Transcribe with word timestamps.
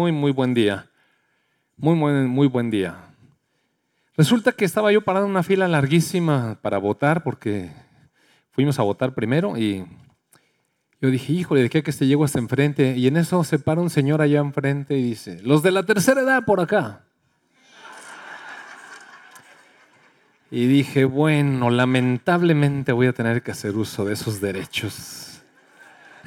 Muy, 0.00 0.12
muy 0.12 0.32
buen 0.32 0.54
día. 0.54 0.86
Muy, 1.76 1.94
muy, 1.94 2.12
muy 2.26 2.46
buen 2.46 2.70
día. 2.70 2.96
Resulta 4.16 4.52
que 4.52 4.64
estaba 4.64 4.90
yo 4.92 5.02
parado 5.02 5.26
en 5.26 5.32
una 5.32 5.42
fila 5.42 5.68
larguísima 5.68 6.58
para 6.62 6.78
votar 6.78 7.22
porque 7.22 7.70
fuimos 8.50 8.78
a 8.78 8.82
votar 8.82 9.12
primero 9.14 9.58
y 9.58 9.84
yo 11.02 11.10
dije, 11.10 11.34
híjole, 11.34 11.60
¿de 11.60 11.68
qué 11.68 11.82
que 11.82 11.92
se 11.92 12.06
llegó 12.06 12.24
hasta 12.24 12.38
enfrente? 12.38 12.96
Y 12.96 13.08
en 13.08 13.18
eso 13.18 13.44
se 13.44 13.58
para 13.58 13.82
un 13.82 13.90
señor 13.90 14.22
allá 14.22 14.40
enfrente 14.40 14.96
y 14.96 15.02
dice, 15.02 15.38
los 15.42 15.62
de 15.62 15.70
la 15.70 15.82
tercera 15.82 16.22
edad 16.22 16.46
por 16.46 16.60
acá. 16.60 17.04
Y 20.50 20.66
dije, 20.66 21.04
bueno, 21.04 21.68
lamentablemente 21.68 22.92
voy 22.92 23.08
a 23.08 23.12
tener 23.12 23.42
que 23.42 23.50
hacer 23.50 23.76
uso 23.76 24.06
de 24.06 24.14
esos 24.14 24.40
derechos. 24.40 25.42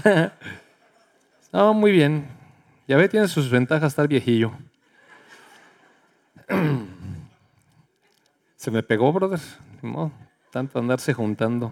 no, 1.51 1.73
muy 1.73 1.91
bien. 1.91 2.42
Ya 2.87 2.97
ve, 2.97 3.07
tiene 3.07 3.29
sus 3.29 3.49
ventajas 3.49 3.93
estar 3.93 4.07
viejillo. 4.07 4.51
Se 8.57 8.71
me 8.71 8.83
pegó, 8.83 9.13
brother. 9.13 9.39
No, 9.81 10.11
tanto 10.51 10.79
andarse 10.79 11.13
juntando. 11.13 11.71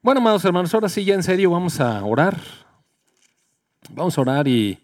Bueno, 0.00 0.20
amados 0.20 0.44
hermanos, 0.44 0.72
ahora 0.72 0.88
sí, 0.88 1.04
ya 1.04 1.14
en 1.14 1.24
serio, 1.24 1.50
vamos 1.50 1.80
a 1.80 2.04
orar. 2.04 2.38
Vamos 3.90 4.16
a 4.16 4.20
orar 4.20 4.46
y, 4.46 4.78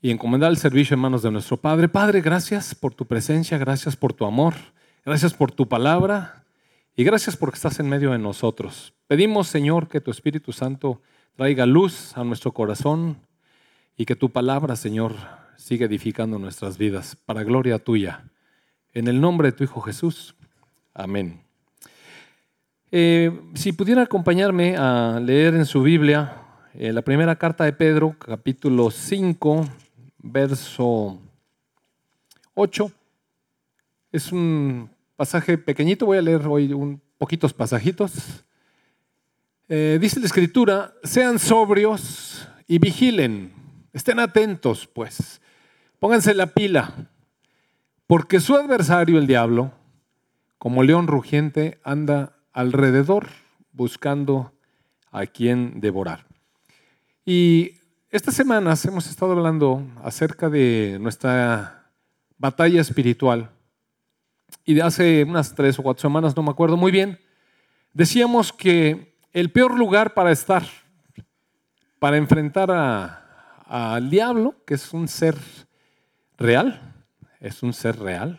y 0.00 0.10
encomendar 0.10 0.50
el 0.50 0.56
servicio 0.56 0.94
en 0.94 1.00
manos 1.00 1.22
de 1.22 1.32
nuestro 1.32 1.56
Padre. 1.56 1.88
Padre, 1.88 2.20
gracias 2.20 2.74
por 2.74 2.94
tu 2.94 3.06
presencia, 3.06 3.58
gracias 3.58 3.96
por 3.96 4.12
tu 4.12 4.24
amor, 4.24 4.54
gracias 5.04 5.34
por 5.34 5.50
tu 5.50 5.68
palabra 5.68 6.44
y 6.94 7.02
gracias 7.02 7.36
porque 7.36 7.56
estás 7.56 7.80
en 7.80 7.88
medio 7.88 8.12
de 8.12 8.18
nosotros. 8.18 8.94
Pedimos, 9.08 9.48
Señor, 9.48 9.88
que 9.88 10.00
tu 10.00 10.10
Espíritu 10.10 10.52
Santo 10.52 11.00
traiga 11.38 11.66
luz 11.66 12.18
a 12.18 12.24
nuestro 12.24 12.50
corazón 12.50 13.16
y 13.96 14.06
que 14.06 14.16
tu 14.16 14.28
palabra, 14.28 14.74
Señor, 14.74 15.14
siga 15.56 15.86
edificando 15.86 16.36
nuestras 16.36 16.76
vidas 16.76 17.14
para 17.14 17.44
gloria 17.44 17.78
tuya. 17.78 18.24
En 18.92 19.06
el 19.06 19.20
nombre 19.20 19.52
de 19.52 19.56
tu 19.56 19.62
Hijo 19.62 19.80
Jesús. 19.80 20.34
Amén. 20.94 21.40
Eh, 22.90 23.30
si 23.54 23.70
pudiera 23.70 24.02
acompañarme 24.02 24.76
a 24.76 25.20
leer 25.20 25.54
en 25.54 25.64
su 25.64 25.80
Biblia 25.80 26.42
eh, 26.74 26.92
la 26.92 27.02
primera 27.02 27.36
carta 27.36 27.62
de 27.62 27.72
Pedro, 27.72 28.16
capítulo 28.18 28.90
5, 28.90 29.64
verso 30.18 31.20
8. 32.54 32.90
Es 34.10 34.32
un 34.32 34.90
pasaje 35.14 35.56
pequeñito, 35.56 36.04
voy 36.04 36.18
a 36.18 36.22
leer 36.22 36.44
hoy 36.48 36.72
un 36.72 37.00
poquitos 37.16 37.54
pasajitos. 37.54 38.42
Eh, 39.70 39.98
dice 40.00 40.18
la 40.18 40.24
escritura, 40.24 40.94
sean 41.04 41.38
sobrios 41.38 42.48
y 42.66 42.78
vigilen, 42.78 43.52
estén 43.92 44.18
atentos, 44.18 44.86
pues, 44.86 45.42
pónganse 45.98 46.32
la 46.32 46.46
pila, 46.46 47.10
porque 48.06 48.40
su 48.40 48.54
adversario, 48.54 49.18
el 49.18 49.26
diablo, 49.26 49.72
como 50.56 50.82
león 50.82 51.06
rugiente, 51.06 51.78
anda 51.84 52.38
alrededor 52.54 53.28
buscando 53.72 54.54
a 55.10 55.26
quien 55.26 55.82
devorar. 55.82 56.24
Y 57.26 57.72
estas 58.08 58.34
semanas 58.34 58.82
hemos 58.86 59.06
estado 59.06 59.32
hablando 59.32 59.86
acerca 60.02 60.48
de 60.48 60.96
nuestra 60.98 61.92
batalla 62.38 62.80
espiritual. 62.80 63.50
Y 64.64 64.72
de 64.72 64.80
hace 64.80 65.24
unas 65.24 65.54
tres 65.54 65.78
o 65.78 65.82
cuatro 65.82 66.00
semanas, 66.00 66.34
no 66.34 66.42
me 66.42 66.50
acuerdo 66.50 66.78
muy 66.78 66.90
bien, 66.90 67.18
decíamos 67.92 68.50
que 68.50 69.17
el 69.38 69.52
peor 69.52 69.78
lugar 69.78 70.14
para 70.14 70.32
estar, 70.32 70.64
para 72.00 72.16
enfrentar 72.16 72.72
al 73.66 74.10
diablo, 74.10 74.56
que 74.66 74.74
es 74.74 74.92
un 74.92 75.06
ser 75.06 75.36
real, 76.36 77.04
es 77.38 77.62
un 77.62 77.72
ser 77.72 78.00
real, 78.00 78.36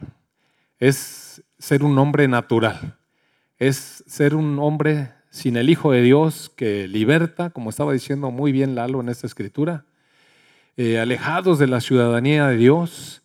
es 0.78 1.41
ser 1.58 1.83
un 1.83 1.97
hombre 1.97 2.28
natural, 2.28 2.97
es 3.57 4.03
ser 4.07 4.35
un 4.35 4.59
hombre 4.59 5.13
sin 5.29 5.56
el 5.56 5.69
Hijo 5.69 5.94
de 5.94 6.01
Dios 6.01 6.51
que 6.57 6.90
liberta, 6.90 7.52
como 7.52 7.69
estaba 7.69 7.94
diciendo 7.94 8.29
muy 8.29 8.52
bien 8.52 8.75
Lalo 8.75 9.00
en 9.00 9.07
esta 9.07 9.25
escritura, 9.25 9.85
eh, 10.75 11.00
alejados 11.00 11.59
de 11.59 11.68
la 11.68 11.79
ciudadanía 11.79 12.47
de 12.47 12.57
Dios, 12.57 13.23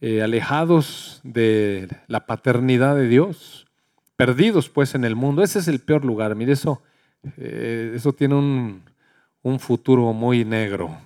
eh, 0.00 0.22
alejados 0.22 1.20
de 1.24 1.88
la 2.06 2.26
paternidad 2.26 2.94
de 2.94 3.08
Dios, 3.08 3.66
perdidos 4.14 4.68
pues 4.68 4.94
en 4.94 5.04
el 5.04 5.16
mundo. 5.16 5.42
Ese 5.42 5.58
es 5.58 5.66
el 5.66 5.80
peor 5.80 6.04
lugar. 6.04 6.36
Mire, 6.36 6.52
eso 6.52 6.82
eh, 7.36 7.92
eso 7.94 8.12
tiene 8.12 8.34
un, 8.34 8.82
futuro 9.60 10.12
muy 10.12 10.44
negro. 10.44 10.96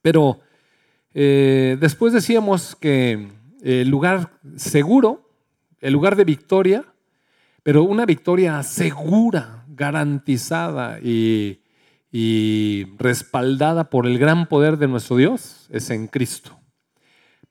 Pero 0.00 0.40
eh, 1.12 1.76
después 1.78 2.14
decíamos 2.14 2.74
que 2.74 3.28
el 3.62 3.88
lugar 3.88 4.30
seguro, 4.56 5.28
el 5.80 5.92
lugar 5.92 6.16
de 6.16 6.24
victoria, 6.24 6.84
pero 7.62 7.82
una 7.82 8.06
victoria 8.06 8.62
segura, 8.62 9.64
garantizada 9.68 10.98
y, 11.00 11.60
y 12.10 12.86
respaldada 12.98 13.90
por 13.90 14.06
el 14.06 14.18
gran 14.18 14.46
poder 14.46 14.78
de 14.78 14.88
nuestro 14.88 15.16
Dios, 15.16 15.68
es 15.70 15.90
en 15.90 16.06
Cristo. 16.06 16.60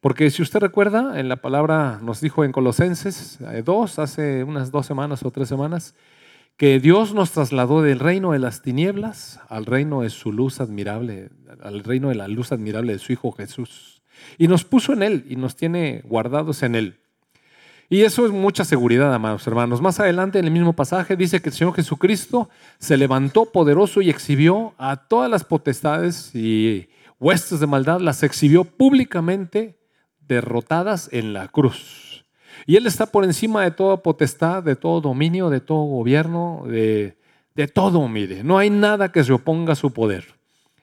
Porque 0.02 0.30
si 0.32 0.42
usted 0.42 0.60
recuerda, 0.60 1.20
en 1.20 1.28
la 1.28 1.38
palabra 1.38 2.00
nos 2.02 2.22
dijo 2.22 2.46
en 2.46 2.54
Colosenses 2.54 3.38
2, 3.66 3.98
eh, 3.98 4.02
hace 4.02 4.44
unas 4.46 4.72
dos 4.72 4.86
semanas 4.86 5.24
o 5.24 5.32
tres 5.32 5.50
semanas, 5.50 5.94
que 6.60 6.82
Dios 6.82 7.14
nos 7.14 7.32
trasladó 7.32 7.82
del 7.82 8.00
reino 8.00 8.34
de 8.34 8.40
las 8.40 8.62
tinieblas 8.62 9.40
al 9.48 9.66
reino 9.66 10.02
de 10.02 10.10
su 10.10 10.34
luz 10.34 10.60
admirable, 10.60 11.30
al 11.64 11.86
reino 11.86 12.10
de 12.10 12.16
la 12.16 12.28
luz 12.28 12.52
admirable 12.52 12.92
de 12.92 13.00
su 13.00 13.14
Hijo 13.14 13.32
Jesús. 13.32 14.02
Y 14.38 14.50
nos 14.50 14.66
puso 14.66 14.92
en 14.92 15.02
Él 15.02 15.26
y 15.30 15.38
nos 15.38 15.56
tiene 15.56 16.02
guardados 16.04 16.62
en 16.64 16.76
Él. 16.76 17.00
Y 17.88 18.02
eso 18.02 18.26
es 18.26 18.34
mucha 18.34 18.66
seguridad, 18.66 19.14
amados 19.14 19.48
hermanos. 19.48 19.80
Más 19.82 20.02
adelante 20.02 20.38
en 20.38 20.46
el 20.46 20.52
mismo 20.52 20.74
pasaje 20.74 21.16
dice 21.16 21.42
que 21.42 21.48
el 21.48 21.56
Señor 21.56 21.76
Jesucristo 21.76 22.50
se 22.78 22.98
levantó 22.98 23.46
poderoso 23.46 24.02
y 24.02 24.10
exhibió 24.10 24.74
a 24.78 25.08
todas 25.08 25.32
las 25.32 25.46
potestades 25.46 26.36
y 26.36 26.90
huestes 27.22 27.62
de 27.62 27.68
maldad, 27.68 28.02
las 28.02 28.22
exhibió 28.22 28.66
públicamente 28.66 29.80
derrotadas 30.28 31.08
en 31.14 31.32
la 31.32 31.48
cruz. 31.48 32.09
Y 32.70 32.76
Él 32.76 32.86
está 32.86 33.08
por 33.08 33.24
encima 33.24 33.64
de 33.64 33.72
toda 33.72 34.04
potestad, 34.04 34.62
de 34.62 34.76
todo 34.76 35.02
dominio, 35.02 35.50
de 35.50 35.60
todo 35.60 35.86
gobierno, 35.86 36.66
de, 36.68 37.18
todo, 37.74 38.08
mire. 38.08 38.44
No 38.44 38.60
hay 38.60 38.70
nada 38.70 39.12
que 39.12 39.24
se 39.24 39.34
oponga 39.34 39.74
a 39.74 39.76
su 39.76 39.92
poder. 39.92 40.36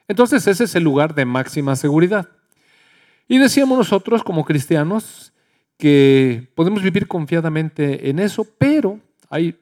Entonces 0.09 0.49
ese 0.49 0.65
es 0.65 0.75
el 0.75 0.83
lugar 0.83 1.15
de 1.15 1.25
máxima 1.25 1.77
seguridad. 1.77 2.29
Y 3.29 3.39
decíamos 3.39 3.79
nosotros 3.79 4.25
como 4.25 4.45
cristianos 4.45 5.33
que 5.79 6.51
podemos 6.57 6.83
vivir 6.83 7.07
confiadamente 7.07 8.11
en 8.11 8.19
eso, 8.19 8.45
pero 8.59 8.99
hay 9.31 9.57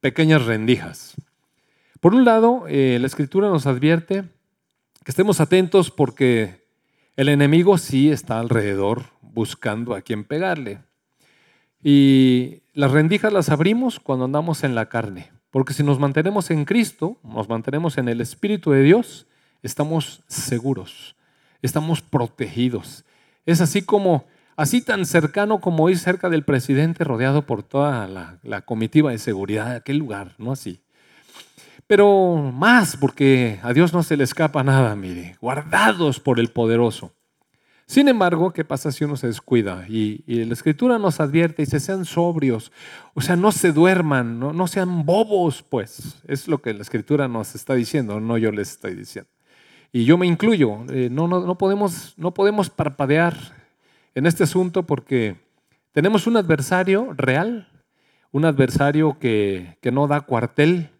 pequeñas 0.00 0.46
rendijas. 0.46 1.14
Por 2.00 2.16
un 2.16 2.24
lado, 2.24 2.64
eh, 2.66 2.98
la 3.00 3.06
escritura 3.06 3.48
nos 3.48 3.68
advierte 3.68 4.24
que 5.04 5.12
estemos 5.12 5.38
atentos 5.40 5.92
porque 5.92 6.66
el 7.14 7.28
enemigo 7.28 7.78
sí 7.78 8.10
está 8.10 8.40
alrededor 8.40 9.04
buscando 9.22 9.94
a 9.94 10.00
quien 10.00 10.24
pegarle. 10.24 10.80
Y 11.82 12.62
las 12.74 12.90
rendijas 12.90 13.32
las 13.32 13.48
abrimos 13.48 14.00
cuando 14.00 14.26
andamos 14.26 14.64
en 14.64 14.74
la 14.74 14.88
carne, 14.88 15.30
porque 15.50 15.72
si 15.72 15.82
nos 15.82 15.98
mantenemos 15.98 16.50
en 16.50 16.64
Cristo, 16.64 17.18
nos 17.22 17.48
mantenemos 17.48 17.96
en 17.98 18.08
el 18.08 18.20
Espíritu 18.20 18.70
de 18.70 18.82
Dios, 18.82 19.26
estamos 19.62 20.22
seguros, 20.26 21.16
estamos 21.62 22.02
protegidos. 22.02 23.04
Es 23.46 23.60
así 23.60 23.82
como, 23.82 24.26
así 24.56 24.82
tan 24.82 25.06
cercano 25.06 25.60
como 25.60 25.88
ir 25.88 25.98
cerca 25.98 26.28
del 26.28 26.44
presidente 26.44 27.04
rodeado 27.04 27.46
por 27.46 27.62
toda 27.62 28.06
la, 28.06 28.38
la 28.42 28.62
comitiva 28.62 29.10
de 29.10 29.18
seguridad 29.18 29.70
de 29.70 29.76
aquel 29.76 29.96
lugar, 29.96 30.34
¿no 30.38 30.52
así? 30.52 30.82
Pero 31.86 32.36
más, 32.36 32.96
porque 32.96 33.58
a 33.62 33.72
Dios 33.72 33.92
no 33.92 34.02
se 34.02 34.16
le 34.16 34.24
escapa 34.24 34.62
nada, 34.62 34.94
mire, 34.94 35.36
guardados 35.40 36.20
por 36.20 36.38
el 36.38 36.48
poderoso. 36.48 37.14
Sin 37.90 38.06
embargo, 38.06 38.52
¿qué 38.52 38.64
pasa 38.64 38.92
si 38.92 39.02
uno 39.02 39.16
se 39.16 39.26
descuida? 39.26 39.84
Y, 39.88 40.22
la 40.28 40.52
escritura 40.52 40.96
nos 41.00 41.18
advierte 41.18 41.62
y 41.62 41.64
dice, 41.64 41.80
sean 41.80 42.04
sobrios, 42.04 42.70
o 43.14 43.20
sea, 43.20 43.34
no 43.34 43.50
se 43.50 43.72
duerman, 43.72 44.38
no, 44.38 44.66
sean 44.68 45.04
bobos, 45.04 45.64
pues. 45.64 46.22
Es 46.28 46.46
lo 46.46 46.62
que 46.62 46.72
la 46.72 46.82
escritura 46.82 47.26
nos 47.26 47.56
está 47.56 47.74
diciendo, 47.74 48.20
no 48.20 48.38
yo 48.38 48.52
les 48.52 48.70
estoy 48.70 48.94
diciendo. 48.94 49.28
Y 49.90 50.04
yo 50.04 50.16
me 50.18 50.28
incluyo, 50.28 50.84
eh, 50.88 51.08
no, 51.10 51.26
no, 51.26 51.58
podemos, 51.58 52.14
no 52.16 52.32
podemos 52.32 52.70
parpadear 52.70 53.36
en 54.14 54.26
este 54.26 54.44
asunto 54.44 54.86
porque 54.86 55.38
tenemos 55.90 56.28
un 56.28 56.36
adversario 56.36 57.12
real, 57.16 57.66
un 58.30 58.44
adversario 58.44 59.18
que, 59.18 59.78
que 59.82 59.90
no 59.90 60.06
da 60.06 60.20
cuartel, 60.20 60.90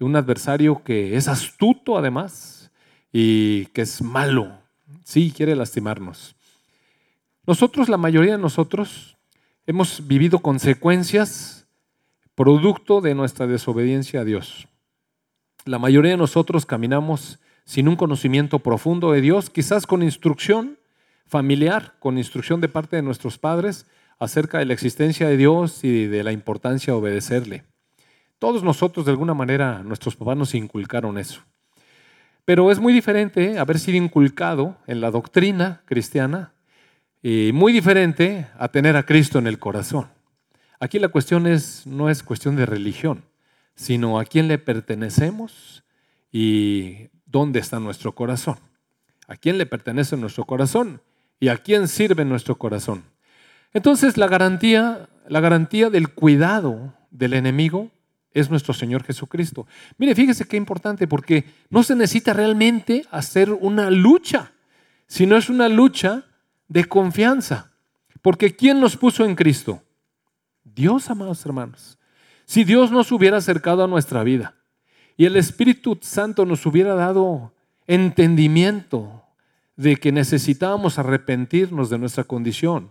un 0.00 0.16
adversario 0.16 0.82
que 0.82 1.16
es 1.16 1.28
astuto 1.28 1.96
además 1.96 2.72
y 3.12 3.66
que 3.66 3.82
es 3.82 4.02
malo, 4.02 4.65
Sí, 5.06 5.32
quiere 5.34 5.54
lastimarnos. 5.54 6.34
Nosotros, 7.46 7.88
la 7.88 7.96
mayoría 7.96 8.32
de 8.32 8.42
nosotros, 8.42 9.16
hemos 9.64 10.08
vivido 10.08 10.40
consecuencias 10.40 11.68
producto 12.34 13.00
de 13.00 13.14
nuestra 13.14 13.46
desobediencia 13.46 14.22
a 14.22 14.24
Dios. 14.24 14.66
La 15.64 15.78
mayoría 15.78 16.10
de 16.10 16.16
nosotros 16.16 16.66
caminamos 16.66 17.38
sin 17.64 17.86
un 17.86 17.94
conocimiento 17.94 18.58
profundo 18.58 19.12
de 19.12 19.20
Dios, 19.20 19.48
quizás 19.48 19.86
con 19.86 20.02
instrucción 20.02 20.76
familiar, 21.24 21.94
con 22.00 22.18
instrucción 22.18 22.60
de 22.60 22.68
parte 22.68 22.96
de 22.96 23.02
nuestros 23.02 23.38
padres 23.38 23.86
acerca 24.18 24.58
de 24.58 24.64
la 24.64 24.72
existencia 24.72 25.28
de 25.28 25.36
Dios 25.36 25.84
y 25.84 26.06
de 26.06 26.24
la 26.24 26.32
importancia 26.32 26.92
de 26.92 26.98
obedecerle. 26.98 27.62
Todos 28.40 28.64
nosotros, 28.64 29.06
de 29.06 29.12
alguna 29.12 29.34
manera, 29.34 29.84
nuestros 29.84 30.16
papás 30.16 30.36
nos 30.36 30.52
inculcaron 30.56 31.16
eso. 31.16 31.44
Pero 32.46 32.70
es 32.70 32.78
muy 32.78 32.92
diferente 32.92 33.58
haber 33.58 33.78
sido 33.78 33.98
inculcado 33.98 34.76
en 34.86 35.00
la 35.00 35.10
doctrina 35.10 35.82
cristiana 35.84 36.52
y 37.20 37.50
muy 37.52 37.72
diferente 37.72 38.46
a 38.56 38.68
tener 38.68 38.96
a 38.96 39.02
Cristo 39.04 39.40
en 39.40 39.48
el 39.48 39.58
corazón. 39.58 40.06
Aquí 40.78 41.00
la 41.00 41.08
cuestión 41.08 41.48
es, 41.48 41.84
no 41.88 42.08
es 42.08 42.22
cuestión 42.22 42.54
de 42.54 42.64
religión, 42.64 43.24
sino 43.74 44.20
a 44.20 44.24
quién 44.24 44.46
le 44.46 44.58
pertenecemos 44.58 45.82
y 46.30 47.08
dónde 47.24 47.58
está 47.58 47.80
nuestro 47.80 48.12
corazón. 48.14 48.58
¿A 49.26 49.34
quién 49.34 49.58
le 49.58 49.66
pertenece 49.66 50.16
nuestro 50.16 50.44
corazón? 50.44 51.00
¿Y 51.40 51.48
a 51.48 51.56
quién 51.56 51.88
sirve 51.88 52.24
nuestro 52.24 52.56
corazón? 52.56 53.02
Entonces 53.72 54.16
la 54.16 54.28
garantía, 54.28 55.08
la 55.28 55.40
garantía 55.40 55.90
del 55.90 56.10
cuidado 56.10 56.94
del 57.10 57.34
enemigo 57.34 57.90
es 58.36 58.50
nuestro 58.50 58.74
Señor 58.74 59.02
Jesucristo. 59.02 59.66
Mire, 59.96 60.14
fíjese 60.14 60.46
qué 60.46 60.58
importante, 60.58 61.08
porque 61.08 61.44
no 61.70 61.82
se 61.82 61.96
necesita 61.96 62.34
realmente 62.34 63.06
hacer 63.10 63.50
una 63.50 63.90
lucha, 63.90 64.52
sino 65.06 65.38
es 65.38 65.48
una 65.48 65.70
lucha 65.70 66.24
de 66.68 66.84
confianza. 66.84 67.72
Porque 68.20 68.54
¿quién 68.54 68.78
nos 68.78 68.96
puso 68.96 69.24
en 69.24 69.36
Cristo? 69.36 69.82
Dios, 70.64 71.08
amados 71.08 71.46
hermanos. 71.46 71.98
Si 72.44 72.62
Dios 72.62 72.92
nos 72.92 73.10
hubiera 73.10 73.38
acercado 73.38 73.82
a 73.82 73.88
nuestra 73.88 74.22
vida 74.22 74.54
y 75.16 75.24
el 75.24 75.36
Espíritu 75.36 75.98
Santo 76.02 76.44
nos 76.44 76.66
hubiera 76.66 76.94
dado 76.94 77.54
entendimiento 77.86 79.24
de 79.76 79.96
que 79.96 80.12
necesitábamos 80.12 80.98
arrepentirnos 80.98 81.88
de 81.88 81.98
nuestra 81.98 82.24
condición 82.24 82.90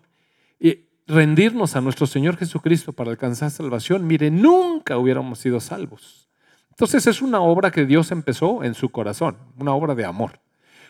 rendirnos 1.07 1.75
a 1.75 1.81
nuestro 1.81 2.07
Señor 2.07 2.37
Jesucristo 2.37 2.93
para 2.93 3.11
alcanzar 3.11 3.51
salvación, 3.51 4.07
mire, 4.07 4.31
nunca 4.31 4.97
hubiéramos 4.97 5.39
sido 5.39 5.59
salvos. 5.59 6.29
Entonces 6.69 7.07
es 7.07 7.21
una 7.21 7.41
obra 7.41 7.71
que 7.71 7.85
Dios 7.85 8.11
empezó 8.11 8.63
en 8.63 8.73
su 8.73 8.89
corazón, 8.89 9.37
una 9.57 9.73
obra 9.73 9.95
de 9.95 10.05
amor, 10.05 10.39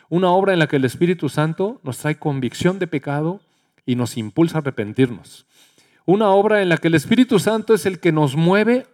una 0.10 0.32
obra 0.32 0.54
en 0.54 0.60
la 0.60 0.68
que 0.68 0.78
el 0.78 0.86
Espíritu 0.86 1.30
Santo 1.30 1.80
nos 1.84 1.98
trae 1.98 2.18
convicción 2.18 2.80
de 2.80 2.88
pecado 2.88 3.42
y 3.86 3.96
nos 3.96 4.18
impulsa 4.18 4.58
a 4.58 4.62
arrepentirnos. 4.62 5.46
Una 6.06 6.30
obra 6.30 6.62
en 6.62 6.70
la 6.70 6.78
que 6.78 6.88
el 6.88 6.96
Espíritu 6.96 7.40
Santo 7.40 7.74
es 7.74 7.86
el 7.86 8.00
que 8.00 8.12
nos 8.12 8.36
mueve 8.36 8.88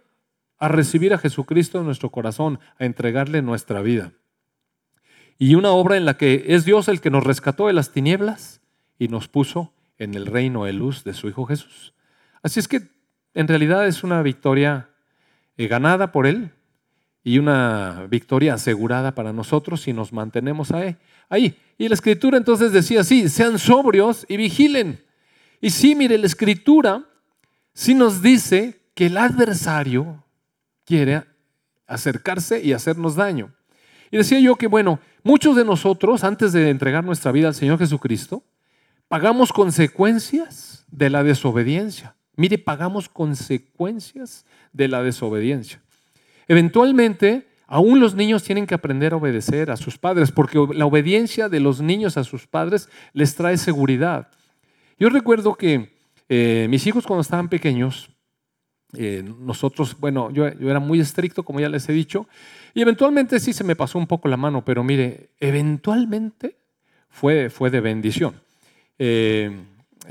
a 0.58 0.68
recibir 0.68 1.12
a 1.14 1.18
Jesucristo 1.18 1.78
en 1.78 1.86
nuestro 1.86 2.10
corazón, 2.10 2.58
a 2.78 2.84
entregarle 2.84 3.42
nuestra 3.42 3.82
vida 3.82 4.12
y 5.42 5.56
una 5.56 5.72
obra 5.72 5.96
en 5.96 6.04
la 6.04 6.16
que 6.16 6.44
es 6.46 6.64
Dios 6.64 6.86
el 6.86 7.00
que 7.00 7.10
nos 7.10 7.24
rescató 7.24 7.66
de 7.66 7.72
las 7.72 7.90
tinieblas 7.90 8.60
y 8.96 9.08
nos 9.08 9.26
puso 9.26 9.72
en 10.02 10.14
el 10.14 10.26
reino 10.26 10.64
de 10.64 10.72
luz 10.72 11.04
de 11.04 11.14
su 11.14 11.28
Hijo 11.28 11.46
Jesús. 11.46 11.94
Así 12.42 12.58
es 12.58 12.66
que 12.66 12.82
en 13.34 13.46
realidad 13.46 13.86
es 13.86 14.02
una 14.02 14.20
victoria 14.22 14.88
eh, 15.56 15.68
ganada 15.68 16.10
por 16.10 16.26
Él 16.26 16.50
y 17.22 17.38
una 17.38 18.06
victoria 18.10 18.54
asegurada 18.54 19.14
para 19.14 19.32
nosotros 19.32 19.82
si 19.82 19.92
nos 19.92 20.12
mantenemos 20.12 20.72
ahí. 21.28 21.56
Y 21.78 21.88
la 21.88 21.94
escritura 21.94 22.36
entonces 22.36 22.72
decía 22.72 23.02
así, 23.02 23.28
sean 23.28 23.58
sobrios 23.58 24.26
y 24.28 24.36
vigilen. 24.36 25.00
Y 25.60 25.70
sí, 25.70 25.94
mire, 25.94 26.18
la 26.18 26.26
escritura 26.26 27.04
sí 27.72 27.94
nos 27.94 28.22
dice 28.22 28.80
que 28.94 29.06
el 29.06 29.16
adversario 29.16 30.24
quiere 30.84 31.22
acercarse 31.86 32.60
y 32.60 32.72
hacernos 32.72 33.14
daño. 33.14 33.54
Y 34.10 34.16
decía 34.16 34.40
yo 34.40 34.56
que, 34.56 34.66
bueno, 34.66 34.98
muchos 35.22 35.54
de 35.54 35.64
nosotros, 35.64 36.24
antes 36.24 36.52
de 36.52 36.70
entregar 36.70 37.04
nuestra 37.04 37.30
vida 37.30 37.48
al 37.48 37.54
Señor 37.54 37.78
Jesucristo, 37.78 38.42
pagamos 39.12 39.52
consecuencias 39.52 40.86
de 40.90 41.10
la 41.10 41.22
desobediencia. 41.22 42.16
Mire, 42.34 42.56
pagamos 42.56 43.10
consecuencias 43.10 44.46
de 44.72 44.88
la 44.88 45.02
desobediencia. 45.02 45.82
Eventualmente, 46.48 47.46
aún 47.66 48.00
los 48.00 48.14
niños 48.14 48.42
tienen 48.42 48.66
que 48.66 48.74
aprender 48.74 49.12
a 49.12 49.16
obedecer 49.16 49.70
a 49.70 49.76
sus 49.76 49.98
padres, 49.98 50.32
porque 50.32 50.66
la 50.72 50.86
obediencia 50.86 51.50
de 51.50 51.60
los 51.60 51.82
niños 51.82 52.16
a 52.16 52.24
sus 52.24 52.46
padres 52.46 52.88
les 53.12 53.34
trae 53.34 53.58
seguridad. 53.58 54.30
Yo 54.98 55.10
recuerdo 55.10 55.56
que 55.56 55.94
eh, 56.30 56.66
mis 56.70 56.86
hijos 56.86 57.06
cuando 57.06 57.20
estaban 57.20 57.50
pequeños, 57.50 58.08
eh, 58.96 59.22
nosotros, 59.40 59.94
bueno, 60.00 60.30
yo, 60.30 60.46
era 60.46 60.80
muy 60.80 61.00
estricto, 61.00 61.42
como 61.42 61.60
ya 61.60 61.68
les 61.68 61.86
he 61.86 61.92
dicho, 61.92 62.26
y 62.72 62.80
eventualmente 62.80 63.40
sí 63.40 63.52
se 63.52 63.62
me 63.62 63.76
pasó 63.76 63.98
un 63.98 64.06
poco 64.06 64.28
la 64.28 64.38
mano, 64.38 64.64
pero 64.64 64.82
mire, 64.82 65.28
eventualmente 65.38 66.56
fue, 67.10 67.50
fue 67.50 67.68
de 67.68 67.82
bendición. 67.82 68.40
Eh, 68.98 69.64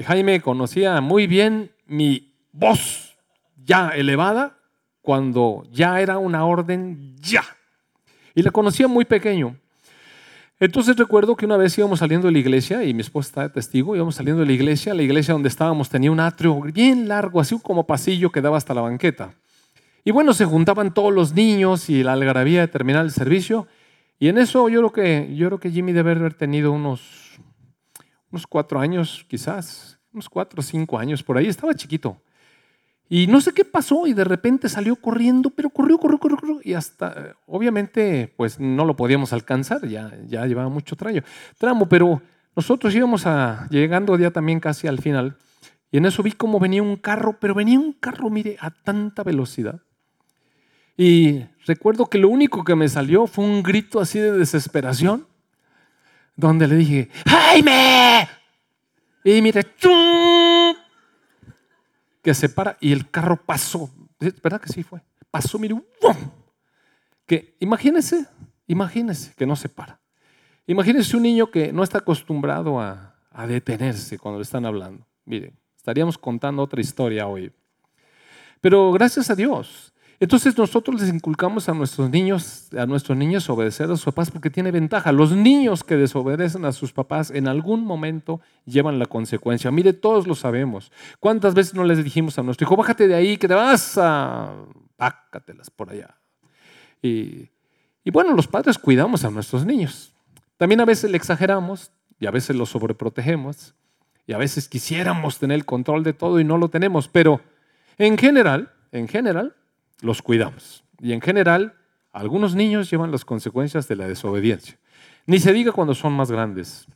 Jaime 0.06 0.42
conocía 0.42 1.02
muy 1.02 1.28
bien 1.28 1.72
mi 1.86 2.34
voz 2.52 3.18
ya 3.64 3.90
elevada 3.90 4.58
cuando 5.02 5.64
ya 5.72 6.00
era 6.02 6.18
una 6.18 6.46
orden 6.46 7.16
ya. 7.22 7.44
Y 8.36 8.44
la 8.44 8.52
conocía 8.52 8.88
muy 8.88 9.06
pequeño. 9.06 9.58
Entonces 10.60 10.96
recuerdo 10.96 11.36
que 11.36 11.46
una 11.46 11.58
vez 11.58 11.76
íbamos 11.76 12.00
saliendo 12.00 12.28
de 12.28 12.34
la 12.34 12.40
iglesia, 12.40 12.84
y 12.84 12.94
mi 12.94 13.02
esposa 13.02 13.28
está 13.28 13.42
de 13.42 13.50
testigo, 13.50 13.96
íbamos 13.96 14.14
saliendo 14.14 14.42
de 14.42 14.46
la 14.46 14.54
iglesia, 14.54 14.94
la 14.94 15.02
iglesia 15.02 15.34
donde 15.34 15.50
estábamos 15.50 15.90
tenía 15.90 16.12
un 16.12 16.20
atrio 16.20 16.62
bien 16.62 17.08
largo, 17.08 17.42
así 17.42 17.58
como 17.60 17.88
pasillo 17.88 18.32
que 18.32 18.42
daba 18.42 18.58
hasta 18.58 18.76
la 18.76 18.82
banqueta. 18.82 19.34
Y 20.04 20.12
bueno, 20.12 20.34
se 20.34 20.46
juntaban 20.46 20.94
todos 20.94 21.12
los 21.12 21.34
niños 21.34 21.90
y 21.90 22.04
la 22.04 22.14
algarabía 22.14 22.62
de 22.62 22.68
terminar 22.68 23.04
el 23.06 23.12
servicio, 23.12 23.68
y 24.20 24.28
en 24.28 24.38
eso 24.38 24.70
yo 24.70 24.80
creo 24.82 24.92
que, 24.92 25.36
yo 25.36 25.48
creo 25.48 25.60
que 25.60 25.72
Jimmy 25.72 25.94
debe 25.94 26.12
haber 26.12 26.36
tenido 26.36 26.72
unos, 26.72 27.40
unos 28.32 28.48
cuatro 28.48 28.80
años, 28.80 29.26
quizás, 29.28 30.00
unos 30.14 30.30
cuatro 30.30 30.60
o 30.60 30.64
cinco 30.64 30.98
años 30.98 31.24
por 31.24 31.38
ahí, 31.38 31.48
estaba 31.48 31.74
chiquito. 31.74 32.22
Y 33.10 33.28
no 33.28 33.42
sé 33.42 33.54
qué 33.54 33.66
pasó 33.66 34.08
y 34.08 34.14
de 34.14 34.24
repente 34.24 34.70
salió 34.70 34.96
corriendo, 34.96 35.50
pero 35.50 35.70
corrió, 35.70 35.98
corrió, 35.98 36.18
corrió, 36.18 36.38
corrió 36.38 36.60
y 36.64 36.74
hasta, 36.74 37.36
obviamente, 37.46 38.34
pues 38.38 38.58
no 38.58 38.86
lo 38.86 38.96
podíamos 38.96 39.34
alcanzar, 39.34 39.86
ya, 39.86 40.18
ya 40.28 40.46
llevaba 40.46 40.70
mucho 40.70 40.96
tramo, 40.96 41.20
tramo, 41.58 41.90
pero 41.90 42.22
nosotros 42.56 42.96
íbamos 42.96 43.26
a, 43.26 43.68
llegando 43.70 44.18
ya 44.18 44.32
también 44.32 44.62
casi 44.62 44.88
al 44.88 45.00
final, 45.00 45.36
y 45.92 45.98
en 45.98 46.06
eso 46.06 46.24
vi 46.24 46.32
cómo 46.32 46.58
venía 46.58 46.82
un 46.82 46.96
carro, 46.96 47.38
pero 47.38 47.54
venía 47.54 47.78
un 47.78 47.92
carro, 47.92 48.30
mire, 48.30 48.56
a 48.62 48.72
tanta 48.72 49.24
velocidad. 49.24 49.82
Y 50.96 51.44
recuerdo 51.66 52.06
que 52.06 52.18
lo 52.18 52.30
único 52.30 52.64
que 52.64 52.76
me 52.76 52.88
salió 52.88 53.28
fue 53.28 53.44
un 53.44 53.62
grito 53.62 54.00
así 54.00 54.20
de 54.20 54.32
desesperación, 54.32 55.28
donde 56.42 56.68
le 56.68 56.76
dije, 56.76 57.10
¡Jaime! 57.26 58.28
Y 59.24 59.42
mire, 59.42 59.64
que 62.22 62.34
se 62.34 62.50
para 62.50 62.78
y 62.82 62.92
el 62.92 63.10
carro 63.10 63.38
pasó. 63.38 63.90
¿Verdad 64.20 64.60
que 64.60 64.74
sí 64.74 64.84
fue? 64.84 65.02
Pasó, 65.30 65.58
mire, 65.58 65.76
que 67.26 67.56
imagínese, 67.60 68.28
imagínese 68.68 69.34
que 69.36 69.46
no 69.46 69.56
se 69.56 69.70
para. 69.70 70.00
Imagínese 70.68 71.16
un 71.16 71.24
niño 71.24 71.50
que 71.50 71.72
no 71.72 71.84
está 71.84 72.00
acostumbrado 72.00 72.80
a, 72.80 73.16
a 73.32 73.48
detenerse 73.48 74.20
cuando 74.20 74.40
le 74.40 74.44
están 74.44 74.66
hablando. 74.66 75.06
Mire, 75.26 75.54
estaríamos 75.78 76.18
contando 76.18 76.62
otra 76.62 76.82
historia 76.82 77.28
hoy. 77.28 77.52
Pero 78.60 78.92
gracias 78.92 79.30
a 79.30 79.36
Dios, 79.36 79.91
entonces 80.22 80.56
nosotros 80.56 81.02
les 81.02 81.12
inculcamos 81.12 81.68
a 81.68 81.74
nuestros 81.74 82.12
niños, 82.12 82.70
a 82.78 82.86
nuestros 82.86 83.18
niños 83.18 83.50
obedecer 83.50 83.86
a 83.86 83.96
sus 83.96 84.06
papás 84.06 84.30
porque 84.30 84.52
tiene 84.52 84.70
ventaja. 84.70 85.12
Los 85.12 85.32
niños 85.32 85.84
que 85.84 85.98
desobedecen 85.98 86.64
a 86.64 86.74
sus 86.74 86.94
papás 86.94 87.32
en 87.32 87.48
algún 87.48 87.84
momento 87.84 88.40
llevan 88.66 89.00
la 89.00 89.08
consecuencia. 89.08 89.72
Mire, 89.72 89.94
todos 89.94 90.28
lo 90.28 90.36
sabemos. 90.36 90.92
¿Cuántas 91.20 91.56
veces 91.56 91.74
no 91.74 91.84
les 91.86 92.04
dijimos 92.04 92.38
a 92.38 92.44
nuestro 92.44 92.66
hijo, 92.66 92.78
bájate 92.78 93.08
de 93.08 93.16
ahí, 93.16 93.38
que 93.38 93.48
te 93.48 93.56
vas 93.56 93.98
a... 93.98 94.54
Bácatelas 94.96 95.72
por 95.72 95.90
allá. 95.90 96.16
Y, 97.02 97.50
y 98.04 98.12
bueno, 98.12 98.36
los 98.36 98.46
padres 98.46 98.78
cuidamos 98.78 99.26
a 99.26 99.32
nuestros 99.32 99.66
niños. 99.66 100.14
También 100.58 100.82
a 100.82 100.86
veces 100.86 101.10
le 101.10 101.18
exageramos 101.18 101.92
y 102.20 102.28
a 102.28 102.32
veces 102.32 102.56
los 102.56 102.70
sobreprotegemos 102.70 103.74
y 104.28 104.34
a 104.34 104.38
veces 104.38 104.70
quisiéramos 104.70 105.40
tener 105.40 105.56
el 105.56 105.66
control 105.66 106.04
de 106.04 106.14
todo 106.14 106.40
y 106.40 106.44
no 106.44 106.60
lo 106.60 106.70
tenemos, 106.70 107.08
pero 107.08 107.42
en 107.98 108.20
general, 108.20 108.72
en 108.92 109.08
general, 109.08 109.56
los 110.02 110.22
cuidamos. 110.22 110.84
Y 111.00 111.14
en 111.14 111.22
general, 111.22 111.76
algunos 112.12 112.56
niños 112.56 112.90
llevan 112.90 113.12
las 113.12 113.26
consecuencias 113.26 113.88
de 113.88 113.96
la 113.96 114.08
desobediencia. 114.08 114.78
Ni 115.26 115.40
se 115.40 115.54
diga 115.54 115.72
cuando 115.72 115.96
son 115.96 116.14
más 116.14 116.32
grandes. 116.32 116.88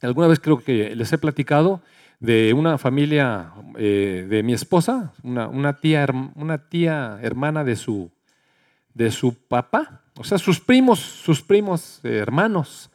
Alguna 0.00 0.28
vez 0.28 0.40
creo 0.40 0.58
que 0.58 0.94
les 0.94 1.12
he 1.12 1.18
platicado 1.18 1.82
de 2.20 2.52
una 2.52 2.78
familia 2.78 3.52
eh, 3.76 4.26
de 4.28 4.42
mi 4.42 4.52
esposa, 4.52 5.12
una, 5.22 5.76
tía, 5.76 6.06
una 6.34 6.58
tía 6.68 7.18
hermana 7.22 7.64
de 7.64 7.76
su, 7.76 8.10
de 8.94 9.10
su 9.10 9.34
papá, 9.34 10.02
o 10.16 10.24
sea, 10.24 10.38
sus 10.38 10.58
primos, 10.58 10.98
sus 10.98 11.42
primos 11.42 12.00
eh, 12.02 12.16
hermanos, 12.16 12.90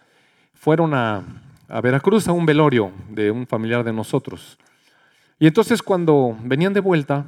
fueron 0.53 0.93
a, 0.93 1.23
a 1.69 1.81
Veracruz 1.81 2.27
a 2.27 2.33
un 2.33 2.45
velorio 2.45 2.91
de 3.09 3.31
un 3.31 3.47
familiar 3.47 3.83
de 3.83 3.93
nosotros. 3.93 4.57
Y 5.39 5.47
entonces 5.47 5.81
cuando 5.81 6.37
venían 6.41 6.73
de 6.73 6.81
vuelta, 6.81 7.25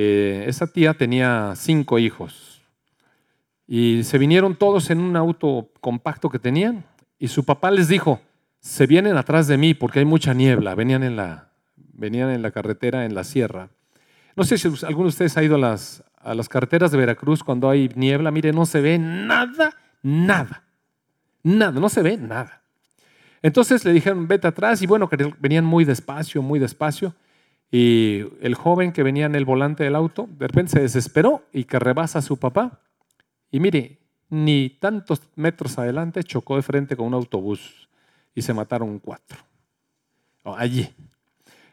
eh, 0.00 0.44
esa 0.46 0.68
tía 0.68 0.94
tenía 0.94 1.54
cinco 1.56 1.98
hijos. 1.98 2.62
Y 3.66 4.04
se 4.04 4.16
vinieron 4.16 4.54
todos 4.54 4.90
en 4.90 5.00
un 5.00 5.16
auto 5.16 5.72
compacto 5.80 6.30
que 6.30 6.38
tenían 6.38 6.84
y 7.18 7.26
su 7.26 7.44
papá 7.44 7.72
les 7.72 7.88
dijo, 7.88 8.20
se 8.60 8.86
vienen 8.86 9.16
atrás 9.16 9.48
de 9.48 9.58
mí 9.58 9.74
porque 9.74 9.98
hay 9.98 10.04
mucha 10.04 10.34
niebla, 10.34 10.76
venían 10.76 11.02
en 11.02 11.16
la, 11.16 11.48
venían 11.74 12.30
en 12.30 12.42
la 12.42 12.52
carretera 12.52 13.06
en 13.06 13.14
la 13.16 13.24
sierra. 13.24 13.70
No 14.36 14.44
sé 14.44 14.56
si 14.56 14.68
alguno 14.86 15.06
de 15.06 15.08
ustedes 15.08 15.36
ha 15.36 15.42
ido 15.42 15.56
a 15.56 15.58
las, 15.58 16.04
a 16.16 16.32
las 16.32 16.48
carreteras 16.48 16.92
de 16.92 16.98
Veracruz 16.98 17.42
cuando 17.42 17.68
hay 17.68 17.90
niebla, 17.96 18.30
mire, 18.30 18.52
no 18.52 18.66
se 18.66 18.80
ve 18.80 19.00
nada, 19.00 19.74
nada, 20.00 20.62
nada, 21.42 21.80
no 21.80 21.88
se 21.88 22.02
ve 22.02 22.16
nada. 22.16 22.62
Entonces 23.42 23.84
le 23.84 23.92
dijeron, 23.92 24.28
vete 24.28 24.46
atrás 24.46 24.80
y 24.80 24.86
bueno, 24.86 25.10
venían 25.40 25.64
muy 25.64 25.84
despacio, 25.84 26.40
muy 26.40 26.60
despacio. 26.60 27.16
Y 27.70 28.24
el 28.40 28.54
joven 28.54 28.92
que 28.92 29.02
venía 29.02 29.26
en 29.26 29.34
el 29.34 29.44
volante 29.44 29.84
del 29.84 29.94
auto, 29.94 30.28
de 30.38 30.46
repente 30.48 30.72
se 30.72 30.80
desesperó 30.80 31.42
y 31.52 31.64
que 31.64 31.78
rebasa 31.78 32.20
a 32.20 32.22
su 32.22 32.38
papá. 32.38 32.80
Y 33.50 33.60
mire, 33.60 33.98
ni 34.30 34.70
tantos 34.70 35.22
metros 35.36 35.78
adelante 35.78 36.24
chocó 36.24 36.56
de 36.56 36.62
frente 36.62 36.96
con 36.96 37.06
un 37.06 37.14
autobús 37.14 37.88
y 38.34 38.42
se 38.42 38.54
mataron 38.54 38.98
cuatro. 38.98 39.38
Allí. 40.44 40.94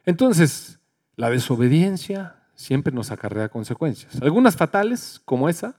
Entonces, 0.05 0.79
la 1.15 1.29
desobediencia 1.29 2.35
siempre 2.55 2.93
nos 2.93 3.11
acarrea 3.11 3.49
consecuencias. 3.49 4.21
Algunas 4.21 4.55
fatales, 4.55 5.21
como 5.23 5.47
esa, 5.47 5.75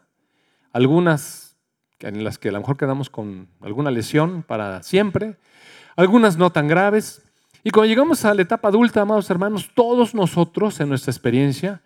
algunas 0.73 1.56
en 2.00 2.25
las 2.25 2.38
que 2.38 2.50
a 2.50 2.52
lo 2.52 2.61
mejor 2.61 2.76
quedamos 2.76 3.08
con 3.11 3.49
alguna 3.61 3.90
lesión 3.90 4.42
para 4.42 4.82
siempre, 4.82 5.37
algunas 5.96 6.37
no 6.37 6.50
tan 6.50 6.68
graves. 6.68 7.23
Y 7.66 7.73
cuando 7.73 7.88
llegamos 7.88 8.25
a 8.25 8.32
la 8.32 8.42
etapa 8.42 8.68
adulta, 8.68 9.00
amados 9.00 9.28
hermanos, 9.28 9.68
todos 9.75 10.14
nosotros 10.14 10.78
en 10.78 10.88
nuestra 10.88 11.11
experiencia 11.11 11.82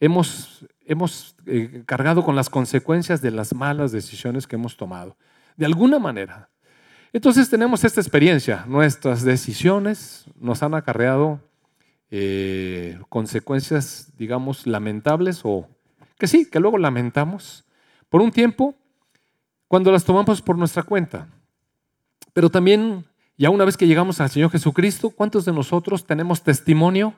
hemos, 0.00 0.66
hemos 0.84 1.36
eh, 1.46 1.84
cargado 1.86 2.24
con 2.24 2.34
las 2.34 2.50
consecuencias 2.50 3.22
de 3.22 3.30
las 3.30 3.54
malas 3.54 3.92
decisiones 3.92 4.48
que 4.48 4.56
hemos 4.56 4.76
tomado, 4.76 5.16
de 5.56 5.66
alguna 5.66 6.00
manera. 6.00 6.48
Entonces 7.12 7.48
tenemos 7.48 7.84
esta 7.84 8.00
experiencia, 8.00 8.64
nuestras 8.66 9.22
decisiones 9.22 10.24
nos 10.34 10.64
han 10.64 10.74
acarreado 10.74 11.38
eh, 12.10 12.98
consecuencias, 13.08 14.12
digamos, 14.18 14.66
lamentables 14.66 15.42
o 15.44 15.68
que 16.18 16.26
sí, 16.26 16.50
que 16.50 16.58
luego 16.58 16.76
lamentamos 16.76 17.64
por 18.08 18.20
un 18.20 18.32
tiempo 18.32 18.74
cuando 19.68 19.92
las 19.92 20.02
tomamos 20.02 20.42
por 20.42 20.58
nuestra 20.58 20.82
cuenta. 20.82 21.28
Pero 22.32 22.50
también, 22.50 23.04
ya 23.40 23.48
una 23.48 23.64
vez 23.64 23.78
que 23.78 23.86
llegamos 23.86 24.20
al 24.20 24.28
Señor 24.28 24.50
Jesucristo, 24.50 25.08
¿cuántos 25.08 25.46
de 25.46 25.52
nosotros 25.54 26.04
tenemos 26.04 26.42
testimonio 26.42 27.14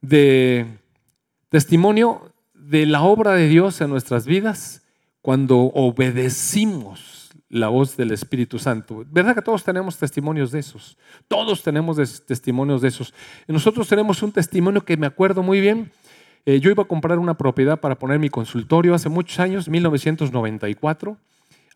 de 0.00 0.66
testimonio 1.50 2.32
de 2.52 2.84
la 2.84 3.00
obra 3.02 3.34
de 3.34 3.46
Dios 3.46 3.80
en 3.80 3.90
nuestras 3.90 4.26
vidas 4.26 4.82
cuando 5.22 5.56
obedecimos 5.58 7.30
la 7.48 7.68
voz 7.68 7.96
del 7.96 8.10
Espíritu 8.10 8.58
Santo. 8.58 9.04
¿Verdad 9.08 9.36
que 9.36 9.42
todos 9.42 9.62
tenemos 9.62 9.96
testimonios 9.96 10.50
de 10.50 10.58
esos? 10.58 10.98
Todos 11.28 11.62
tenemos 11.62 11.96
testimonios 12.26 12.82
de 12.82 12.88
esos. 12.88 13.14
Y 13.46 13.52
nosotros 13.52 13.86
tenemos 13.86 14.20
un 14.24 14.32
testimonio 14.32 14.84
que 14.84 14.96
me 14.96 15.06
acuerdo 15.06 15.44
muy 15.44 15.60
bien. 15.60 15.92
Eh, 16.44 16.58
yo 16.58 16.72
iba 16.72 16.82
a 16.82 16.86
comprar 16.86 17.20
una 17.20 17.34
propiedad 17.34 17.78
para 17.78 17.96
poner 17.96 18.18
mi 18.18 18.30
consultorio 18.30 18.92
hace 18.92 19.08
muchos 19.08 19.38
años, 19.38 19.68
1994. 19.68 21.16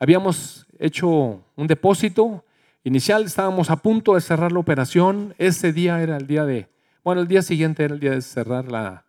Habíamos 0.00 0.66
hecho 0.80 1.40
un 1.54 1.66
depósito 1.68 2.42
inicial, 2.88 3.24
estábamos 3.24 3.70
a 3.70 3.76
punto 3.76 4.14
de 4.14 4.20
cerrar 4.20 4.50
la 4.50 4.58
operación. 4.58 5.34
Ese 5.38 5.72
día 5.72 6.02
era 6.02 6.16
el 6.16 6.26
día 6.26 6.44
de, 6.44 6.68
bueno, 7.04 7.20
el 7.20 7.28
día 7.28 7.42
siguiente 7.42 7.84
era 7.84 7.94
el 7.94 8.00
día 8.00 8.10
de 8.10 8.22
cerrar 8.22 8.70
la, 8.70 9.04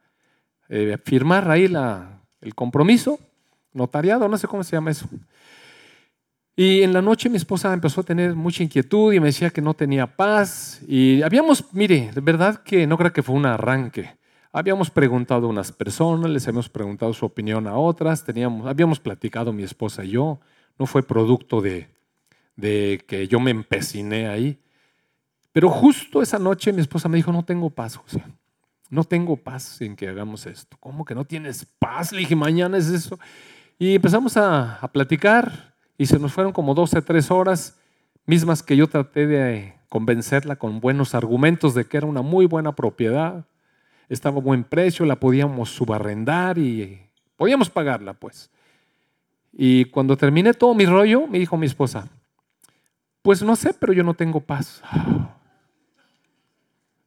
eh, 0.69 0.97
firmar 1.03 1.49
ahí 1.49 1.67
la, 1.67 2.21
el 2.41 2.53
compromiso, 2.53 3.19
notariado, 3.73 4.27
no 4.27 4.37
sé 4.37 4.47
cómo 4.47 4.63
se 4.63 4.75
llama 4.75 4.91
eso. 4.91 5.07
Y 6.55 6.83
en 6.83 6.91
la 6.91 7.01
noche 7.01 7.29
mi 7.29 7.37
esposa 7.37 7.73
empezó 7.73 8.01
a 8.01 8.03
tener 8.03 8.35
mucha 8.35 8.63
inquietud 8.63 9.13
y 9.13 9.19
me 9.19 9.27
decía 9.27 9.49
que 9.49 9.61
no 9.61 9.73
tenía 9.73 10.05
paz. 10.05 10.81
Y 10.87 11.21
habíamos, 11.21 11.73
mire, 11.73 12.11
de 12.13 12.21
verdad 12.21 12.61
que 12.61 12.85
no 12.85 12.97
creo 12.97 13.13
que 13.13 13.23
fue 13.23 13.35
un 13.35 13.45
arranque. 13.45 14.17
Habíamos 14.51 14.89
preguntado 14.89 15.47
a 15.47 15.49
unas 15.49 15.71
personas, 15.71 16.29
les 16.29 16.45
habíamos 16.47 16.67
preguntado 16.67 17.13
su 17.13 17.25
opinión 17.25 17.65
a 17.65 17.77
otras, 17.77 18.25
teníamos, 18.25 18.67
habíamos 18.67 18.99
platicado 18.99 19.53
mi 19.53 19.63
esposa 19.63 20.03
y 20.03 20.09
yo. 20.09 20.39
No 20.77 20.85
fue 20.85 21.01
producto 21.03 21.61
de, 21.61 21.87
de 22.59 23.03
que 23.07 23.27
yo 23.27 23.39
me 23.39 23.51
empeciné 23.51 24.27
ahí. 24.27 24.59
Pero 25.51 25.69
justo 25.69 26.21
esa 26.21 26.37
noche 26.37 26.73
mi 26.73 26.81
esposa 26.81 27.09
me 27.09 27.17
dijo, 27.17 27.31
no 27.31 27.43
tengo 27.43 27.69
paz, 27.69 27.95
José. 27.95 28.23
No 28.89 29.03
tengo 29.03 29.37
paz 29.37 29.81
en 29.81 29.95
que 29.95 30.07
hagamos 30.07 30.45
esto. 30.45 30.75
¿Cómo 30.79 31.05
que 31.05 31.15
no 31.15 31.25
tienes 31.25 31.65
paz? 31.65 32.11
Le 32.11 32.19
dije, 32.19 32.35
mañana 32.35 32.77
es 32.77 32.87
eso. 32.87 33.19
Y 33.77 33.95
empezamos 33.95 34.35
a, 34.35 34.79
platicar 34.91 35.75
y 35.97 36.05
se 36.05 36.19
nos 36.19 36.33
fueron 36.33 36.51
como 36.51 36.73
12, 36.73 37.01
3 37.01 37.31
horas, 37.31 37.79
mismas 38.25 38.61
que 38.63 38.75
yo 38.75 38.87
traté 38.87 39.27
de 39.27 39.75
convencerla 39.89 40.57
con 40.57 40.79
buenos 40.79 41.15
argumentos 41.15 41.73
de 41.73 41.85
que 41.85 41.97
era 41.97 42.07
una 42.07 42.21
muy 42.21 42.45
buena 42.45 42.75
propiedad, 42.75 43.45
estaba 44.07 44.37
a 44.37 44.41
buen 44.41 44.63
precio, 44.63 45.05
la 45.05 45.19
podíamos 45.19 45.69
subarrendar 45.69 46.57
y 46.57 46.99
podíamos 47.37 47.69
pagarla, 47.69 48.13
pues. 48.13 48.49
Y 49.53 49.85
cuando 49.85 50.17
terminé 50.17 50.53
todo 50.53 50.73
mi 50.73 50.85
rollo, 50.85 51.27
me 51.27 51.39
dijo 51.39 51.57
mi 51.57 51.65
esposa, 51.65 52.09
pues 53.21 53.41
no 53.43 53.55
sé, 53.55 53.73
pero 53.73 53.93
yo 53.93 54.03
no 54.03 54.13
tengo 54.13 54.41
paz. 54.41 54.81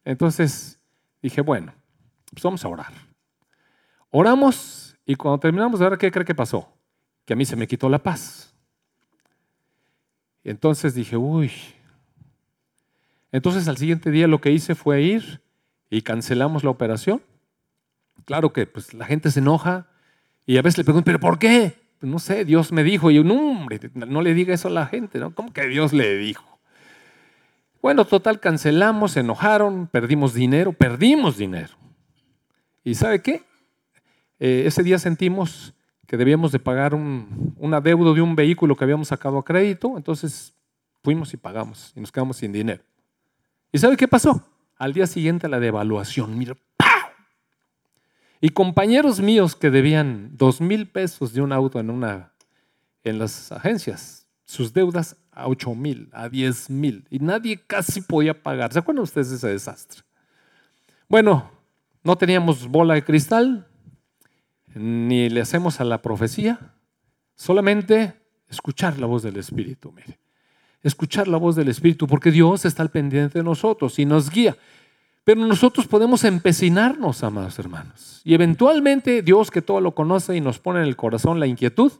Entonces, 0.05 0.79
Dije, 1.23 1.39
bueno, 1.39 1.73
pues 2.31 2.43
vamos 2.43 2.63
a 2.65 2.67
orar. 2.67 2.91
Oramos 4.11 4.97
y 5.05 5.15
cuando 5.15 5.39
terminamos 5.39 5.79
de 5.79 5.85
orar, 5.85 5.97
¿qué 5.97 6.11
cree 6.11 6.25
que 6.25 6.35
pasó? 6.35 6.69
Que 7.25 7.31
a 7.31 7.35
mí 7.37 7.45
se 7.45 7.55
me 7.55 7.65
quitó 7.65 7.87
la 7.87 8.03
paz. 8.03 8.53
Entonces 10.43 10.93
dije, 10.93 11.15
uy. 11.15 11.49
Entonces 13.31 13.69
al 13.69 13.77
siguiente 13.77 14.11
día 14.11 14.27
lo 14.27 14.41
que 14.41 14.51
hice 14.51 14.75
fue 14.75 15.01
ir 15.01 15.41
y 15.89 16.01
cancelamos 16.01 16.65
la 16.65 16.71
operación. 16.71 17.21
Claro 18.25 18.51
que 18.51 18.67
pues, 18.67 18.93
la 18.93 19.05
gente 19.05 19.31
se 19.31 19.39
enoja 19.39 19.87
y 20.45 20.57
a 20.57 20.61
veces 20.61 20.79
le 20.79 20.83
pregunto, 20.83 21.05
¿pero 21.05 21.21
por 21.21 21.39
qué? 21.39 21.82
Pues, 22.03 22.11
no 22.11 22.19
sé, 22.19 22.43
Dios 22.43 22.73
me 22.73 22.83
dijo. 22.83 23.11
Y 23.11 23.15
yo, 23.15 23.23
no, 23.23 23.65
no 23.93 24.21
le 24.21 24.33
diga 24.33 24.53
eso 24.53 24.67
a 24.67 24.71
la 24.71 24.87
gente, 24.87 25.19
¿no? 25.19 25.33
¿Cómo 25.33 25.53
que 25.53 25.65
Dios 25.67 25.93
le 25.93 26.17
dijo? 26.17 26.59
Bueno, 27.81 28.03
total, 28.03 28.41
cancelamos, 28.41 29.13
se 29.13 29.21
enojaron, 29.21 29.87
perdimos 29.87 30.33
dinero, 30.33 30.73
perdimos 30.73 31.37
dinero. 31.37 31.69
¿Y 32.83 32.95
sabe 32.95 33.21
qué? 33.21 33.43
Eh, 34.37 34.63
ese 34.65 34.83
día 34.83 34.99
sentimos 34.99 35.75
que 36.05 36.17
debíamos 36.17 36.51
de 36.51 36.59
pagar 36.59 36.93
un, 36.93 37.55
un 37.57 37.73
adeudo 37.73 38.13
de 38.13 38.21
un 38.21 38.35
vehículo 38.35 38.75
que 38.75 38.83
habíamos 38.83 39.07
sacado 39.07 39.37
a 39.37 39.45
crédito, 39.45 39.93
entonces 39.95 40.53
fuimos 41.03 41.33
y 41.33 41.37
pagamos 41.37 41.93
y 41.95 42.01
nos 42.01 42.11
quedamos 42.11 42.35
sin 42.35 42.51
dinero. 42.51 42.83
¿Y 43.71 43.77
sabe 43.77 43.95
qué 43.95 44.09
pasó? 44.09 44.45
Al 44.75 44.91
día 44.91 45.07
siguiente 45.07 45.47
la 45.47 45.61
devaluación, 45.61 46.37
mira, 46.37 46.57
Y 48.43 48.49
compañeros 48.49 49.21
míos 49.21 49.55
que 49.55 49.69
debían 49.69 50.31
dos 50.35 50.59
mil 50.59 50.85
pesos 50.85 51.31
de 51.31 51.39
un 51.39 51.53
auto 51.53 51.79
en, 51.79 51.89
una, 51.89 52.33
en 53.05 53.17
las 53.17 53.53
agencias, 53.53 54.27
sus 54.43 54.73
deudas 54.73 55.15
a 55.31 55.47
8 55.47 55.73
mil, 55.75 56.09
a 56.11 56.27
10 56.27 56.69
mil, 56.69 57.07
y 57.09 57.19
nadie 57.19 57.63
casi 57.65 58.01
podía 58.01 58.43
pagar. 58.43 58.73
¿Se 58.73 58.79
acuerdan 58.79 59.03
ustedes 59.03 59.29
de 59.29 59.37
ese 59.37 59.47
desastre? 59.47 60.01
Bueno, 61.07 61.51
no 62.03 62.17
teníamos 62.17 62.67
bola 62.67 62.95
de 62.95 63.05
cristal, 63.05 63.65
ni 64.75 65.29
le 65.29 65.39
hacemos 65.39 65.79
a 65.79 65.85
la 65.85 66.01
profecía, 66.01 66.73
solamente 67.37 68.13
escuchar 68.49 68.99
la 68.99 69.05
voz 69.05 69.23
del 69.23 69.37
Espíritu, 69.37 69.93
mire. 69.93 70.19
Escuchar 70.81 71.29
la 71.29 71.37
voz 71.37 71.55
del 71.55 71.69
Espíritu, 71.69 72.07
porque 72.07 72.29
Dios 72.29 72.65
está 72.65 72.83
al 72.83 72.91
pendiente 72.91 73.39
de 73.39 73.43
nosotros 73.45 73.99
y 73.99 74.05
nos 74.05 74.29
guía. 74.29 74.57
Pero 75.23 75.45
nosotros 75.45 75.87
podemos 75.87 76.23
empecinarnos, 76.23 77.23
amados 77.23 77.57
hermanos. 77.59 78.21
Y 78.23 78.33
eventualmente 78.33 79.21
Dios 79.21 79.51
que 79.51 79.61
todo 79.61 79.79
lo 79.81 79.93
conoce 79.95 80.35
y 80.35 80.41
nos 80.41 80.59
pone 80.59 80.79
en 80.79 80.85
el 80.85 80.95
corazón 80.95 81.39
la 81.39 81.47
inquietud, 81.47 81.91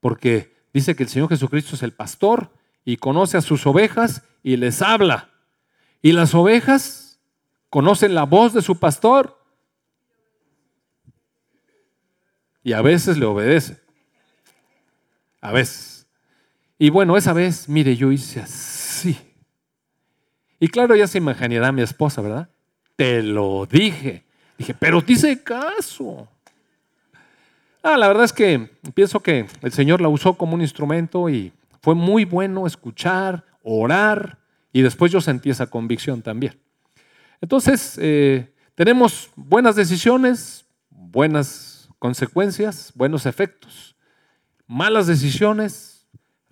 porque 0.00 0.52
Dice 0.72 0.96
que 0.96 1.02
el 1.02 1.08
Señor 1.08 1.28
Jesucristo 1.28 1.76
es 1.76 1.82
el 1.82 1.92
pastor 1.92 2.50
y 2.84 2.96
conoce 2.96 3.36
a 3.36 3.42
sus 3.42 3.66
ovejas 3.66 4.22
y 4.42 4.56
les 4.56 4.80
habla. 4.80 5.30
Y 6.00 6.12
las 6.12 6.34
ovejas 6.34 7.20
conocen 7.68 8.14
la 8.14 8.24
voz 8.24 8.54
de 8.54 8.62
su 8.62 8.78
pastor 8.78 9.38
y 12.64 12.72
a 12.72 12.80
veces 12.80 13.18
le 13.18 13.26
obedece. 13.26 13.80
A 15.40 15.52
veces. 15.52 16.06
Y 16.78 16.90
bueno, 16.90 17.16
esa 17.16 17.32
vez, 17.32 17.68
mire, 17.68 17.94
yo 17.96 18.10
hice 18.10 18.40
así. 18.40 19.18
Y 20.58 20.68
claro, 20.68 20.96
ya 20.96 21.06
se 21.06 21.18
imaginará 21.18 21.70
mi 21.70 21.82
esposa, 21.82 22.22
¿verdad? 22.22 22.48
Te 23.02 23.20
lo 23.20 23.66
dije. 23.66 24.22
Dije, 24.56 24.74
pero 24.78 25.02
te 25.02 25.14
hice 25.14 25.42
caso. 25.42 26.28
Ah, 27.82 27.96
la 27.96 28.06
verdad 28.06 28.22
es 28.22 28.32
que 28.32 28.70
pienso 28.94 29.18
que 29.18 29.44
el 29.60 29.72
Señor 29.72 30.00
la 30.00 30.06
usó 30.06 30.34
como 30.34 30.54
un 30.54 30.60
instrumento 30.60 31.28
y 31.28 31.52
fue 31.80 31.96
muy 31.96 32.24
bueno 32.24 32.64
escuchar, 32.64 33.44
orar 33.64 34.38
y 34.72 34.82
después 34.82 35.10
yo 35.10 35.20
sentí 35.20 35.50
esa 35.50 35.66
convicción 35.66 36.22
también. 36.22 36.60
Entonces, 37.40 37.98
eh, 38.00 38.52
tenemos 38.76 39.30
buenas 39.34 39.74
decisiones, 39.74 40.64
buenas 40.88 41.88
consecuencias, 41.98 42.92
buenos 42.94 43.26
efectos, 43.26 43.96
malas 44.68 45.08
decisiones, 45.08 45.91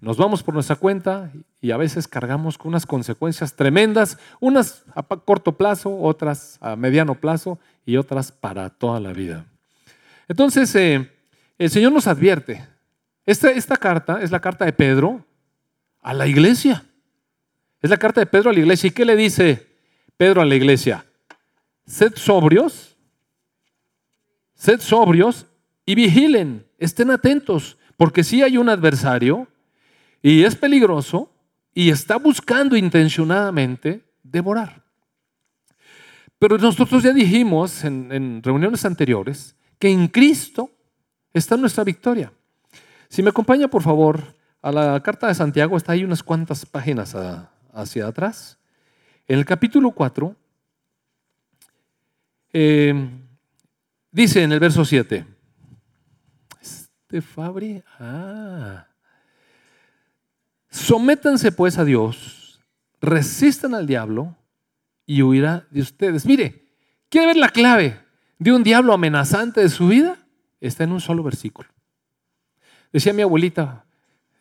nos 0.00 0.16
vamos 0.16 0.42
por 0.42 0.54
nuestra 0.54 0.76
cuenta 0.76 1.30
y 1.60 1.72
a 1.72 1.76
veces 1.76 2.08
cargamos 2.08 2.56
con 2.56 2.68
unas 2.68 2.86
consecuencias 2.86 3.54
tremendas, 3.54 4.18
unas 4.40 4.82
a 4.94 5.02
corto 5.02 5.52
plazo, 5.52 5.94
otras 6.00 6.56
a 6.62 6.74
mediano 6.74 7.14
plazo 7.14 7.58
y 7.84 7.96
otras 7.98 8.32
para 8.32 8.70
toda 8.70 8.98
la 8.98 9.12
vida. 9.12 9.44
Entonces, 10.26 10.74
eh, 10.74 11.10
el 11.58 11.70
Señor 11.70 11.92
nos 11.92 12.06
advierte. 12.06 12.66
Esta, 13.26 13.50
esta 13.50 13.76
carta 13.76 14.22
es 14.22 14.30
la 14.30 14.40
carta 14.40 14.64
de 14.64 14.72
Pedro 14.72 15.22
a 16.00 16.14
la 16.14 16.26
iglesia. 16.26 16.82
Es 17.82 17.90
la 17.90 17.98
carta 17.98 18.20
de 18.20 18.26
Pedro 18.26 18.48
a 18.50 18.52
la 18.54 18.60
iglesia. 18.60 18.88
¿Y 18.88 18.92
qué 18.92 19.04
le 19.04 19.16
dice 19.16 19.68
Pedro 20.16 20.40
a 20.40 20.46
la 20.46 20.54
iglesia? 20.54 21.04
Sed 21.86 22.14
sobrios, 22.16 22.96
sed 24.54 24.80
sobrios 24.80 25.46
y 25.84 25.94
vigilen, 25.94 26.66
estén 26.78 27.10
atentos, 27.10 27.76
porque 27.96 28.24
si 28.24 28.42
hay 28.42 28.56
un 28.56 28.68
adversario 28.68 29.48
y 30.22 30.44
es 30.44 30.56
peligroso 30.56 31.32
y 31.72 31.90
está 31.90 32.16
buscando 32.16 32.76
intencionadamente 32.76 34.04
devorar. 34.22 34.82
Pero 36.38 36.56
nosotros 36.58 37.02
ya 37.02 37.12
dijimos 37.12 37.84
en, 37.84 38.42
reuniones 38.42 38.84
anteriores 38.84 39.54
que 39.78 39.90
en 39.90 40.08
Cristo 40.08 40.70
está 41.32 41.56
nuestra 41.56 41.84
victoria. 41.84 42.32
Si 43.08 43.22
me 43.22 43.30
acompaña, 43.30 43.68
por 43.68 43.82
favor, 43.82 44.22
a 44.62 44.72
la 44.72 45.02
carta 45.02 45.26
de 45.28 45.34
Santiago, 45.34 45.76
está 45.76 45.92
ahí 45.92 46.04
unas 46.04 46.22
cuantas 46.22 46.64
páginas 46.64 47.14
hacia 47.72 48.06
atrás. 48.06 48.58
En 49.26 49.38
el 49.38 49.44
capítulo 49.44 49.90
4, 49.90 50.36
eh, 52.52 53.10
dice 54.10 54.42
en 54.42 54.52
el 54.52 54.60
verso 54.60 54.84
7, 54.84 55.26
este 56.60 57.20
Fabri, 57.20 57.82
ah, 57.98 58.86
sométanse 60.70 61.52
pues 61.52 61.78
a 61.78 61.84
Dios, 61.84 62.60
resistan 63.00 63.74
al 63.74 63.86
diablo 63.86 64.36
y 65.06 65.22
huirá 65.22 65.66
de 65.70 65.80
ustedes. 65.80 66.24
Mire, 66.24 66.66
¿quiere 67.08 67.28
ver 67.28 67.36
la 67.36 67.48
clave 67.48 68.00
de 68.38 68.52
un 68.52 68.62
diablo 68.62 68.92
amenazante 68.92 69.60
de 69.60 69.68
su 69.68 69.88
vida? 69.88 70.18
Está 70.60 70.84
en 70.84 70.92
un 70.92 71.00
solo 71.00 71.22
versículo. 71.22 71.68
Decía 72.92 73.12
mi 73.12 73.22
abuelita, 73.22 73.84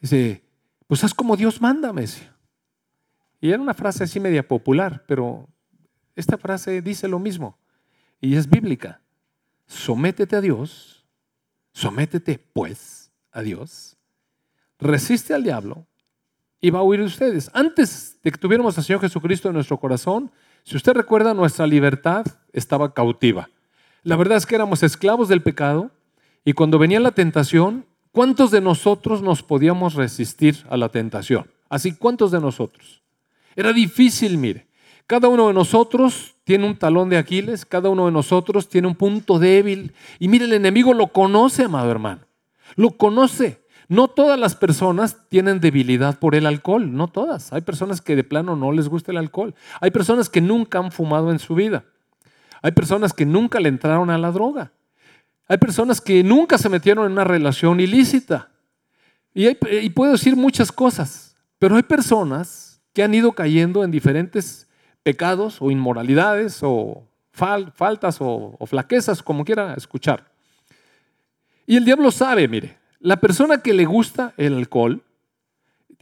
dice, 0.02 0.44
pues 0.88 1.04
haz 1.04 1.14
como 1.14 1.38
Dios 1.38 1.62
manda, 1.62 1.94
me 1.94 2.02
decía. 2.02 2.36
Y 3.42 3.50
era 3.52 3.62
una 3.62 3.74
frase 3.74 4.04
así 4.04 4.20
media 4.20 4.48
popular, 4.48 5.04
pero 5.08 5.48
esta 6.16 6.38
frase 6.38 6.82
dice 6.82 7.08
lo 7.08 7.20
mismo 7.20 7.58
y 8.20 8.36
es 8.36 8.50
bíblica. 8.50 9.02
Sométete 9.66 10.36
a 10.36 10.42
Dios, 10.42 11.06
sométete 11.72 12.40
pues 12.40 13.12
a 13.32 13.42
Dios, 13.42 13.98
resiste 14.80 15.34
al 15.34 15.44
diablo 15.44 15.86
y 16.62 16.70
va 16.70 16.80
a 16.80 16.84
huir 16.84 17.00
de 17.00 17.06
ustedes. 17.06 17.50
Antes 17.54 18.20
de 18.24 18.32
que 18.32 18.38
tuviéramos 18.38 18.78
al 18.78 18.84
Señor 18.84 19.02
Jesucristo 19.02 19.48
en 19.48 19.56
nuestro 19.56 19.78
corazón, 19.78 20.32
si 20.64 20.76
usted 20.76 20.94
recuerda, 20.94 21.34
nuestra 21.34 21.66
libertad 21.66 22.26
estaba 22.54 22.94
cautiva. 22.94 23.50
La 24.04 24.16
verdad 24.16 24.38
es 24.38 24.46
que 24.46 24.56
éramos 24.56 24.84
esclavos 24.84 25.30
del 25.30 25.42
pecado 25.42 25.92
y 26.46 26.54
cuando 26.54 26.80
venía 26.80 27.00
la 27.00 27.12
tentación, 27.12 27.86
¿cuántos 28.12 28.52
de 28.52 28.62
nosotros 28.62 29.22
nos 29.22 29.44
podíamos 29.44 29.94
resistir 29.94 30.66
a 30.70 30.78
la 30.78 30.90
tentación? 30.90 31.50
Así, 31.70 31.94
¿cuántos 31.94 32.32
de 32.32 32.40
nosotros? 32.40 33.02
Era 33.56 33.74
difícil, 33.74 34.38
mire. 34.38 34.68
Cada 35.06 35.28
uno 35.28 35.48
de 35.48 35.54
nosotros 35.54 36.36
tiene 36.44 36.68
un 36.68 36.78
talón 36.78 37.10
de 37.10 37.18
Aquiles, 37.18 37.66
cada 37.66 37.90
uno 37.90 38.06
de 38.06 38.12
nosotros 38.12 38.70
tiene 38.70 38.88
un 38.88 38.96
punto 38.96 39.40
débil. 39.40 39.94
Y 40.20 40.28
mire, 40.28 40.46
el 40.46 40.54
enemigo 40.54 40.94
lo 40.94 41.08
conoce, 41.08 41.64
amado 41.64 41.90
hermano. 41.90 42.22
Lo 42.76 42.92
conoce. 42.92 43.60
No 43.90 44.08
todas 44.08 44.40
las 44.40 44.56
personas 44.56 45.18
tienen 45.30 45.60
debilidad 45.60 46.20
por 46.20 46.36
el 46.36 46.46
alcohol, 46.46 46.96
no 46.96 47.08
todas. 47.08 47.52
Hay 47.52 47.62
personas 47.62 48.02
que 48.02 48.16
de 48.16 48.24
plano 48.24 48.56
no 48.56 48.72
les 48.72 48.88
gusta 48.88 49.12
el 49.12 49.18
alcohol. 49.18 49.56
Hay 49.82 49.90
personas 49.90 50.30
que 50.30 50.42
nunca 50.42 50.78
han 50.78 50.92
fumado 50.92 51.32
en 51.32 51.40
su 51.40 51.56
vida. 51.56 51.84
Hay 52.62 52.72
personas 52.72 53.14
que 53.14 53.26
nunca 53.26 53.60
le 53.60 53.68
entraron 53.68 54.12
a 54.12 54.20
la 54.20 54.32
droga. 54.32 54.72
Hay 55.48 55.58
personas 55.58 56.02
que 56.02 56.24
nunca 56.24 56.60
se 56.60 56.70
metieron 56.70 57.08
en 57.08 57.14
una 57.14 57.24
relación 57.24 57.80
ilícita. 57.80 58.52
Y, 59.34 59.56
puedo 59.90 60.12
decir 60.12 60.36
muchas 60.36 60.72
cosas, 60.72 61.36
pero 61.58 61.76
hay 61.76 61.84
personas 61.84 62.84
que 62.94 63.02
han 63.02 63.16
ido 63.16 63.32
cayendo 63.32 63.84
en 63.84 63.90
diferentes 63.90 64.70
pecados 65.02 65.58
o 65.62 65.72
inmoralidades 65.72 66.60
o 66.62 67.08
faltas 67.32 68.18
o 68.20 68.58
flaquezas, 68.68 69.24
como 69.24 69.44
quiera 69.44 69.74
escuchar. 69.74 70.30
Y 71.66 71.76
el 71.78 71.86
diablo 71.86 72.12
sabe, 72.12 72.48
mire, 72.48 72.79
la 73.00 73.18
persona 73.18 73.60
que 73.60 73.74
le 73.74 73.86
gusta 73.86 74.34
el 74.38 74.56
alcohol 74.56 75.04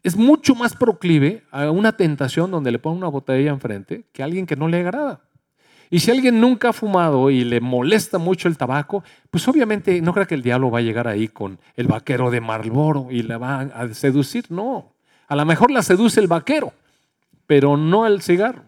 es 0.03 0.15
mucho 0.15 0.55
más 0.55 0.75
proclive 0.75 1.43
a 1.51 1.69
una 1.69 1.91
tentación 1.97 2.51
donde 2.51 2.71
le 2.71 2.79
pone 2.79 2.97
una 2.97 3.07
botella 3.07 3.51
enfrente 3.51 4.05
que 4.13 4.21
a 4.21 4.25
alguien 4.25 4.45
que 4.45 4.55
no 4.55 4.67
le 4.67 4.79
agrada. 4.79 5.21
Y 5.89 5.99
si 5.99 6.11
alguien 6.11 6.41
nunca 6.41 6.69
ha 6.69 6.73
fumado 6.73 7.29
y 7.29 7.43
le 7.43 7.61
molesta 7.61 8.17
mucho 8.17 8.47
el 8.47 8.57
tabaco, 8.57 9.03
pues 9.29 9.47
obviamente 9.47 10.01
no 10.01 10.13
crea 10.13 10.25
que 10.25 10.35
el 10.35 10.43
diablo 10.43 10.69
va 10.69 10.79
a 10.79 10.81
llegar 10.81 11.07
ahí 11.07 11.27
con 11.29 11.59
el 11.75 11.87
vaquero 11.87 12.29
de 12.29 12.41
Marlboro 12.41 13.07
y 13.09 13.23
le 13.23 13.37
va 13.37 13.61
a 13.61 13.93
seducir. 13.93 14.45
No, 14.49 14.93
a 15.27 15.35
lo 15.35 15.45
mejor 15.45 15.71
la 15.71 15.81
seduce 15.83 16.19
el 16.19 16.27
vaquero, 16.27 16.73
pero 17.45 17.77
no 17.77 18.05
el 18.05 18.21
cigarro. 18.21 18.63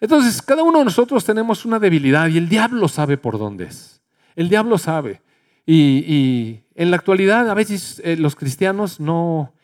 Entonces, 0.00 0.40
cada 0.42 0.62
uno 0.62 0.80
de 0.80 0.84
nosotros 0.84 1.24
tenemos 1.24 1.64
una 1.64 1.78
debilidad 1.78 2.28
y 2.28 2.38
el 2.38 2.48
diablo 2.48 2.86
sabe 2.86 3.16
por 3.16 3.38
dónde 3.38 3.64
es. 3.64 4.00
El 4.36 4.48
diablo 4.48 4.78
sabe. 4.78 5.20
Y, 5.66 6.60
en 6.76 6.90
la 6.90 6.96
actualidad 6.96 7.48
a 7.48 7.54
veces 7.54 8.00
eh, 8.04 8.16
los 8.16 8.36
cristianos 8.36 9.00
no, 9.00 9.54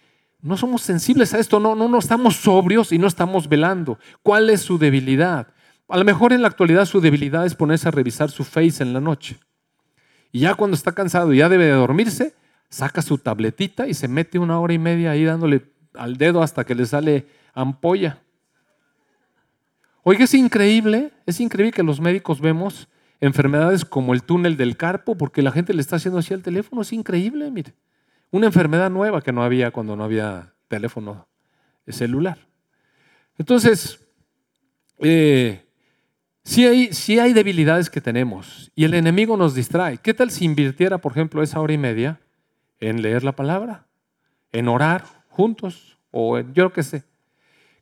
no 0.40 0.56
somos 0.56 0.82
sensibles 0.82 1.34
a 1.34 1.38
esto, 1.38 1.60
no, 1.60 1.74
no, 1.74 1.86
no 1.86 1.98
estamos 1.98 2.36
sobrios 2.36 2.90
y 2.90 2.98
no 2.98 3.06
estamos 3.06 3.48
velando. 3.48 3.98
¿Cuál 4.22 4.50
es 4.50 4.62
su 4.62 4.78
debilidad? 4.78 5.48
A 5.88 5.98
lo 5.98 6.04
mejor 6.04 6.32
en 6.32 6.42
la 6.42 6.48
actualidad 6.48 6.86
su 6.86 7.00
debilidad 7.00 7.44
es 7.44 7.54
ponerse 7.54 7.88
a 7.88 7.90
revisar 7.90 8.30
su 8.30 8.44
face 8.44 8.82
en 8.82 8.92
la 8.92 9.00
noche. 9.00 9.38
Y 10.32 10.40
ya 10.40 10.54
cuando 10.54 10.74
está 10.74 10.92
cansado 10.92 11.32
y 11.32 11.38
ya 11.38 11.48
debe 11.50 11.66
de 11.66 11.72
dormirse, 11.72 12.34
saca 12.70 13.02
su 13.02 13.18
tabletita 13.18 13.86
y 13.86 13.94
se 13.94 14.08
mete 14.08 14.38
una 14.38 14.58
hora 14.58 14.72
y 14.72 14.78
media 14.78 15.10
ahí 15.10 15.24
dándole 15.24 15.70
al 15.94 16.16
dedo 16.16 16.42
hasta 16.42 16.64
que 16.64 16.74
le 16.74 16.86
sale 16.86 17.26
ampolla. 17.52 18.18
Oiga, 20.02 20.24
es 20.24 20.34
increíble, 20.34 21.12
es 21.26 21.38
increíble 21.38 21.72
que 21.72 21.82
los 21.82 22.00
médicos 22.00 22.40
vemos 22.40 22.88
enfermedades 23.22 23.84
como 23.84 24.12
el 24.12 24.24
túnel 24.24 24.56
del 24.56 24.76
carpo 24.76 25.16
porque 25.16 25.42
la 25.42 25.52
gente 25.52 25.72
le 25.72 25.80
está 25.80 25.96
haciendo 25.96 26.18
así 26.18 26.34
al 26.34 26.42
teléfono. 26.42 26.82
Es 26.82 26.92
increíble, 26.92 27.50
mire. 27.50 27.72
Una 28.32 28.46
enfermedad 28.46 28.90
nueva 28.90 29.22
que 29.22 29.32
no 29.32 29.44
había 29.44 29.70
cuando 29.70 29.96
no 29.96 30.04
había 30.04 30.52
teléfono 30.68 31.28
celular. 31.86 32.38
Entonces, 33.38 34.00
eh, 34.98 35.64
si 36.42 36.66
hay, 36.66 36.90
hay 37.20 37.32
debilidades 37.32 37.90
que 37.90 38.00
tenemos 38.00 38.72
y 38.74 38.84
el 38.84 38.94
enemigo 38.94 39.36
nos 39.36 39.54
distrae. 39.54 39.98
¿Qué 39.98 40.14
tal 40.14 40.32
si 40.32 40.44
invirtiera, 40.44 40.98
por 40.98 41.12
ejemplo, 41.12 41.42
esa 41.42 41.60
hora 41.60 41.72
y 41.72 41.78
media 41.78 42.20
en 42.80 43.02
leer 43.02 43.22
la 43.22 43.32
palabra, 43.32 43.86
en 44.50 44.66
orar 44.66 45.04
juntos 45.28 45.96
o 46.10 46.38
en 46.38 46.52
yo 46.54 46.72
qué 46.72 46.82
sé? 46.82 47.04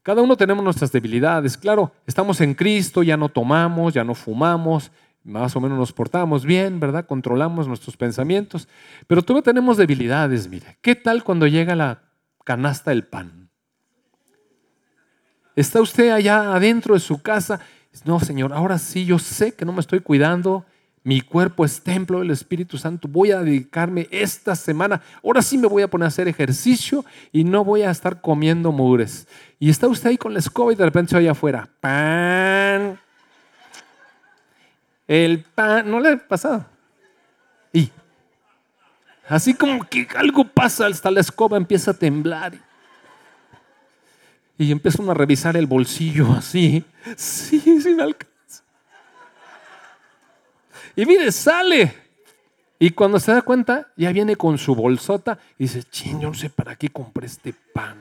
Cada 0.02 0.20
uno 0.20 0.36
tenemos 0.36 0.62
nuestras 0.62 0.92
debilidades. 0.92 1.56
Claro, 1.56 1.92
estamos 2.06 2.40
en 2.42 2.52
Cristo, 2.54 3.02
ya 3.02 3.16
no 3.16 3.30
tomamos, 3.30 3.94
ya 3.94 4.04
no 4.04 4.14
fumamos, 4.14 4.90
más 5.24 5.54
o 5.56 5.60
menos 5.60 5.78
nos 5.78 5.92
portamos 5.92 6.44
bien, 6.44 6.80
¿verdad? 6.80 7.06
Controlamos 7.06 7.68
nuestros 7.68 7.96
pensamientos, 7.96 8.68
pero 9.06 9.22
todavía 9.22 9.44
tenemos 9.44 9.76
debilidades, 9.76 10.48
mire. 10.48 10.78
¿Qué 10.80 10.94
tal 10.94 11.24
cuando 11.24 11.46
llega 11.46 11.74
la 11.74 12.02
canasta 12.44 12.90
del 12.90 13.04
pan? 13.04 13.50
Está 15.56 15.80
usted 15.80 16.10
allá 16.10 16.54
adentro 16.54 16.94
de 16.94 17.00
su 17.00 17.20
casa 17.20 17.60
no, 18.04 18.20
Señor, 18.20 18.52
ahora 18.52 18.78
sí, 18.78 19.04
yo 19.04 19.18
sé 19.18 19.52
que 19.52 19.64
no 19.64 19.72
me 19.72 19.80
estoy 19.80 20.00
cuidando. 20.00 20.64
Mi 21.02 21.22
cuerpo 21.22 21.64
es 21.64 21.82
templo 21.82 22.20
del 22.20 22.30
Espíritu 22.30 22.76
Santo. 22.76 23.08
Voy 23.08 23.30
a 23.30 23.40
dedicarme 23.40 24.06
esta 24.10 24.54
semana. 24.54 25.00
Ahora 25.24 25.42
sí 25.42 25.56
me 25.56 25.66
voy 25.66 25.82
a 25.82 25.88
poner 25.88 26.04
a 26.04 26.08
hacer 26.08 26.28
ejercicio 26.28 27.04
y 27.32 27.44
no 27.44 27.64
voy 27.64 27.82
a 27.82 27.90
estar 27.90 28.20
comiendo 28.20 28.70
mugres. 28.70 29.26
Y 29.58 29.70
está 29.70 29.88
usted 29.88 30.10
ahí 30.10 30.18
con 30.18 30.34
la 30.34 30.40
escoba 30.40 30.72
y 30.72 30.76
de 30.76 30.84
repente 30.84 31.10
se 31.10 31.16
oye 31.16 31.28
afuera. 31.28 31.68
Pan. 31.80 32.98
El 35.10 35.40
pan. 35.40 35.90
¿No 35.90 35.98
le 35.98 36.12
ha 36.12 36.16
pasado? 36.16 36.64
Y 37.72 37.90
así 39.28 39.54
como 39.54 39.82
que 39.82 40.06
algo 40.14 40.44
pasa, 40.44 40.86
hasta 40.86 41.10
la 41.10 41.18
escoba 41.18 41.56
empieza 41.56 41.90
a 41.90 41.94
temblar. 41.94 42.52
Y 44.56 44.70
empieza 44.70 45.02
a 45.02 45.12
revisar 45.12 45.56
el 45.56 45.66
bolsillo 45.66 46.32
así. 46.32 46.84
Sí, 47.16 47.58
sí 47.58 47.92
me 47.92 48.04
alcanza. 48.04 48.62
Y 50.94 51.04
mire, 51.04 51.32
sale. 51.32 51.92
Y 52.78 52.90
cuando 52.90 53.18
se 53.18 53.32
da 53.32 53.42
cuenta, 53.42 53.88
ya 53.96 54.12
viene 54.12 54.36
con 54.36 54.58
su 54.58 54.76
bolsota 54.76 55.40
y 55.58 55.64
dice, 55.64 55.82
ching, 55.82 56.20
yo 56.20 56.28
no 56.28 56.34
sé 56.34 56.50
para 56.50 56.76
qué 56.76 56.88
compré 56.88 57.26
este 57.26 57.52
pan. 57.74 57.96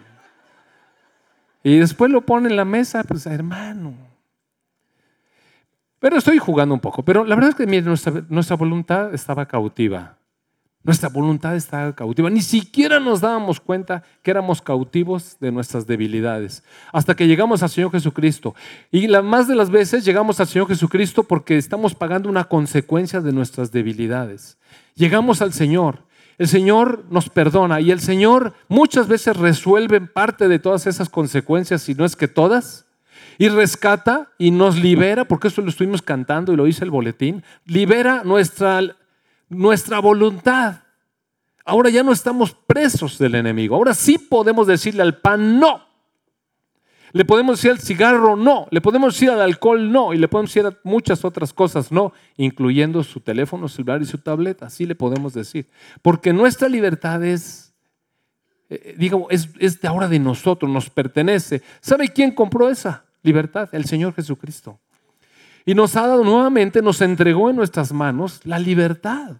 Y 1.63 1.79
después 1.79 2.11
lo 2.11 2.21
pone 2.21 2.49
en 2.49 2.55
la 2.55 2.65
mesa, 2.65 3.03
pues 3.03 3.25
hermano. 3.25 4.08
Pero 5.99 6.17
estoy 6.17 6.37
jugando 6.37 6.73
un 6.73 6.79
poco. 6.79 7.03
Pero 7.03 7.25
la 7.25 7.35
verdad 7.35 7.51
es 7.51 7.55
que 7.55 7.81
nuestra, 7.81 8.55
voluntad 8.55 9.13
estaba 9.13 9.45
cautiva. 9.45 10.17
Nuestra 10.81 11.09
voluntad 11.09 11.55
está 11.57 11.93
cautiva. 11.93 12.29
Ni 12.29 12.41
siquiera 12.41 13.01
nos 13.01 13.19
dábamos 13.19 13.59
cuenta 13.59 14.03
que 14.23 14.31
éramos 14.31 14.61
cautivos 14.61 15.37
de 15.41 15.51
nuestras 15.51 15.85
debilidades. 15.85 16.63
Hasta 16.93 17.15
que 17.15 17.27
llegamos 17.27 17.61
al 17.61 17.69
Señor 17.69 17.91
Jesucristo. 17.91 18.55
Y 18.89 19.09
más 19.09 19.47
de 19.49 19.55
las 19.55 19.69
veces 19.69 20.05
llegamos 20.05 20.39
al 20.39 20.47
Señor 20.47 20.69
Jesucristo 20.69 21.23
porque 21.23 21.57
estamos 21.57 21.93
pagando 21.93 22.29
una 22.29 22.45
consecuencia 22.45 23.19
de 23.19 23.33
nuestras 23.33 23.71
debilidades. 23.73 24.57
Llegamos 24.95 25.41
al 25.41 25.51
Señor. 25.51 26.07
El 26.37 26.47
Señor 26.47 27.03
nos 27.09 27.27
perdona 27.27 27.81
y 27.81 27.91
el 27.91 27.99
Señor 27.99 28.53
muchas 28.69 29.09
veces 29.09 29.35
resuelve 29.35 29.99
parte 29.99 30.47
de 30.47 30.57
todas 30.57 30.87
esas 30.87 31.09
consecuencias, 31.09 31.81
si 31.81 31.95
no 31.95 32.05
es 32.05 32.15
que 32.15 32.29
todas, 32.29 32.88
y 33.39 33.47
rescata 33.47 34.29
y 34.37 34.51
nos 34.51 34.77
libera, 34.77 35.25
porque 35.25 35.47
eso 35.47 35.61
lo 35.61 35.69
estuvimos 35.69 36.03
cantando 36.03 36.53
y 36.53 36.57
lo 36.57 36.65
dice 36.65 36.83
el 36.83 36.91
boletín, 36.91 37.43
libera 37.65 38.21
nuestra 38.23 38.81
nuestra 39.47 39.99
voluntad. 39.99 40.83
Ahora 41.65 41.89
ya 41.89 42.03
no 42.03 42.11
estamos 42.11 42.51
presos 42.51 43.17
del 43.17 43.35
enemigo. 43.35 43.75
Ahora 43.75 43.93
sí 43.93 44.17
podemos 44.17 44.67
decirle 44.67 45.01
al 45.01 45.17
pan 45.17 45.59
no. 45.59 45.87
Le 47.11 47.25
podemos 47.25 47.57
decir 47.57 47.71
al 47.71 47.79
cigarro 47.79 48.35
no. 48.35 48.67
Le 48.71 48.81
podemos 48.81 49.13
decir 49.13 49.29
al 49.29 49.41
alcohol 49.41 49.91
no. 49.91 50.13
Y 50.13 50.17
le 50.17 50.27
podemos 50.27 50.53
decir 50.53 50.65
a 50.65 50.77
muchas 50.83 51.25
otras 51.25 51.53
cosas 51.53 51.91
no, 51.91 52.13
incluyendo 52.37 53.03
su 53.03 53.21
teléfono 53.21 53.67
celular 53.67 54.01
y 54.01 54.05
su 54.05 54.17
tableta. 54.17 54.67
Así 54.67 54.85
le 54.85 54.95
podemos 54.95 55.33
decir. 55.33 55.67
Porque 56.01 56.33
nuestra 56.33 56.69
libertad 56.69 57.23
es, 57.23 57.73
eh, 58.69 59.11
es, 59.29 59.49
es 59.59 59.81
de 59.81 59.87
ahora 59.87 60.07
de 60.07 60.19
nosotros, 60.19 60.69
nos 60.69 60.89
pertenece. 60.89 61.61
¿Sabe 61.81 62.09
quién 62.09 62.31
compró 62.31 62.69
esa 62.69 63.05
libertad? 63.21 63.69
El 63.71 63.85
Señor 63.85 64.13
Jesucristo. 64.13 64.79
Y 65.65 65.75
nos 65.75 65.95
ha 65.95 66.07
dado 66.07 66.23
nuevamente, 66.23 66.81
nos 66.81 67.01
entregó 67.01 67.49
en 67.49 67.55
nuestras 67.55 67.91
manos 67.91 68.41
la 68.45 68.59
libertad. 68.59 69.37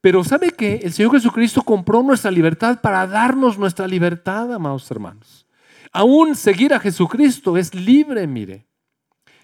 Pero 0.00 0.22
¿sabe 0.24 0.50
qué? 0.50 0.80
El 0.82 0.92
Señor 0.92 1.12
Jesucristo 1.12 1.62
compró 1.62 2.02
nuestra 2.02 2.30
libertad 2.30 2.80
para 2.80 3.06
darnos 3.06 3.58
nuestra 3.58 3.86
libertad, 3.86 4.52
amados 4.52 4.90
hermanos. 4.90 5.46
Aún 5.92 6.36
seguir 6.36 6.74
a 6.74 6.80
Jesucristo 6.80 7.56
es 7.56 7.74
libre, 7.74 8.26
mire. 8.26 8.66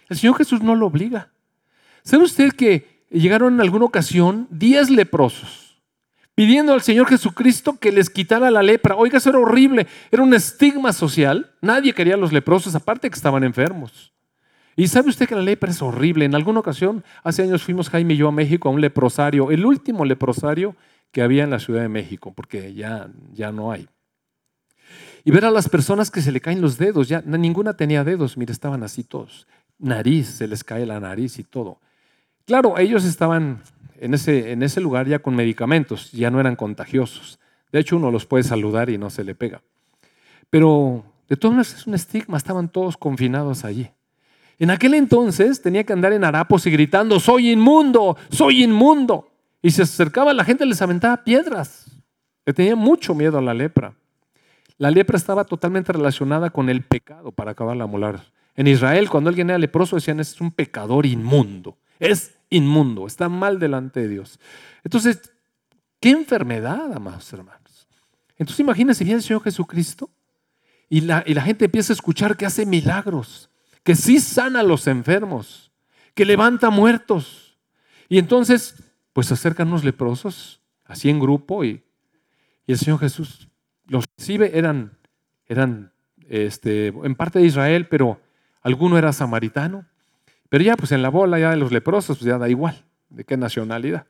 El 0.09 0.19
Señor 0.19 0.37
Jesús 0.37 0.63
no 0.63 0.75
lo 0.75 0.87
obliga. 0.87 1.33
¿Sabe 2.05 2.25
usted 2.25 2.53
que 2.53 3.05
llegaron 3.11 3.55
en 3.55 3.61
alguna 3.61 3.87
ocasión 3.87 4.47
diez 4.51 4.91
leprosos 4.91 5.72
pidiendo 6.35 6.73
al 6.73 6.83
Señor 6.83 7.07
Jesucristo 7.07 7.79
que 7.79 7.93
les 7.93 8.11
quitara 8.11 8.51
la 8.51 8.63
lepra? 8.63 8.97
Oiga, 8.97 9.19
eso 9.19 9.31
era 9.31 9.39
horrible, 9.39 9.87
era 10.11 10.23
un 10.23 10.35
estigma 10.35 10.93
social. 10.93 11.53
Nadie 11.61 11.93
quería 11.93 12.15
a 12.15 12.19
los 12.19 12.33
leprosos, 12.33 12.75
aparte 12.75 13.11
que 13.11 13.17
estaban 13.17 13.45
enfermos. 13.45 14.13
Y 14.75 14.89
sabe 14.89 15.11
usted 15.11 15.29
que 15.29 15.35
la 15.35 15.43
lepra 15.43 15.71
es 15.71 15.83
horrible. 15.83 16.25
En 16.25 16.35
alguna 16.35 16.61
ocasión, 16.61 17.05
hace 17.23 17.43
años 17.43 17.63
fuimos 17.63 17.91
Jaime 17.91 18.15
y 18.15 18.17
yo 18.17 18.29
a 18.29 18.33
México 18.33 18.69
a 18.69 18.73
un 18.73 18.81
leprosario, 18.81 19.51
el 19.51 19.67
último 19.67 20.05
leprosario 20.05 20.77
que 21.11 21.23
había 21.23 21.45
en 21.45 21.51
la 21.51 21.59
Ciudad 21.59 21.83
de 21.83 21.89
México, 21.89 22.33
porque 22.35 22.73
ya, 22.73 23.11
ya 23.33 23.53
no 23.53 23.71
hay. 23.71 23.87
Y 25.25 25.31
ver 25.31 25.45
a 25.45 25.51
las 25.51 25.69
personas 25.69 26.11
que 26.11 26.23
se 26.23 26.33
le 26.33 26.41
caen 26.41 26.61
los 26.61 26.79
dedos, 26.79 27.09
ya 27.09 27.21
ninguna 27.21 27.77
tenía 27.77 28.03
dedos, 28.03 28.37
mire, 28.37 28.53
estaban 28.53 28.83
así 28.83 29.05
todos. 29.05 29.47
Nariz, 29.79 30.27
se 30.29 30.49
les 30.49 30.65
cae 30.65 30.87
la 30.87 30.99
nariz 30.99 31.39
y 31.39 31.45
todo. 31.45 31.81
Claro, 32.47 32.79
ellos 32.79 33.05
estaban 33.05 33.63
en 34.03 34.15
ese, 34.15 34.51
en 34.51 34.65
ese 34.65 34.81
lugar 34.81 35.07
ya 35.07 35.21
con 35.21 35.37
medicamentos, 35.37 36.11
ya 36.11 36.29
no 36.29 36.41
eran 36.41 36.57
contagiosos. 36.57 37.39
De 37.71 37.79
hecho, 37.79 37.97
uno 37.97 38.11
los 38.11 38.27
puede 38.27 38.43
saludar 38.43 38.91
y 38.91 38.99
no 38.99 39.11
se 39.11 39.23
le 39.23 39.37
pega. 39.37 39.63
Pero 40.51 41.05
de 41.29 41.37
todas 41.37 41.57
maneras 41.57 41.75
es 41.75 41.87
un 41.87 41.95
estigma, 41.95 42.37
estaban 42.37 42.69
todos 42.69 42.97
confinados 42.97 43.65
allí. 43.65 43.89
En 44.59 44.71
aquel 44.71 44.95
entonces 44.95 45.63
tenía 45.63 45.85
que 45.85 45.93
andar 45.93 46.13
en 46.13 46.25
harapos 46.25 46.67
y 46.67 46.71
gritando, 46.73 47.21
soy 47.21 47.51
inmundo, 47.53 48.17
soy 48.29 48.65
inmundo. 48.65 49.29
Y 49.63 49.71
se 49.71 49.83
acercaba 49.83 50.35
la 50.35 50.45
gente, 50.45 50.67
les 50.67 50.83
aventaba 50.83 51.23
piedras. 51.23 51.87
Le 52.45 52.53
tenía 52.53 52.75
mucho 52.75 53.15
miedo 53.15 53.39
a 53.39 53.43
la 53.43 53.55
lepra. 53.55 53.95
La 54.79 54.91
lepra 54.91 55.17
estaba 55.17 55.45
totalmente 55.45 55.93
relacionada 55.93 56.51
con 56.51 56.69
el 56.69 56.83
pecado 56.83 57.31
para 57.31 57.53
acabar 57.53 57.77
la 57.77 57.87
molar. 57.87 58.25
En 58.57 58.67
Israel, 58.67 59.09
cuando 59.09 59.31
alguien 59.31 59.49
era 59.49 59.59
leproso, 59.61 59.95
decían, 59.95 60.19
es 60.19 60.41
un 60.41 60.51
pecador 60.51 61.07
inmundo. 61.07 61.77
Es 62.01 62.35
inmundo, 62.55 63.07
está 63.07 63.29
mal 63.29 63.59
delante 63.59 64.01
de 64.01 64.09
Dios. 64.09 64.39
Entonces, 64.85 65.21
qué 66.01 66.11
enfermedad, 66.11 66.93
amados 66.93 67.33
hermanos. 67.33 67.89
Entonces, 68.37 68.61
imagínense, 68.61 69.05
viene 69.05 69.19
el 69.19 69.23
Señor 69.23 69.43
Jesucristo 69.43 70.11
y 70.89 71.03
la, 71.03 71.23
y 71.27 71.35
la 71.35 71.43
gente 71.43 71.67
empieza 71.67 71.93
a 71.93 71.95
escuchar 71.95 72.37
que 72.37 72.47
hace 72.47 72.67
milagros 72.67 73.51
que 73.83 73.97
sí 73.97 74.21
sana 74.21 74.61
a 74.61 74.65
los 74.65 74.87
enfermos, 74.87 75.73
que 76.15 76.25
levanta 76.25 76.71
muertos. 76.71 77.59
Y 78.09 78.19
entonces, 78.19 78.77
pues 79.13 79.33
acercan 79.33 79.69
unos 79.69 79.85
leprosos, 79.85 80.61
así 80.85 81.11
en 81.11 81.21
grupo, 81.21 81.65
y, 81.65 81.83
el 82.67 82.79
Señor 82.79 83.01
Jesús 83.01 83.49
los 83.87 84.05
recibe, 84.17 84.57
eran, 84.57 84.97
eran 85.47 85.93
este, 86.29 86.87
en 86.87 87.15
parte 87.17 87.39
de 87.39 87.45
Israel, 87.45 87.87
pero 87.87 88.19
alguno 88.63 88.97
era 88.97 89.13
samaritano. 89.13 89.85
Pero 90.53 90.65
ya, 90.65 90.77
pues 90.77 90.93
en 90.93 91.01
la 91.01 91.09
bola 91.09 91.39
ya 91.39 91.49
de 91.49 91.57
los 91.57 91.73
leprosos, 91.73 92.19
pues 92.19 92.29
ya 92.29 92.37
da 92.37 92.47
igual 92.47 92.85
de 93.09 93.25
qué 93.25 93.39
nacionalidad. 93.39 94.05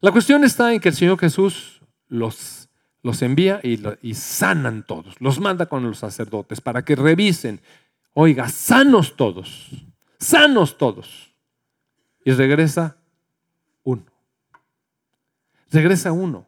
La 0.00 0.12
cuestión 0.12 0.44
está 0.44 0.74
en 0.74 0.80
que 0.80 0.90
el 0.90 0.94
Señor 0.94 1.18
Jesús 1.18 1.80
los, 2.08 2.68
los 3.02 3.22
envía 3.22 3.58
y, 3.62 3.80
y 4.02 4.12
sanan 4.12 4.84
todos, 4.86 5.18
los 5.18 5.40
manda 5.40 5.64
con 5.64 5.82
los 5.82 5.96
sacerdotes 5.96 6.60
para 6.60 6.84
que 6.84 6.94
revisen 6.94 7.62
Oiga, 8.12 8.50
sanos 8.50 9.16
todos, 9.16 9.70
sanos 10.18 10.76
todos. 10.76 11.34
Y 12.22 12.32
regresa 12.32 12.98
uno. 13.82 14.04
Regresa 15.70 16.12
uno. 16.12 16.46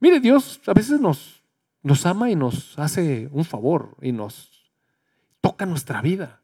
Mire, 0.00 0.18
Dios 0.18 0.60
a 0.66 0.74
veces 0.74 1.00
nos, 1.00 1.44
nos 1.84 2.06
ama 2.06 2.28
y 2.28 2.34
nos 2.34 2.76
hace 2.76 3.28
un 3.30 3.44
favor 3.44 3.96
y 4.02 4.10
nos 4.10 4.68
toca 5.40 5.64
nuestra 5.64 6.02
vida. 6.02 6.40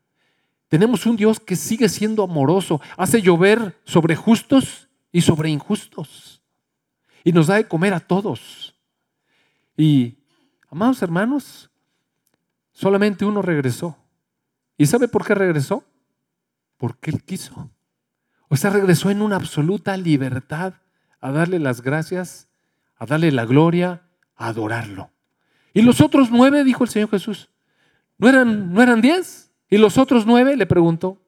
Tenemos 0.72 1.04
un 1.04 1.16
Dios 1.16 1.38
que 1.38 1.54
sigue 1.54 1.86
siendo 1.90 2.22
amoroso, 2.22 2.80
hace 2.96 3.20
llover 3.20 3.78
sobre 3.84 4.16
justos 4.16 4.88
y 5.12 5.20
sobre 5.20 5.50
injustos. 5.50 6.40
Y 7.24 7.32
nos 7.32 7.48
da 7.48 7.56
de 7.56 7.68
comer 7.68 7.92
a 7.92 8.00
todos. 8.00 8.74
Y, 9.76 10.16
amados 10.70 11.02
hermanos, 11.02 11.70
solamente 12.72 13.26
uno 13.26 13.42
regresó. 13.42 13.98
¿Y 14.78 14.86
sabe 14.86 15.08
por 15.08 15.26
qué 15.26 15.34
regresó? 15.34 15.84
Porque 16.78 17.10
Él 17.10 17.22
quiso. 17.22 17.70
O 18.48 18.56
sea, 18.56 18.70
regresó 18.70 19.10
en 19.10 19.20
una 19.20 19.36
absoluta 19.36 19.94
libertad 19.98 20.72
a 21.20 21.32
darle 21.32 21.58
las 21.58 21.82
gracias, 21.82 22.48
a 22.96 23.04
darle 23.04 23.30
la 23.30 23.44
gloria, 23.44 24.04
a 24.36 24.46
adorarlo. 24.46 25.10
¿Y 25.74 25.82
los 25.82 26.00
otros 26.00 26.30
nueve? 26.30 26.64
Dijo 26.64 26.82
el 26.82 26.88
Señor 26.88 27.10
Jesús. 27.10 27.50
¿No 28.16 28.26
eran, 28.26 28.72
¿no 28.72 28.82
eran 28.82 29.02
diez? 29.02 29.51
¿Y 29.72 29.78
los 29.78 29.96
otros 29.96 30.26
nueve? 30.26 30.54
Le 30.54 30.66
preguntó. 30.66 31.18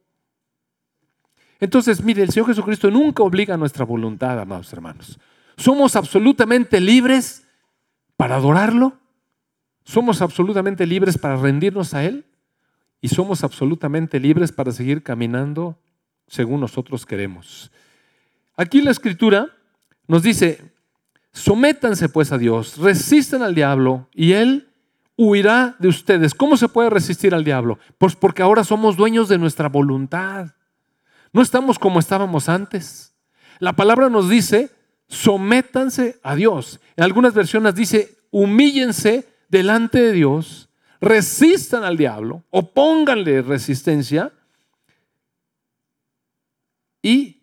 Entonces, 1.61 2.05
mire, 2.05 2.23
el 2.23 2.29
Señor 2.29 2.49
Jesucristo 2.49 2.91
nunca 2.91 3.23
obliga 3.23 3.55
a 3.55 3.57
nuestra 3.57 3.87
voluntad, 3.87 4.39
amados 4.39 4.71
hermanos. 4.71 5.19
Somos 5.57 5.97
absolutamente 5.97 6.79
libres 6.79 7.49
para 8.19 8.37
adorarlo. 8.37 8.99
Somos 9.83 10.21
absolutamente 10.21 10.87
libres 10.87 11.17
para 11.17 11.37
rendirnos 11.37 11.95
a 11.95 12.05
Él 12.05 12.27
y 13.01 13.09
somos 13.09 13.43
absolutamente 13.45 14.21
libres 14.21 14.53
para 14.53 14.73
seguir 14.73 15.03
caminando 15.03 15.79
según 16.27 16.61
nosotros 16.61 17.07
queremos. 17.07 17.73
Aquí 18.57 18.83
la 18.83 18.91
escritura 18.91 19.57
nos 20.07 20.23
dice, 20.23 20.71
sométanse 21.33 22.11
pues 22.11 22.31
a 22.31 22.37
Dios, 22.37 22.77
resistan 22.77 23.41
al 23.41 23.55
diablo 23.55 24.07
y 24.13 24.33
él 24.33 24.69
huirá 25.17 25.77
de 25.79 25.89
ustedes. 25.89 26.35
¿Cómo 26.35 26.57
se 26.57 26.69
puede 26.69 26.91
resistir 26.91 27.35
al 27.35 27.45
diablo? 27.45 27.79
Pues 27.99 28.17
porque 28.17 28.43
ahora 28.43 28.65
somos 28.65 28.97
dueños 28.97 29.29
de 29.29 29.39
nuestra 29.39 29.69
voluntad. 29.69 30.55
No 31.33 31.43
estamos 31.43 31.79
como 31.79 31.99
estábamos 31.99 32.49
antes. 32.49 33.15
La 33.59 33.75
palabra 33.75 34.09
nos 34.09 34.29
dice, 34.29 34.71
sométanse 35.09 36.21
a 36.23 36.35
Dios. 36.35 36.81
En 36.97 37.05
algunas 37.05 37.35
versiones 37.35 37.75
dice, 37.75 38.17
humíllense 38.31 39.29
delante 39.49 40.01
de 40.01 40.13
Dios 40.13 40.69
resistan 41.05 41.85
al 41.85 41.97
diablo, 41.97 42.45
opónganle 42.51 43.43
resistencia 43.43 44.33
y 47.03 47.43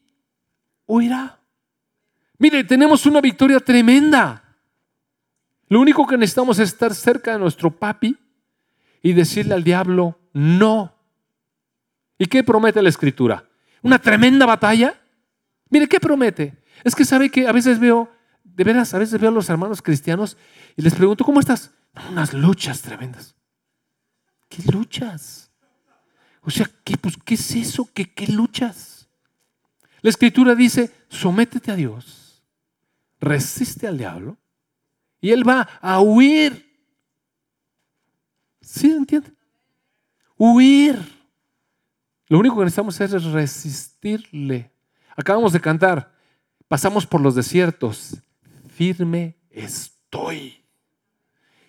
huirá. 0.87 1.39
Mire, 2.39 2.63
tenemos 2.63 3.05
una 3.05 3.21
victoria 3.21 3.59
tremenda. 3.59 4.40
Lo 5.71 5.79
único 5.79 6.05
que 6.05 6.17
necesitamos 6.17 6.59
es 6.59 6.67
estar 6.67 6.93
cerca 6.93 7.31
de 7.31 7.39
nuestro 7.39 7.71
papi 7.71 8.17
y 9.01 9.13
decirle 9.13 9.53
al 9.53 9.63
diablo 9.63 10.19
no. 10.33 10.93
¿Y 12.17 12.25
qué 12.25 12.43
promete 12.43 12.81
la 12.81 12.89
escritura? 12.89 13.47
¿Una 13.81 13.97
tremenda 13.97 14.45
batalla? 14.45 15.01
Mire, 15.69 15.87
¿qué 15.87 16.01
promete? 16.01 16.61
Es 16.83 16.93
que 16.93 17.05
sabe 17.05 17.29
que 17.29 17.47
a 17.47 17.53
veces 17.53 17.79
veo, 17.79 18.11
de 18.43 18.65
veras, 18.65 18.93
a 18.93 18.99
veces 18.99 19.17
veo 19.17 19.29
a 19.29 19.33
los 19.33 19.49
hermanos 19.49 19.81
cristianos 19.81 20.35
y 20.75 20.81
les 20.81 20.93
pregunto, 20.93 21.23
¿cómo 21.23 21.39
estás? 21.39 21.71
Unas 22.09 22.33
luchas 22.33 22.81
tremendas. 22.81 23.33
¿Qué 24.49 24.69
luchas? 24.73 25.51
O 26.41 26.51
sea, 26.51 26.69
¿qué, 26.83 26.97
pues, 26.97 27.15
¿qué 27.23 27.35
es 27.35 27.55
eso? 27.55 27.89
¿Qué, 27.93 28.13
¿Qué 28.13 28.27
luchas? 28.27 29.07
La 30.01 30.09
escritura 30.09 30.53
dice, 30.53 30.91
sométete 31.07 31.71
a 31.71 31.77
Dios 31.77 32.21
resiste 33.21 33.87
al 33.87 33.97
diablo 33.97 34.37
y 35.21 35.29
él 35.29 35.47
va 35.47 35.69
a 35.79 36.01
huir. 36.01 36.67
¿Sí 38.59 38.91
entiende? 38.91 39.31
Huir. 40.35 40.97
Lo 42.27 42.39
único 42.39 42.57
que 42.57 42.63
necesitamos 42.63 42.99
es 42.99 43.23
resistirle. 43.25 44.71
Acabamos 45.15 45.53
de 45.53 45.59
cantar, 45.59 46.13
pasamos 46.67 47.05
por 47.05 47.21
los 47.21 47.35
desiertos, 47.35 48.17
firme 48.73 49.37
estoy. 49.49 50.63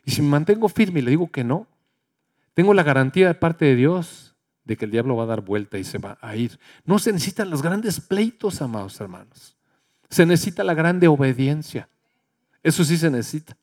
Y 0.05 0.11
si 0.13 0.23
me 0.23 0.29
mantengo 0.29 0.69
firme 0.69 1.01
y 1.01 1.03
le 1.03 1.11
digo 1.11 1.31
que 1.31 1.45
no, 1.45 1.67
tengo 2.55 2.75
la 2.75 2.83
garantía 2.83 3.29
de 3.29 3.35
parte 3.35 3.65
de 3.65 3.77
Dios 3.77 4.35
de 4.65 4.77
que 4.77 4.85
el 4.85 4.91
diablo 4.91 5.17
va 5.17 5.25
a 5.25 5.27
dar 5.27 5.41
vuelta 5.41 5.79
y 5.79 5.85
se 5.85 5.99
va 5.99 6.19
a 6.21 6.37
ir. 6.37 6.59
No 6.85 6.99
se 6.99 7.13
necesitan 7.13 7.51
los 7.51 7.63
grandes 7.63 8.01
pleitos, 8.01 8.63
amados 8.63 9.01
hermanos. 9.01 9.57
Se 10.09 10.25
necesita 10.25 10.63
la 10.63 10.75
grande 10.75 11.09
obediencia. 11.09 11.89
Eso 12.63 12.85
sí 12.85 12.97
se 12.97 13.11
necesita. 13.11 13.57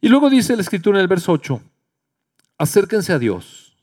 Y 0.00 0.08
luego 0.08 0.30
dice 0.30 0.56
la 0.56 0.62
escritura 0.62 0.98
en 0.98 1.02
el 1.02 1.08
verso 1.08 1.32
8, 1.32 1.62
acérquense 2.58 3.12
a 3.12 3.18
Dios 3.18 3.76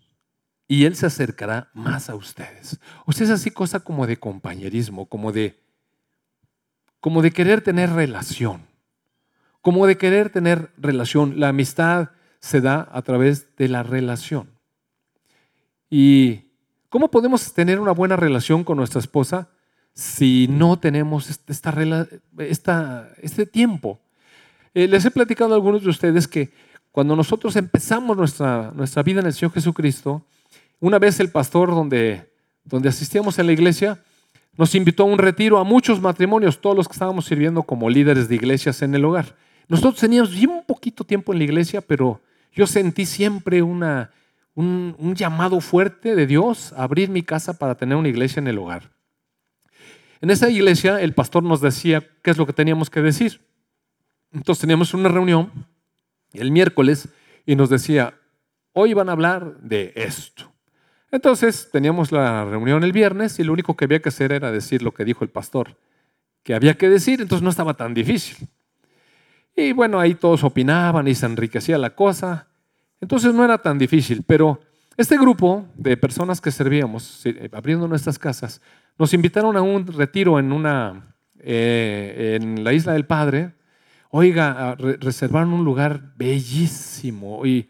y 0.67 0.85
Él 0.85 0.95
se 0.95 1.05
acercará 1.05 1.69
más 1.73 2.09
a 2.09 2.15
ustedes. 2.15 2.79
O 3.05 3.11
sea, 3.11 3.25
es 3.25 3.31
así 3.31 3.51
cosa 3.51 3.79
como 3.79 4.05
de 4.05 4.17
compañerismo, 4.17 5.05
como 5.05 5.31
de, 5.31 5.59
como 6.99 7.21
de 7.21 7.31
querer 7.31 7.61
tener 7.61 7.91
relación, 7.91 8.67
como 9.61 9.87
de 9.87 9.97
querer 9.97 10.29
tener 10.29 10.71
relación. 10.77 11.39
La 11.39 11.49
amistad 11.49 12.09
se 12.39 12.59
da 12.61 12.89
a 12.91 13.01
través 13.01 13.55
de 13.55 13.69
la 13.69 13.83
relación. 13.83 14.49
¿Y 15.89 16.51
cómo 16.89 17.09
podemos 17.09 17.53
tener 17.53 17.79
una 17.79 17.91
buena 17.91 18.15
relación 18.15 18.63
con 18.63 18.77
nuestra 18.77 18.99
esposa 18.99 19.49
si 19.99 20.47
no 20.47 20.79
tenemos 20.79 21.29
esta, 21.49 21.75
esta, 22.37 23.09
este 23.21 23.45
tiempo? 23.45 23.99
Eh, 24.73 24.87
les 24.87 25.03
he 25.03 25.11
platicado 25.11 25.51
a 25.51 25.55
algunos 25.55 25.83
de 25.83 25.89
ustedes 25.89 26.25
que 26.25 26.51
cuando 26.93 27.17
nosotros 27.17 27.53
empezamos 27.57 28.15
nuestra, 28.15 28.71
nuestra 28.73 29.03
vida 29.03 29.19
en 29.19 29.25
el 29.25 29.33
Señor 29.33 29.51
Jesucristo, 29.51 30.23
una 30.79 30.99
vez 30.99 31.19
el 31.19 31.29
pastor 31.29 31.71
donde, 31.71 32.31
donde 32.63 32.87
asistíamos 32.87 33.37
en 33.39 33.47
la 33.47 33.51
iglesia 33.51 34.01
nos 34.55 34.73
invitó 34.73 35.03
a 35.03 35.07
un 35.07 35.17
retiro 35.17 35.57
a 35.57 35.65
muchos 35.65 35.99
matrimonios, 35.99 36.61
todos 36.61 36.77
los 36.77 36.87
que 36.87 36.93
estábamos 36.93 37.25
sirviendo 37.25 37.63
como 37.63 37.89
líderes 37.89 38.29
de 38.29 38.35
iglesias 38.35 38.81
en 38.81 38.95
el 38.95 39.03
hogar. 39.03 39.35
Nosotros 39.67 39.99
teníamos 39.99 40.31
bien 40.31 40.63
poquito 40.65 41.03
tiempo 41.03 41.33
en 41.33 41.39
la 41.39 41.43
iglesia, 41.43 41.81
pero 41.81 42.21
yo 42.53 42.67
sentí 42.67 43.05
siempre 43.05 43.61
una, 43.61 44.11
un, 44.55 44.95
un 44.97 45.13
llamado 45.13 45.59
fuerte 45.59 46.15
de 46.15 46.25
Dios 46.25 46.71
a 46.77 46.83
abrir 46.83 47.09
mi 47.09 47.21
casa 47.21 47.59
para 47.59 47.75
tener 47.75 47.97
una 47.97 48.07
iglesia 48.07 48.39
en 48.39 48.47
el 48.47 48.57
hogar. 48.57 48.97
En 50.21 50.29
esa 50.29 50.49
iglesia 50.49 51.01
el 51.01 51.13
pastor 51.13 51.43
nos 51.43 51.61
decía 51.61 52.03
qué 52.21 52.31
es 52.31 52.37
lo 52.37 52.45
que 52.45 52.53
teníamos 52.53 52.89
que 52.89 53.01
decir. 53.01 53.41
Entonces 54.31 54.61
teníamos 54.61 54.93
una 54.93 55.09
reunión 55.09 55.51
el 56.33 56.51
miércoles 56.51 57.09
y 57.45 57.55
nos 57.55 57.69
decía, 57.69 58.13
hoy 58.73 58.93
van 58.93 59.09
a 59.09 59.13
hablar 59.13 59.57
de 59.61 59.93
esto. 59.95 60.51
Entonces 61.11 61.69
teníamos 61.71 62.11
la 62.11 62.45
reunión 62.45 62.83
el 62.83 62.91
viernes 62.91 63.39
y 63.39 63.43
lo 63.43 63.53
único 63.53 63.75
que 63.75 63.85
había 63.85 64.01
que 64.01 64.09
hacer 64.09 64.31
era 64.31 64.51
decir 64.51 64.83
lo 64.83 64.93
que 64.93 65.05
dijo 65.05 65.23
el 65.23 65.29
pastor, 65.29 65.77
que 66.43 66.53
había 66.53 66.75
que 66.75 66.89
decir, 66.89 67.21
entonces 67.21 67.43
no 67.43 67.49
estaba 67.49 67.73
tan 67.73 67.93
difícil. 67.93 68.47
Y 69.55 69.71
bueno, 69.73 69.99
ahí 69.99 70.13
todos 70.13 70.43
opinaban 70.43 71.07
y 71.07 71.15
se 71.15 71.25
enriquecía 71.25 71.77
la 71.77 71.95
cosa. 71.95 72.47
Entonces 73.01 73.33
no 73.33 73.43
era 73.43 73.57
tan 73.57 73.77
difícil, 73.77 74.23
pero 74.25 74.61
este 75.01 75.17
grupo 75.17 75.65
de 75.75 75.97
personas 75.97 76.41
que 76.41 76.51
servíamos, 76.51 77.23
abriendo 77.51 77.87
nuestras 77.87 78.19
casas, 78.19 78.61
nos 78.97 79.13
invitaron 79.13 79.55
a 79.57 79.61
un 79.61 79.87
retiro 79.87 80.39
en, 80.39 80.51
una, 80.51 81.15
eh, 81.39 82.37
en 82.39 82.63
la 82.63 82.73
isla 82.73 82.93
del 82.93 83.05
Padre, 83.05 83.53
Oiga, 84.11 84.75
reservaron 84.75 85.53
un 85.53 85.63
lugar 85.63 86.13
bellísimo 86.15 87.45
y 87.45 87.69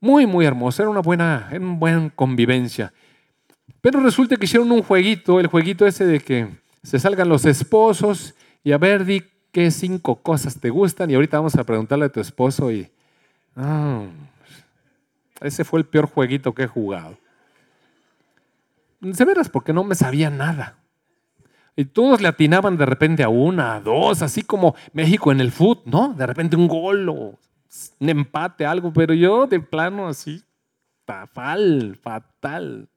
muy, 0.00 0.26
muy 0.26 0.44
hermoso. 0.44 0.82
Era 0.82 0.90
una 0.90 1.00
buena, 1.00 1.46
era 1.50 1.60
una 1.60 1.78
buena 1.78 2.10
convivencia. 2.10 2.92
Pero 3.80 4.00
resulta 4.00 4.36
que 4.36 4.46
hicieron 4.46 4.72
un 4.72 4.82
jueguito, 4.82 5.38
el 5.38 5.46
jueguito 5.46 5.86
ese 5.86 6.04
de 6.04 6.18
que 6.18 6.48
se 6.82 6.98
salgan 6.98 7.28
los 7.28 7.44
esposos 7.44 8.34
y 8.64 8.72
a 8.72 8.78
ver, 8.78 9.04
di 9.04 9.22
qué 9.52 9.70
cinco 9.70 10.16
cosas 10.16 10.58
te 10.58 10.70
gustan 10.70 11.08
y 11.08 11.14
ahorita 11.14 11.38
vamos 11.38 11.54
a 11.54 11.62
preguntarle 11.62 12.06
a 12.06 12.12
tu 12.12 12.20
esposo 12.20 12.72
y... 12.72 12.90
Ah, 13.54 14.02
ese 15.40 15.64
fue 15.64 15.80
el 15.80 15.86
peor 15.86 16.06
jueguito 16.06 16.54
que 16.54 16.64
he 16.64 16.66
jugado. 16.66 17.18
De 19.00 19.24
veras, 19.24 19.48
porque 19.48 19.72
no 19.72 19.84
me 19.84 19.94
sabía 19.94 20.30
nada. 20.30 20.78
Y 21.76 21.84
todos 21.84 22.22
le 22.22 22.28
atinaban 22.28 22.78
de 22.78 22.86
repente 22.86 23.22
a 23.22 23.28
una, 23.28 23.74
a 23.74 23.80
dos, 23.80 24.22
así 24.22 24.42
como 24.42 24.74
México 24.92 25.30
en 25.30 25.40
el 25.40 25.52
fútbol, 25.52 25.84
¿no? 25.84 26.14
De 26.14 26.26
repente 26.26 26.56
un 26.56 26.68
gol 26.68 27.08
o 27.10 27.38
un 27.98 28.08
empate, 28.08 28.64
algo, 28.64 28.92
pero 28.92 29.12
yo 29.12 29.46
de 29.46 29.60
plano 29.60 30.08
así, 30.08 30.42
fatal, 31.04 31.98
fatal. 32.02 32.88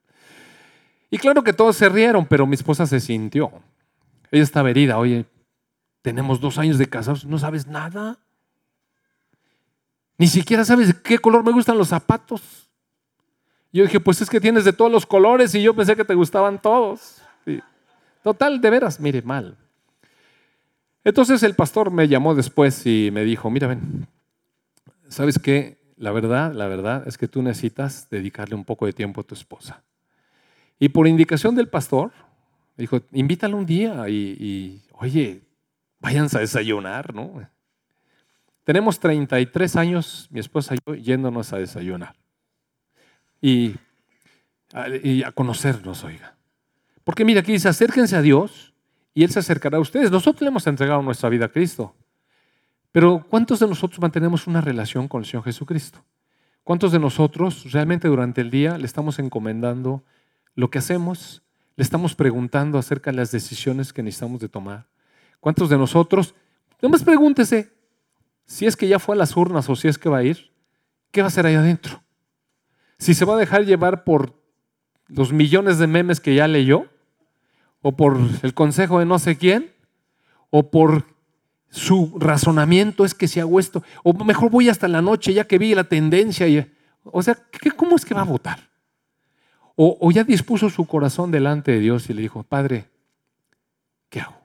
Y 1.10 1.18
claro 1.18 1.42
que 1.44 1.52
todos 1.52 1.76
se 1.76 1.88
rieron, 1.88 2.24
pero 2.24 2.46
mi 2.46 2.54
esposa 2.54 2.86
se 2.86 3.00
sintió. 3.00 3.50
Ella 4.30 4.44
estaba 4.44 4.70
herida, 4.70 4.96
oye, 4.96 5.26
tenemos 6.00 6.40
dos 6.40 6.56
años 6.56 6.78
de 6.78 6.88
casados, 6.88 7.26
¿no 7.26 7.38
sabes 7.38 7.66
nada? 7.66 8.18
Ni 10.20 10.26
siquiera 10.26 10.66
sabes 10.66 10.88
de 10.88 11.02
qué 11.02 11.18
color 11.18 11.42
me 11.42 11.50
gustan 11.50 11.78
los 11.78 11.88
zapatos. 11.88 12.68
Yo 13.72 13.84
dije, 13.84 14.00
pues 14.00 14.20
es 14.20 14.28
que 14.28 14.38
tienes 14.38 14.66
de 14.66 14.74
todos 14.74 14.92
los 14.92 15.06
colores 15.06 15.54
y 15.54 15.62
yo 15.62 15.74
pensé 15.74 15.96
que 15.96 16.04
te 16.04 16.12
gustaban 16.12 16.60
todos. 16.60 17.22
Total, 18.22 18.60
de 18.60 18.68
veras, 18.68 19.00
mire, 19.00 19.22
mal. 19.22 19.56
Entonces 21.04 21.42
el 21.42 21.54
pastor 21.54 21.90
me 21.90 22.06
llamó 22.06 22.34
después 22.34 22.84
y 22.84 23.08
me 23.10 23.24
dijo, 23.24 23.48
mira, 23.48 23.66
ven, 23.66 24.08
¿sabes 25.08 25.38
qué? 25.38 25.78
La 25.96 26.12
verdad, 26.12 26.52
la 26.52 26.66
verdad 26.66 27.08
es 27.08 27.16
que 27.16 27.26
tú 27.26 27.40
necesitas 27.40 28.10
dedicarle 28.10 28.54
un 28.54 28.66
poco 28.66 28.84
de 28.84 28.92
tiempo 28.92 29.22
a 29.22 29.24
tu 29.24 29.34
esposa. 29.34 29.82
Y 30.78 30.90
por 30.90 31.08
indicación 31.08 31.54
del 31.54 31.70
pastor, 31.70 32.12
dijo, 32.76 33.00
invítala 33.12 33.56
un 33.56 33.64
día 33.64 34.06
y, 34.10 34.36
y, 34.38 34.82
oye, 34.98 35.40
váyanse 35.98 36.36
a 36.36 36.40
desayunar, 36.40 37.14
¿no? 37.14 37.40
Tenemos 38.70 39.00
33 39.00 39.74
años, 39.74 40.28
mi 40.30 40.38
esposa 40.38 40.76
y 40.76 40.78
yo, 40.86 40.94
yéndonos 40.94 41.52
a 41.52 41.58
desayunar. 41.58 42.14
Y, 43.42 43.74
a 44.72 45.32
conocernos, 45.32 46.04
oiga. 46.04 46.36
Porque 47.02 47.24
mira, 47.24 47.40
aquí 47.40 47.50
dice, 47.50 47.68
acérquense 47.68 48.14
a 48.14 48.22
Dios 48.22 48.72
y 49.12 49.24
Él 49.24 49.30
se 49.32 49.40
acercará 49.40 49.78
a 49.78 49.80
ustedes. 49.80 50.12
Nosotros 50.12 50.42
le 50.42 50.46
hemos 50.50 50.68
entregado 50.68 51.02
nuestra 51.02 51.28
vida 51.28 51.46
a 51.46 51.48
Cristo. 51.48 51.96
Pero 52.92 53.26
¿cuántos 53.28 53.58
de 53.58 53.66
nosotros 53.66 53.98
mantenemos 53.98 54.46
una 54.46 54.60
relación 54.60 55.08
con 55.08 55.22
el 55.22 55.26
Señor 55.26 55.42
Jesucristo? 55.42 56.04
¿Cuántos 56.62 56.92
de 56.92 57.00
nosotros 57.00 57.72
realmente 57.72 58.06
durante 58.06 58.40
el 58.40 58.52
día 58.52 58.78
le 58.78 58.86
estamos 58.86 59.18
encomendando 59.18 60.04
lo 60.54 60.70
que 60.70 60.78
hacemos? 60.78 61.42
Le 61.74 61.82
estamos 61.82 62.14
preguntando 62.14 62.78
acerca 62.78 63.10
de 63.10 63.16
las 63.16 63.32
decisiones 63.32 63.92
que 63.92 64.04
necesitamos 64.04 64.40
de 64.40 64.48
tomar. 64.48 64.86
¿Cuántos 65.40 65.70
de 65.70 65.76
nosotros? 65.76 66.36
Nomás 66.80 67.02
pregúntese 67.02 67.79
si 68.50 68.66
es 68.66 68.76
que 68.76 68.88
ya 68.88 68.98
fue 68.98 69.14
a 69.14 69.18
las 69.18 69.36
urnas 69.36 69.68
o 69.68 69.76
si 69.76 69.86
es 69.86 69.96
que 69.96 70.08
va 70.08 70.18
a 70.18 70.24
ir, 70.24 70.50
¿qué 71.12 71.20
va 71.20 71.26
a 71.26 71.28
hacer 71.28 71.46
ahí 71.46 71.54
adentro? 71.54 72.02
Si 72.98 73.14
se 73.14 73.24
va 73.24 73.34
a 73.34 73.38
dejar 73.38 73.64
llevar 73.64 74.02
por 74.02 74.42
los 75.06 75.32
millones 75.32 75.78
de 75.78 75.86
memes 75.86 76.18
que 76.18 76.34
ya 76.34 76.48
leyó, 76.48 76.88
o 77.80 77.96
por 77.96 78.18
el 78.42 78.52
consejo 78.52 78.98
de 78.98 79.06
no 79.06 79.20
sé 79.20 79.38
quién, 79.38 79.70
o 80.50 80.68
por 80.68 81.04
su 81.68 82.12
razonamiento 82.18 83.04
es 83.04 83.14
que 83.14 83.28
si 83.28 83.38
hago 83.38 83.60
esto, 83.60 83.84
o 84.02 84.12
mejor 84.24 84.50
voy 84.50 84.68
hasta 84.68 84.88
la 84.88 85.00
noche 85.00 85.32
ya 85.32 85.44
que 85.44 85.56
vi 85.56 85.72
la 85.76 85.84
tendencia. 85.84 86.48
Y, 86.48 86.68
o 87.04 87.22
sea, 87.22 87.38
¿cómo 87.76 87.94
es 87.94 88.04
que 88.04 88.14
va 88.14 88.22
a 88.22 88.24
votar? 88.24 88.68
O, 89.76 89.96
o 90.00 90.10
ya 90.10 90.24
dispuso 90.24 90.70
su 90.70 90.88
corazón 90.88 91.30
delante 91.30 91.70
de 91.70 91.78
Dios 91.78 92.10
y 92.10 92.14
le 92.14 92.22
dijo, 92.22 92.42
Padre, 92.42 92.90
¿qué 94.08 94.22
hago? 94.22 94.40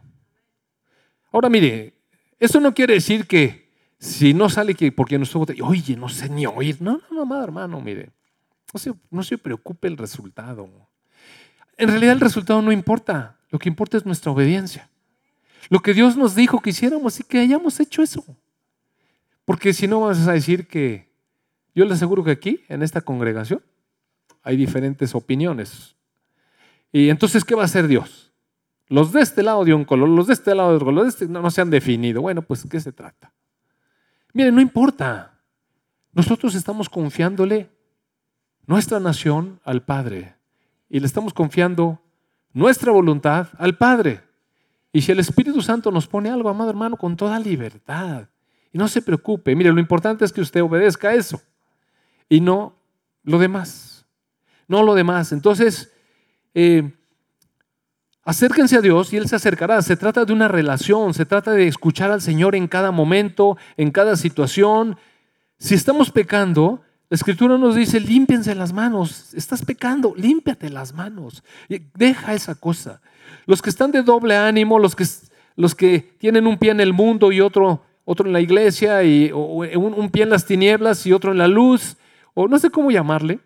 Ahora 1.31 1.49
mire, 1.49 1.95
eso 2.39 2.59
no 2.59 2.75
quiere 2.75 2.93
decir 2.93 3.25
que 3.25 3.64
si 3.99 4.33
no 4.33 4.49
sale 4.49 4.75
que 4.75 4.91
porque 4.91 5.17
no 5.17 5.23
estuvo, 5.23 5.45
oye, 5.63 5.95
no 5.95 6.09
sé 6.09 6.29
ni 6.29 6.45
oír. 6.45 6.81
No, 6.81 6.99
no, 7.11 7.25
no, 7.25 7.43
hermano, 7.43 7.81
mire. 7.81 8.11
No 8.73 8.79
se, 8.79 8.93
no 9.09 9.23
se 9.23 9.37
preocupe 9.37 9.87
el 9.87 9.97
resultado. 9.97 10.69
En 11.77 11.89
realidad 11.89 12.13
el 12.13 12.19
resultado 12.19 12.61
no 12.61 12.71
importa. 12.71 13.37
Lo 13.49 13.59
que 13.59 13.69
importa 13.69 13.97
es 13.97 14.05
nuestra 14.05 14.31
obediencia. 14.31 14.89
Lo 15.69 15.79
que 15.79 15.93
Dios 15.93 16.17
nos 16.17 16.35
dijo 16.35 16.59
que 16.59 16.71
hiciéramos 16.71 17.19
y 17.19 17.23
que 17.23 17.39
hayamos 17.39 17.79
hecho 17.79 18.01
eso. 18.01 18.23
Porque 19.45 19.73
si 19.73 19.87
no 19.87 20.01
vas 20.01 20.27
a 20.27 20.33
decir 20.33 20.67
que, 20.67 21.09
yo 21.73 21.85
le 21.85 21.93
aseguro 21.93 22.23
que 22.23 22.31
aquí, 22.31 22.63
en 22.67 22.83
esta 22.83 23.01
congregación, 23.01 23.61
hay 24.43 24.57
diferentes 24.57 25.15
opiniones. 25.15 25.95
Y 26.91 27.09
entonces, 27.09 27.43
¿qué 27.43 27.55
va 27.55 27.63
a 27.63 27.65
hacer 27.65 27.87
Dios? 27.87 28.31
Los 28.87 29.11
de 29.11 29.21
este 29.21 29.41
lado 29.41 29.65
de 29.65 29.73
un 29.73 29.85
color, 29.85 30.07
los 30.09 30.27
de 30.27 30.33
este 30.33 30.53
lado 30.53 30.69
de 30.69 30.75
otro 30.75 30.85
color, 30.85 31.07
este 31.07 31.27
no, 31.27 31.41
no 31.41 31.49
se 31.49 31.61
han 31.61 31.69
definido. 31.69 32.21
Bueno, 32.21 32.41
pues, 32.41 32.65
¿qué 32.69 32.79
se 32.79 32.91
trata? 32.91 33.33
Miren, 34.35 34.53
no 34.53 34.59
importa. 34.59 35.31
Nosotros 36.11 36.55
estamos 36.55 36.89
confiándole 36.89 37.69
nuestra 38.67 38.99
nación 38.99 39.61
al 39.63 39.83
Padre 39.83 40.35
y 40.89 40.99
le 40.99 41.05
estamos 41.05 41.33
confiando 41.33 42.01
nuestra 42.51 42.91
voluntad 42.91 43.47
al 43.57 43.77
Padre. 43.77 44.21
Y 44.91 45.01
si 45.01 45.13
el 45.13 45.19
Espíritu 45.19 45.61
Santo 45.61 45.89
nos 45.89 46.05
pone 46.07 46.29
algo, 46.29 46.49
amado 46.49 46.69
hermano, 46.69 46.97
con 46.97 47.15
toda 47.15 47.39
libertad. 47.39 48.27
Y 48.73 48.77
no 48.77 48.89
se 48.89 49.01
preocupe. 49.01 49.55
Mire, 49.55 49.71
lo 49.71 49.79
importante 49.79 50.25
es 50.25 50.33
que 50.33 50.41
usted 50.41 50.61
obedezca 50.61 51.13
eso. 51.13 51.41
Y 52.27 52.41
no 52.41 52.75
lo 53.23 53.39
demás. 53.39 54.05
No 54.67 54.83
lo 54.83 54.95
demás. 54.95 55.31
Entonces, 55.31 55.93
eh, 56.53 56.91
acérquense 58.25 58.75
a 58.75 58.81
Dios 58.81 59.13
y 59.13 59.17
Él 59.17 59.29
se 59.29 59.35
acercará. 59.35 59.81
Se 59.81 59.95
trata 59.95 60.25
de 60.25 60.33
una 60.33 60.47
relación, 60.47 61.13
se 61.13 61.25
trata 61.25 61.51
de 61.51 61.67
escuchar 61.67 62.11
al 62.11 62.21
Señor 62.21 62.55
en 62.55 62.67
cada 62.67 62.91
momento, 62.91 63.57
en 63.77 63.91
cada 63.91 64.17
situación. 64.17 64.97
Si 65.57 65.75
estamos 65.75 66.11
pecando, 66.11 66.81
la 67.09 67.15
Escritura 67.15 67.57
nos 67.57 67.75
dice, 67.75 67.99
límpiense 67.99 68.55
las 68.55 68.73
manos. 68.73 69.33
Estás 69.35 69.63
pecando, 69.63 70.13
límpiate 70.17 70.69
las 70.69 70.93
manos. 70.93 71.43
Deja 71.93 72.33
esa 72.33 72.55
cosa. 72.55 72.99
Los 73.45 73.61
que 73.61 73.69
están 73.69 73.91
de 73.91 74.01
doble 74.01 74.35
ánimo, 74.35 74.79
los 74.79 74.95
que, 74.95 75.05
los 75.55 75.75
que 75.75 75.99
tienen 76.17 76.47
un 76.47 76.57
pie 76.57 76.71
en 76.71 76.81
el 76.81 76.93
mundo 76.93 77.31
y 77.31 77.41
otro, 77.41 77.83
otro 78.05 78.25
en 78.25 78.33
la 78.33 78.41
iglesia, 78.41 79.03
y, 79.03 79.31
un, 79.31 79.93
un 79.93 80.09
pie 80.09 80.23
en 80.23 80.31
las 80.31 80.45
tinieblas 80.45 81.05
y 81.05 81.13
otro 81.13 81.31
en 81.31 81.37
la 81.37 81.47
luz, 81.47 81.95
o 82.33 82.47
no 82.47 82.57
sé 82.57 82.71
cómo 82.71 82.89
llamarle, 82.89 83.39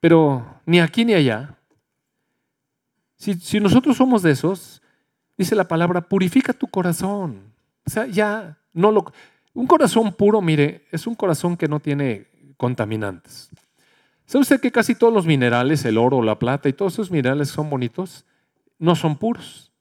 pero 0.00 0.44
ni 0.66 0.80
aquí 0.80 1.04
ni 1.04 1.14
allá. 1.14 1.56
Si, 3.16 3.60
nosotros 3.60 3.96
somos 3.96 4.22
de 4.22 4.32
esos, 4.32 4.82
dice 5.38 5.54
la 5.54 5.68
palabra, 5.68 6.02
purifica 6.02 6.52
tu 6.52 6.66
corazón. 6.66 7.52
O 7.86 7.90
sea, 7.90 8.06
ya 8.06 8.58
no 8.72 8.90
lo... 8.90 9.12
Un 9.52 9.66
corazón 9.66 10.12
puro, 10.12 10.40
mire, 10.40 10.86
es 10.90 11.06
un 11.06 11.14
corazón 11.14 11.56
que 11.56 11.68
no 11.68 11.80
tiene 11.80 12.26
contaminantes. 12.56 13.50
¿Sabe 14.26 14.42
usted 14.42 14.60
que 14.60 14.72
casi 14.72 14.94
todos 14.94 15.12
los 15.12 15.26
minerales, 15.26 15.84
el 15.84 15.98
oro, 15.98 16.22
la 16.22 16.38
plata 16.38 16.68
y 16.68 16.72
todos 16.72 16.94
esos 16.94 17.10
minerales 17.10 17.48
son 17.48 17.70
bonitos? 17.70 18.24
No 18.78 18.96
son 18.96 19.16
puros. 19.16 19.72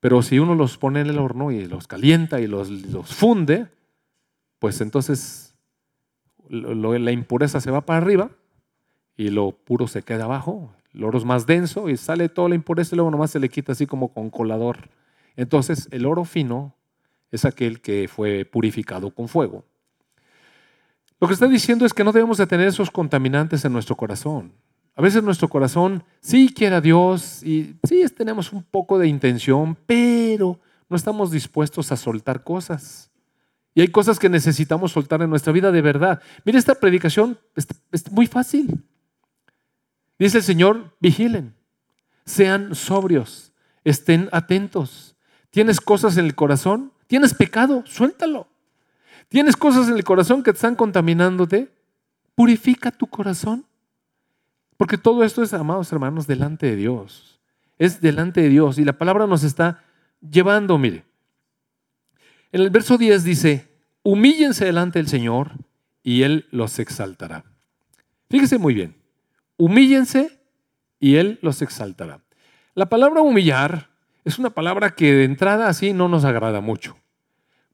Pero 0.00 0.22
si 0.22 0.38
uno 0.38 0.54
los 0.54 0.76
pone 0.76 1.00
en 1.00 1.06
el 1.08 1.18
horno 1.18 1.50
y 1.50 1.66
los 1.66 1.86
calienta 1.86 2.40
y 2.40 2.46
los, 2.46 2.68
los 2.68 3.14
funde, 3.14 3.68
pues 4.58 4.80
entonces 4.80 5.54
la 6.48 7.10
impureza 7.10 7.60
se 7.60 7.70
va 7.70 7.80
para 7.80 7.98
arriba 7.98 8.30
y 9.16 9.30
lo 9.30 9.52
puro 9.52 9.88
se 9.88 10.02
queda 10.02 10.24
abajo. 10.24 10.75
El 10.96 11.04
oro 11.04 11.18
es 11.18 11.24
más 11.26 11.44
denso 11.44 11.90
y 11.90 11.96
sale 11.98 12.30
toda 12.30 12.48
la 12.48 12.54
impureza 12.54 12.94
y 12.94 12.96
luego 12.96 13.10
nomás 13.10 13.30
se 13.30 13.38
le 13.38 13.50
quita 13.50 13.72
así 13.72 13.86
como 13.86 14.14
con 14.14 14.30
colador. 14.30 14.88
Entonces 15.36 15.88
el 15.90 16.06
oro 16.06 16.24
fino 16.24 16.74
es 17.30 17.44
aquel 17.44 17.82
que 17.82 18.08
fue 18.08 18.46
purificado 18.46 19.10
con 19.10 19.28
fuego. 19.28 19.64
Lo 21.20 21.28
que 21.28 21.34
está 21.34 21.48
diciendo 21.48 21.84
es 21.84 21.92
que 21.92 22.02
no 22.02 22.12
debemos 22.12 22.38
de 22.38 22.46
tener 22.46 22.66
esos 22.66 22.90
contaminantes 22.90 23.62
en 23.66 23.74
nuestro 23.74 23.94
corazón. 23.94 24.54
A 24.94 25.02
veces 25.02 25.22
nuestro 25.22 25.48
corazón 25.48 26.02
sí 26.20 26.52
quiere 26.54 26.76
a 26.76 26.80
Dios 26.80 27.42
y 27.42 27.76
sí 27.86 28.02
tenemos 28.16 28.54
un 28.54 28.62
poco 28.62 28.98
de 28.98 29.06
intención, 29.06 29.76
pero 29.84 30.58
no 30.88 30.96
estamos 30.96 31.30
dispuestos 31.30 31.92
a 31.92 31.96
soltar 31.96 32.42
cosas. 32.42 33.10
Y 33.74 33.82
hay 33.82 33.88
cosas 33.88 34.18
que 34.18 34.30
necesitamos 34.30 34.92
soltar 34.92 35.20
en 35.20 35.28
nuestra 35.28 35.52
vida 35.52 35.70
de 35.70 35.82
verdad. 35.82 36.22
Mire, 36.46 36.58
esta 36.58 36.74
predicación 36.74 37.38
es 37.54 38.10
muy 38.10 38.26
fácil. 38.26 38.82
Dice 40.18 40.38
el 40.38 40.44
Señor, 40.44 40.94
vigilen, 41.00 41.54
sean 42.24 42.74
sobrios, 42.74 43.52
estén 43.84 44.28
atentos. 44.32 45.14
¿Tienes 45.50 45.80
cosas 45.80 46.16
en 46.16 46.24
el 46.24 46.34
corazón? 46.34 46.92
¿Tienes 47.06 47.34
pecado? 47.34 47.82
Suéltalo. 47.86 48.48
¿Tienes 49.28 49.56
cosas 49.56 49.88
en 49.88 49.96
el 49.96 50.04
corazón 50.04 50.42
que 50.42 50.52
te 50.52 50.56
están 50.56 50.76
contaminándote? 50.76 51.70
Purifica 52.34 52.90
tu 52.90 53.06
corazón. 53.06 53.64
Porque 54.76 54.98
todo 54.98 55.24
esto 55.24 55.42
es, 55.42 55.52
amados 55.52 55.90
hermanos, 55.92 56.26
delante 56.26 56.66
de 56.66 56.76
Dios. 56.76 57.40
Es 57.78 58.00
delante 58.00 58.42
de 58.42 58.48
Dios. 58.48 58.78
Y 58.78 58.84
la 58.84 58.98
palabra 58.98 59.26
nos 59.26 59.42
está 59.42 59.84
llevando, 60.20 60.78
mire. 60.78 61.04
En 62.52 62.60
el 62.62 62.70
verso 62.70 62.96
10 62.96 63.24
dice, 63.24 63.68
humíllense 64.02 64.64
delante 64.64 64.98
del 64.98 65.08
Señor 65.08 65.52
y 66.02 66.22
Él 66.22 66.46
los 66.50 66.78
exaltará. 66.78 67.44
Fíjese 68.30 68.58
muy 68.58 68.74
bien, 68.74 68.94
humíllense 69.56 70.40
y 71.00 71.16
Él 71.16 71.38
los 71.42 71.62
exaltará. 71.62 72.20
La 72.74 72.88
palabra 72.88 73.22
humillar 73.22 73.88
es 74.24 74.38
una 74.38 74.50
palabra 74.50 74.94
que 74.94 75.12
de 75.12 75.24
entrada 75.24 75.68
así 75.68 75.92
no 75.92 76.08
nos 76.08 76.24
agrada 76.24 76.60
mucho. 76.60 76.96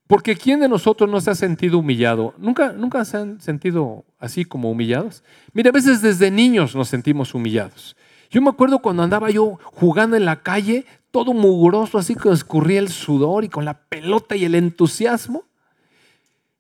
Porque 0.07 0.37
¿quién 0.37 0.61
de 0.61 0.69
nosotros 0.69 1.09
no 1.09 1.21
se 1.21 1.31
ha 1.31 1.35
sentido 1.35 1.79
humillado? 1.79 2.35
¿Nunca, 2.37 2.73
nunca 2.73 3.05
se 3.05 3.17
han 3.17 3.41
sentido 3.41 4.05
así 4.19 4.45
como 4.45 4.71
humillados? 4.71 5.25
Mira, 5.55 5.71
a 5.71 5.73
veces 5.73 6.03
desde 6.03 6.31
niños 6.31 6.77
nos 6.77 6.89
sentimos 6.89 7.35
humillados. 7.35 7.97
Yo 8.31 8.43
me 8.43 8.51
acuerdo 8.51 8.81
cuando 8.81 9.03
andaba 9.03 9.31
yo 9.31 9.59
jugando 9.63 10.17
en 10.17 10.25
la 10.25 10.43
calle, 10.43 10.85
todo 11.11 11.33
mugroso, 11.33 11.99
así 11.99 12.15
que 12.15 12.31
escurría 12.31 12.81
el 12.81 12.89
sudor 12.89 13.45
y 13.45 13.49
con 13.49 13.65
la 13.65 13.85
pelota 13.85 14.37
y 14.37 14.45
el 14.45 14.55
entusiasmo. 14.55 15.45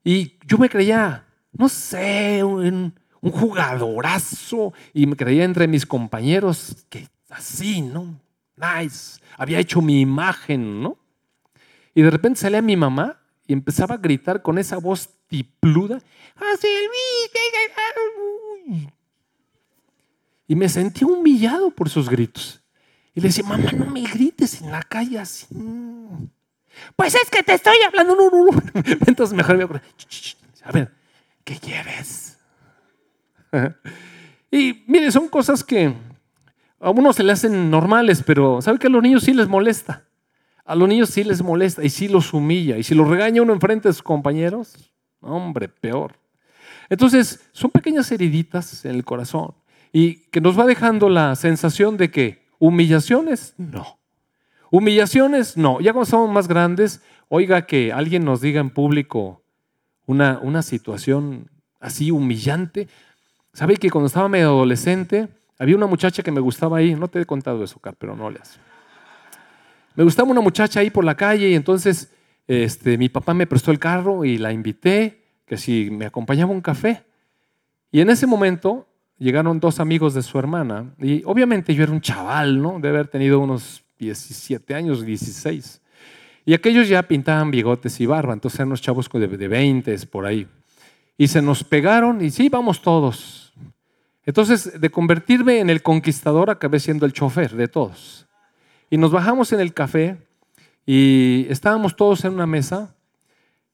Y 0.04 0.38
yo 0.46 0.58
me 0.58 0.68
creía, 0.68 1.26
no 1.52 1.68
sé, 1.68 2.42
un, 2.42 2.94
un 3.22 3.30
jugadorazo 3.30 4.74
y 4.92 5.06
me 5.06 5.16
creía 5.16 5.44
entre 5.44 5.66
mis 5.68 5.86
compañeros 5.86 6.84
que 6.90 7.08
así, 7.30 7.80
¿no? 7.80 8.20
Nice. 8.56 9.20
Había 9.38 9.58
hecho 9.58 9.80
mi 9.80 10.00
imagen, 10.00 10.82
¿no? 10.82 10.98
Y 11.94 12.02
de 12.02 12.10
repente 12.10 12.40
salía 12.40 12.60
mi 12.60 12.76
mamá 12.76 13.20
y 13.46 13.52
empezaba 13.52 13.94
a 13.94 13.98
gritar 13.98 14.42
con 14.42 14.58
esa 14.58 14.76
voz 14.76 15.08
tipluda. 15.28 16.00
Y 20.48 20.56
me 20.56 20.68
sentí 20.68 21.04
humillado 21.04 21.70
por 21.70 21.88
sus 21.88 22.08
gritos. 22.08 22.60
Y 23.14 23.20
le 23.20 23.28
decía, 23.28 23.44
mamá, 23.44 23.70
no 23.72 23.86
me 23.86 24.02
grites 24.02 24.60
en 24.60 24.72
la 24.72 24.82
calle 24.82 25.18
así. 25.18 25.46
Pues 26.96 27.14
es 27.14 27.30
que 27.30 27.42
te 27.42 27.54
estoy 27.54 27.76
hablando. 27.86 28.16
No, 28.16 28.30
no, 28.30 28.50
no. 28.50 28.62
Entonces 29.06 29.36
mejor 29.36 29.56
me 29.56 29.64
acuerdo. 29.64 29.86
A 30.64 30.72
ver, 30.72 30.92
¿qué 31.44 31.58
quieres? 31.58 32.21
y 34.50 34.84
mire, 34.86 35.10
son 35.10 35.28
cosas 35.28 35.62
que 35.62 35.94
a 36.80 36.90
uno 36.90 37.12
se 37.12 37.22
le 37.22 37.32
hacen 37.32 37.70
normales, 37.70 38.22
pero 38.26 38.60
¿sabe 38.60 38.78
que 38.78 38.88
a 38.88 38.90
los 38.90 39.02
niños 39.02 39.22
sí 39.22 39.32
les 39.32 39.48
molesta? 39.48 40.04
A 40.64 40.74
los 40.74 40.88
niños 40.88 41.10
sí 41.10 41.24
les 41.24 41.42
molesta 41.42 41.84
y 41.84 41.90
sí 41.90 42.08
los 42.08 42.32
humilla. 42.32 42.78
Y 42.78 42.82
si 42.82 42.94
los 42.94 43.08
regaña 43.08 43.42
uno 43.42 43.52
enfrente 43.52 43.88
de 43.88 43.92
sus 43.92 44.02
compañeros, 44.02 44.92
hombre, 45.20 45.68
peor. 45.68 46.14
Entonces, 46.88 47.40
son 47.52 47.70
pequeñas 47.70 48.10
heriditas 48.12 48.84
en 48.84 48.96
el 48.96 49.04
corazón 49.04 49.54
y 49.92 50.16
que 50.30 50.40
nos 50.40 50.58
va 50.58 50.66
dejando 50.66 51.08
la 51.08 51.34
sensación 51.36 51.96
de 51.96 52.10
que 52.10 52.42
humillaciones, 52.58 53.54
no. 53.58 53.98
Humillaciones, 54.70 55.56
no. 55.56 55.80
Ya 55.80 55.92
cuando 55.92 56.10
somos 56.10 56.30
más 56.30 56.48
grandes, 56.48 57.02
oiga 57.28 57.66
que 57.66 57.92
alguien 57.92 58.24
nos 58.24 58.40
diga 58.40 58.60
en 58.60 58.70
público 58.70 59.42
una, 60.06 60.38
una 60.42 60.62
situación 60.62 61.50
así 61.80 62.10
humillante. 62.10 62.88
¿Sabe 63.52 63.76
que 63.76 63.90
cuando 63.90 64.06
estaba 64.06 64.28
medio 64.28 64.46
adolescente, 64.46 65.28
había 65.58 65.76
una 65.76 65.86
muchacha 65.86 66.22
que 66.22 66.30
me 66.30 66.40
gustaba 66.40 66.78
ahí? 66.78 66.94
No 66.94 67.08
te 67.08 67.20
he 67.20 67.26
contado 67.26 67.62
eso, 67.62 67.78
Car, 67.78 67.94
pero 67.98 68.16
no 68.16 68.30
le. 68.30 68.40
Me 69.94 70.04
gustaba 70.04 70.30
una 70.30 70.40
muchacha 70.40 70.80
ahí 70.80 70.90
por 70.90 71.04
la 71.04 71.14
calle 71.14 71.50
y 71.50 71.54
entonces 71.54 72.10
este, 72.48 72.96
mi 72.96 73.10
papá 73.10 73.34
me 73.34 73.46
prestó 73.46 73.70
el 73.70 73.78
carro 73.78 74.24
y 74.24 74.38
la 74.38 74.52
invité, 74.52 75.22
que 75.46 75.58
si 75.58 75.90
me 75.90 76.06
acompañaba 76.06 76.50
un 76.50 76.62
café. 76.62 77.04
Y 77.90 78.00
en 78.00 78.08
ese 78.08 78.26
momento 78.26 78.88
llegaron 79.18 79.60
dos 79.60 79.80
amigos 79.80 80.14
de 80.14 80.22
su 80.22 80.38
hermana 80.38 80.94
y 80.98 81.22
obviamente 81.24 81.74
yo 81.74 81.82
era 81.82 81.92
un 81.92 82.00
chaval, 82.00 82.60
¿no? 82.60 82.80
De 82.80 82.88
haber 82.88 83.08
tenido 83.08 83.38
unos 83.38 83.84
17 83.98 84.74
años, 84.74 85.04
16. 85.04 85.82
Y 86.46 86.54
aquellos 86.54 86.88
ya 86.88 87.02
pintaban 87.02 87.50
bigotes 87.50 88.00
y 88.00 88.06
barba, 88.06 88.32
entonces 88.32 88.58
eran 88.58 88.68
unos 88.68 88.80
chavos 88.80 89.10
de, 89.12 89.28
de 89.28 89.48
20 89.48 89.94
por 90.06 90.24
ahí. 90.24 90.48
Y 91.18 91.28
se 91.28 91.42
nos 91.42 91.62
pegaron 91.62 92.24
y 92.24 92.30
sí, 92.30 92.48
vamos 92.48 92.80
todos. 92.80 93.41
Entonces, 94.24 94.80
de 94.80 94.90
convertirme 94.90 95.58
en 95.58 95.70
el 95.70 95.82
conquistador, 95.82 96.50
acabé 96.50 96.78
siendo 96.78 97.06
el 97.06 97.12
chofer 97.12 97.52
de 97.56 97.68
todos. 97.68 98.26
Y 98.90 98.96
nos 98.96 99.10
bajamos 99.10 99.52
en 99.52 99.60
el 99.60 99.74
café 99.74 100.18
y 100.86 101.46
estábamos 101.48 101.96
todos 101.96 102.24
en 102.24 102.34
una 102.34 102.46
mesa 102.46 102.94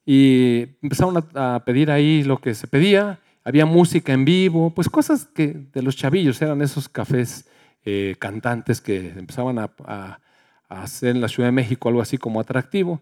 y 0.05 0.61
empezaron 0.81 1.23
a, 1.35 1.63
pedir 1.65 1.91
ahí 1.91 2.23
lo 2.23 2.39
que 2.39 2.55
se 2.55 2.67
pedía. 2.67 3.19
Había 3.43 3.65
música 3.65 4.13
en 4.13 4.25
vivo, 4.25 4.71
pues 4.73 4.89
cosas 4.89 5.25
que 5.25 5.67
de 5.71 5.81
los 5.81 5.95
chavillos 5.95 6.41
eran 6.41 6.61
esos 6.61 6.89
cafés 6.89 7.47
eh, 7.85 8.15
cantantes 8.17 8.81
que 8.81 9.09
empezaban 9.09 9.59
a, 9.59 9.71
a, 9.85 10.19
hacer 10.67 11.15
en 11.15 11.21
la 11.21 11.27
Ciudad 11.27 11.47
de 11.47 11.53
México 11.53 11.89
algo 11.89 12.01
así 12.01 12.17
como 12.17 12.39
atractivo. 12.39 13.01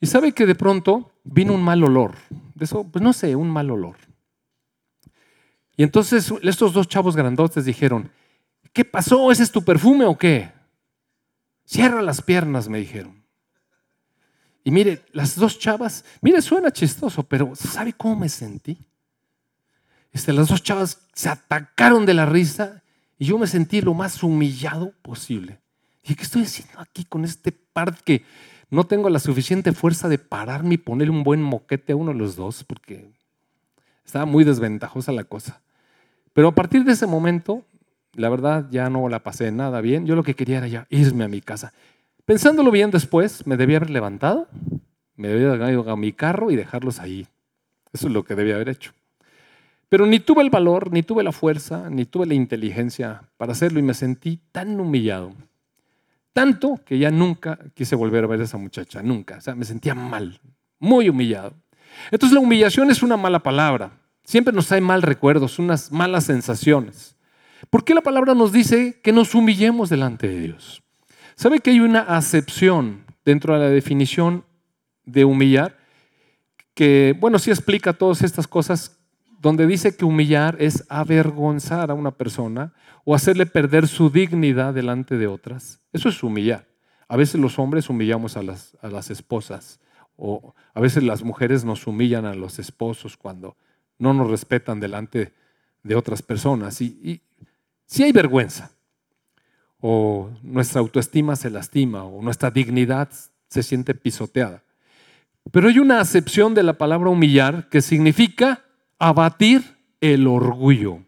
Y 0.00 0.06
sabe 0.06 0.32
que 0.32 0.44
de 0.44 0.54
pronto 0.54 1.12
vino 1.24 1.54
un 1.54 1.62
mal 1.62 1.82
olor, 1.82 2.12
de 2.54 2.64
eso, 2.64 2.86
pues 2.90 3.02
no 3.02 3.12
sé, 3.12 3.34
un 3.34 3.50
mal 3.50 3.70
olor. 3.70 3.96
Y 5.76 5.82
entonces 5.82 6.32
estos 6.42 6.72
dos 6.72 6.88
chavos 6.88 7.16
grandotes 7.16 7.64
dijeron, 7.64 8.10
¿qué 8.72 8.84
pasó? 8.84 9.30
¿Ese 9.30 9.42
es 9.42 9.52
tu 9.52 9.62
perfume 9.62 10.06
o 10.06 10.16
qué? 10.16 10.50
Cierra 11.64 12.00
las 12.00 12.22
piernas, 12.22 12.68
me 12.68 12.78
dijeron. 12.78 13.22
Y 14.64 14.70
mire, 14.70 15.04
las 15.12 15.36
dos 15.36 15.58
chavas, 15.58 16.04
mire, 16.20 16.40
suena 16.42 16.72
chistoso, 16.72 17.22
pero 17.22 17.54
¿sabe 17.54 17.92
cómo 17.92 18.16
me 18.16 18.28
sentí? 18.28 18.78
Este, 20.12 20.32
las 20.32 20.48
dos 20.48 20.62
chavas 20.62 21.06
se 21.12 21.28
atacaron 21.28 22.06
de 22.06 22.14
la 22.14 22.26
risa 22.26 22.82
y 23.18 23.26
yo 23.26 23.38
me 23.38 23.46
sentí 23.46 23.80
lo 23.80 23.94
más 23.94 24.22
humillado 24.22 24.92
posible. 25.02 25.60
¿Y 26.02 26.14
qué 26.14 26.22
estoy 26.22 26.42
haciendo 26.42 26.80
aquí 26.80 27.04
con 27.04 27.24
este 27.24 27.52
par 27.52 27.96
que 28.02 28.24
no 28.70 28.84
tengo 28.84 29.10
la 29.10 29.18
suficiente 29.18 29.72
fuerza 29.72 30.08
de 30.08 30.18
pararme 30.18 30.74
y 30.74 30.78
ponerle 30.78 31.12
un 31.12 31.22
buen 31.22 31.42
moquete 31.42 31.92
a 31.92 31.96
uno 31.96 32.12
de 32.12 32.18
los 32.18 32.34
dos? 32.34 32.64
Porque 32.64 33.10
estaba 34.04 34.24
muy 34.24 34.44
desventajosa 34.44 35.12
la 35.12 35.24
cosa. 35.24 35.60
Pero 36.36 36.48
a 36.48 36.54
partir 36.54 36.84
de 36.84 36.92
ese 36.92 37.06
momento, 37.06 37.64
la 38.12 38.28
verdad 38.28 38.66
ya 38.70 38.90
no 38.90 39.08
la 39.08 39.20
pasé 39.20 39.50
nada 39.52 39.80
bien. 39.80 40.04
Yo 40.04 40.14
lo 40.14 40.22
que 40.22 40.34
quería 40.34 40.58
era 40.58 40.86
irme 40.90 41.24
a 41.24 41.28
mi 41.28 41.40
casa. 41.40 41.72
Pensándolo 42.26 42.70
bien 42.70 42.90
después, 42.90 43.46
me 43.46 43.56
debía 43.56 43.78
haber 43.78 43.88
levantado, 43.88 44.46
me 45.14 45.28
debía 45.28 45.50
haber 45.50 45.72
ido 45.72 45.90
a 45.90 45.96
mi 45.96 46.12
carro 46.12 46.50
y 46.50 46.56
dejarlos 46.56 47.00
ahí. 47.00 47.26
Eso 47.90 48.08
es 48.08 48.12
lo 48.12 48.22
que 48.22 48.34
debía 48.34 48.56
haber 48.56 48.68
hecho. 48.68 48.92
Pero 49.88 50.04
ni 50.04 50.20
tuve 50.20 50.42
el 50.42 50.50
valor, 50.50 50.92
ni 50.92 51.02
tuve 51.02 51.22
la 51.22 51.32
fuerza, 51.32 51.88
ni 51.88 52.04
tuve 52.04 52.26
la 52.26 52.34
inteligencia 52.34 53.22
para 53.38 53.52
hacerlo 53.52 53.78
y 53.78 53.82
me 53.82 53.94
sentí 53.94 54.38
tan 54.52 54.78
humillado. 54.78 55.32
Tanto 56.34 56.78
que 56.84 56.98
ya 56.98 57.10
nunca 57.10 57.58
quise 57.72 57.96
volver 57.96 58.24
a 58.24 58.26
ver 58.26 58.42
a 58.42 58.44
esa 58.44 58.58
muchacha, 58.58 59.02
nunca. 59.02 59.38
O 59.38 59.40
sea, 59.40 59.54
me 59.54 59.64
sentía 59.64 59.94
mal, 59.94 60.38
muy 60.78 61.08
humillado. 61.08 61.54
Entonces 62.10 62.34
la 62.34 62.40
humillación 62.40 62.90
es 62.90 63.02
una 63.02 63.16
mala 63.16 63.38
palabra. 63.38 63.92
Siempre 64.26 64.52
nos 64.52 64.66
trae 64.66 64.80
mal 64.80 65.02
recuerdos, 65.02 65.60
unas 65.60 65.92
malas 65.92 66.24
sensaciones. 66.24 67.14
¿Por 67.70 67.84
qué 67.84 67.94
la 67.94 68.00
palabra 68.00 68.34
nos 68.34 68.50
dice 68.50 69.00
que 69.00 69.12
nos 69.12 69.36
humillemos 69.36 69.88
delante 69.88 70.26
de 70.26 70.40
Dios? 70.40 70.82
¿Sabe 71.36 71.60
que 71.60 71.70
hay 71.70 71.78
una 71.78 72.00
acepción 72.00 73.04
dentro 73.24 73.54
de 73.54 73.60
la 73.60 73.70
definición 73.70 74.44
de 75.04 75.24
humillar? 75.24 75.78
Que, 76.74 77.16
bueno, 77.20 77.38
sí 77.38 77.50
explica 77.50 77.92
todas 77.92 78.22
estas 78.22 78.48
cosas, 78.48 78.98
donde 79.38 79.64
dice 79.68 79.96
que 79.96 80.04
humillar 80.04 80.56
es 80.58 80.84
avergonzar 80.88 81.92
a 81.92 81.94
una 81.94 82.10
persona 82.10 82.74
o 83.04 83.14
hacerle 83.14 83.46
perder 83.46 83.86
su 83.86 84.10
dignidad 84.10 84.74
delante 84.74 85.16
de 85.16 85.28
otras. 85.28 85.78
Eso 85.92 86.08
es 86.08 86.20
humillar. 86.24 86.66
A 87.06 87.16
veces 87.16 87.40
los 87.40 87.60
hombres 87.60 87.88
humillamos 87.88 88.36
a 88.36 88.42
las, 88.42 88.76
a 88.82 88.88
las 88.88 89.08
esposas 89.08 89.78
o 90.16 90.52
a 90.74 90.80
veces 90.80 91.04
las 91.04 91.22
mujeres 91.22 91.64
nos 91.64 91.86
humillan 91.86 92.24
a 92.24 92.34
los 92.34 92.58
esposos 92.58 93.16
cuando 93.16 93.56
no 93.98 94.12
nos 94.14 94.30
respetan 94.30 94.80
delante 94.80 95.32
de 95.82 95.94
otras 95.94 96.22
personas. 96.22 96.80
Y, 96.80 97.20
si 97.86 98.02
hay 98.02 98.12
vergüenza, 98.12 98.72
o 99.80 100.30
nuestra 100.42 100.80
autoestima 100.80 101.36
se 101.36 101.50
lastima, 101.50 102.04
o 102.04 102.20
nuestra 102.22 102.50
dignidad 102.50 103.08
se 103.48 103.62
siente 103.62 103.94
pisoteada. 103.94 104.62
Pero 105.52 105.68
hay 105.68 105.78
una 105.78 106.00
acepción 106.00 106.54
de 106.54 106.64
la 106.64 106.72
palabra 106.72 107.10
humillar 107.10 107.68
que 107.68 107.80
significa 107.80 108.64
abatir 108.98 109.76
el 110.00 110.26
orgullo. 110.26 110.98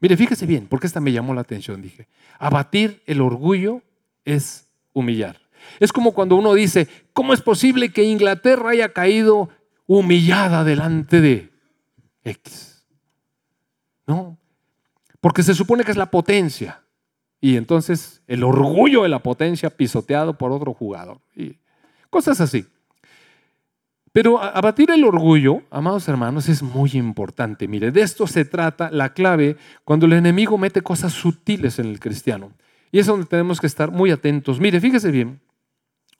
Mire, 0.00 0.16
fíjese 0.16 0.46
bien, 0.46 0.68
porque 0.68 0.86
esta 0.86 1.00
me 1.00 1.10
llamó 1.10 1.34
la 1.34 1.40
atención, 1.40 1.82
dije. 1.82 2.06
Abatir 2.38 3.02
el 3.06 3.20
orgullo 3.20 3.82
es 4.24 4.68
humillar. 4.92 5.40
Es 5.80 5.92
como 5.92 6.12
cuando 6.12 6.36
uno 6.36 6.54
dice, 6.54 6.86
¿cómo 7.12 7.32
es 7.32 7.40
posible 7.40 7.90
que 7.90 8.04
Inglaterra 8.04 8.70
haya 8.70 8.92
caído 8.92 9.48
humillada 9.86 10.62
delante 10.62 11.20
de 11.20 11.50
X? 12.26 12.86
No, 14.06 14.38
porque 15.20 15.42
se 15.42 15.54
supone 15.54 15.84
que 15.84 15.90
es 15.90 15.96
la 15.96 16.10
potencia. 16.10 16.82
Y 17.40 17.56
entonces 17.56 18.22
el 18.26 18.44
orgullo 18.44 19.02
de 19.02 19.08
la 19.08 19.22
potencia 19.22 19.70
pisoteado 19.70 20.36
por 20.36 20.52
otro 20.52 20.72
jugador. 20.74 21.20
Y 21.34 21.58
cosas 22.10 22.40
así. 22.40 22.66
Pero 24.12 24.40
abatir 24.40 24.90
el 24.90 25.04
orgullo, 25.04 25.62
amados 25.70 26.08
hermanos, 26.08 26.48
es 26.48 26.62
muy 26.62 26.92
importante. 26.94 27.68
Mire, 27.68 27.90
de 27.90 28.00
esto 28.00 28.26
se 28.26 28.46
trata 28.46 28.90
la 28.90 29.12
clave 29.12 29.56
cuando 29.84 30.06
el 30.06 30.14
enemigo 30.14 30.56
mete 30.56 30.80
cosas 30.80 31.12
sutiles 31.12 31.78
en 31.78 31.86
el 31.86 32.00
cristiano. 32.00 32.52
Y 32.90 32.98
es 32.98 33.06
donde 33.06 33.26
tenemos 33.26 33.60
que 33.60 33.66
estar 33.66 33.90
muy 33.90 34.10
atentos. 34.10 34.58
Mire, 34.58 34.80
fíjese 34.80 35.10
bien, 35.10 35.40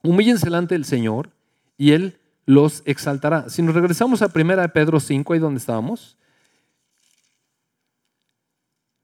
Humíllense 0.07 0.46
delante 0.46 0.74
del 0.74 0.84
Señor 0.84 1.30
y 1.76 1.92
Él 1.92 2.18
los 2.47 2.82
exaltará. 2.86 3.49
Si 3.49 3.61
nos 3.61 3.74
regresamos 3.74 4.22
a 4.22 4.30
1 4.34 4.72
Pedro 4.72 5.01
5, 5.01 5.32
ahí 5.32 5.38
donde 5.38 5.59
estábamos, 5.59 6.16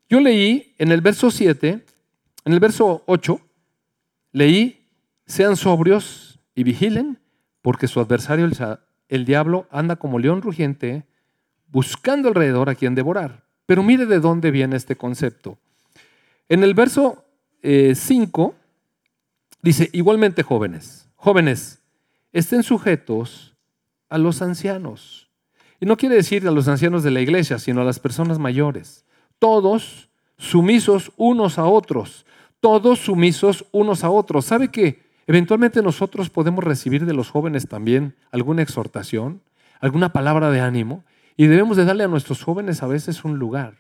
yo 0.08 0.20
leí 0.20 0.74
en 0.78 0.92
el 0.92 1.00
verso 1.00 1.30
7, 1.30 1.84
en 2.44 2.52
el 2.52 2.60
verso 2.60 3.02
8, 3.06 3.40
leí, 4.32 4.86
sean 5.26 5.56
sobrios 5.56 6.38
y 6.54 6.62
vigilen, 6.62 7.18
porque 7.60 7.88
su 7.88 8.00
adversario, 8.00 8.48
el, 9.08 9.24
diablo, 9.24 9.66
anda 9.70 9.96
como 9.96 10.18
león 10.18 10.42
rugiente, 10.42 11.04
buscando 11.68 12.28
alrededor 12.28 12.70
a 12.70 12.74
quien 12.74 12.94
devorar. 12.94 13.44
Pero 13.66 13.82
mire 13.82 14.06
de 14.06 14.20
dónde 14.20 14.50
viene 14.50 14.76
este 14.76 14.96
concepto. 14.96 15.58
En 16.48 16.62
el 16.62 16.74
verso 16.74 17.24
5 17.62 17.62
eh, 17.62 18.62
Dice, 19.62 19.88
igualmente 19.92 20.42
jóvenes, 20.42 21.08
jóvenes, 21.14 21.81
estén 22.32 22.62
sujetos 22.62 23.56
a 24.08 24.18
los 24.18 24.42
ancianos. 24.42 25.30
Y 25.80 25.86
no 25.86 25.96
quiere 25.96 26.14
decir 26.14 26.46
a 26.46 26.52
los 26.52 26.68
ancianos 26.68 27.02
de 27.02 27.10
la 27.10 27.20
iglesia, 27.20 27.58
sino 27.58 27.80
a 27.80 27.84
las 27.84 27.98
personas 27.98 28.38
mayores. 28.38 29.04
Todos 29.38 30.08
sumisos 30.38 31.12
unos 31.16 31.58
a 31.58 31.64
otros. 31.64 32.24
Todos 32.60 33.00
sumisos 33.00 33.64
unos 33.72 34.04
a 34.04 34.10
otros. 34.10 34.44
¿Sabe 34.44 34.68
que 34.68 35.02
eventualmente 35.26 35.82
nosotros 35.82 36.30
podemos 36.30 36.62
recibir 36.62 37.04
de 37.06 37.14
los 37.14 37.30
jóvenes 37.30 37.66
también 37.68 38.14
alguna 38.30 38.62
exhortación, 38.62 39.42
alguna 39.80 40.12
palabra 40.12 40.50
de 40.50 40.60
ánimo? 40.60 41.04
Y 41.36 41.46
debemos 41.46 41.76
de 41.76 41.84
darle 41.84 42.04
a 42.04 42.08
nuestros 42.08 42.44
jóvenes 42.44 42.82
a 42.82 42.86
veces 42.86 43.24
un 43.24 43.38
lugar. 43.38 43.74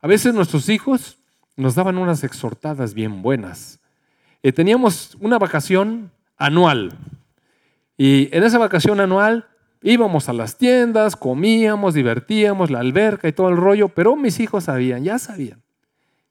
A 0.00 0.08
veces 0.08 0.34
nuestros 0.34 0.68
hijos 0.68 1.18
nos 1.56 1.76
daban 1.76 1.98
unas 1.98 2.24
exhortadas 2.24 2.94
bien 2.94 3.22
buenas. 3.22 3.78
Eh, 4.42 4.50
teníamos 4.50 5.16
una 5.20 5.38
vacación 5.38 6.10
anual. 6.36 6.98
Y 8.04 8.36
en 8.36 8.42
esa 8.42 8.58
vacación 8.58 8.98
anual 8.98 9.46
íbamos 9.80 10.28
a 10.28 10.32
las 10.32 10.58
tiendas, 10.58 11.14
comíamos, 11.14 11.94
divertíamos, 11.94 12.68
la 12.68 12.80
alberca 12.80 13.28
y 13.28 13.32
todo 13.32 13.48
el 13.48 13.56
rollo, 13.56 13.90
pero 13.90 14.16
mis 14.16 14.40
hijos 14.40 14.64
sabían, 14.64 15.04
ya 15.04 15.20
sabían, 15.20 15.62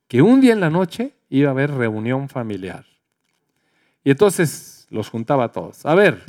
que 0.10 0.22
un 0.22 0.42
día 0.42 0.52
en 0.52 0.60
la 0.60 0.70
noche 0.70 1.14
iba 1.30 1.48
a 1.48 1.52
haber 1.52 1.72
reunión 1.72 2.28
familiar. 2.28 2.84
Y 4.04 4.12
entonces 4.12 4.86
los 4.90 5.08
juntaba 5.08 5.46
a 5.46 5.52
todos. 5.54 5.86
A 5.86 5.96
ver, 5.96 6.22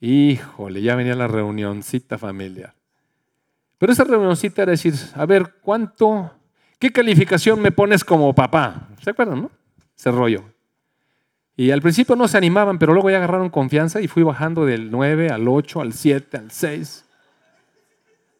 híjole, 0.00 0.82
ya 0.82 0.96
venía 0.96 1.14
la 1.14 1.28
reunioncita 1.28 2.18
familiar. 2.18 2.74
Pero 3.78 3.92
esa 3.92 4.02
reunioncita 4.02 4.62
era 4.62 4.72
decir, 4.72 4.94
a 5.14 5.24
ver, 5.24 5.54
¿cuánto, 5.62 6.32
qué 6.80 6.90
calificación 6.90 7.62
me 7.62 7.70
pones 7.70 8.02
como 8.02 8.34
papá? 8.34 8.88
¿Se 9.04 9.10
acuerdan, 9.10 9.42
no? 9.42 9.50
ese 9.96 10.10
rollo. 10.10 10.42
Y 11.60 11.72
al 11.72 11.82
principio 11.82 12.16
no 12.16 12.26
se 12.26 12.38
animaban, 12.38 12.78
pero 12.78 12.94
luego 12.94 13.10
ya 13.10 13.18
agarraron 13.18 13.50
confianza 13.50 14.00
y 14.00 14.08
fui 14.08 14.22
bajando 14.22 14.64
del 14.64 14.90
9 14.90 15.28
al 15.28 15.46
8, 15.46 15.82
al 15.82 15.92
7, 15.92 16.38
al 16.38 16.50
6. 16.50 17.04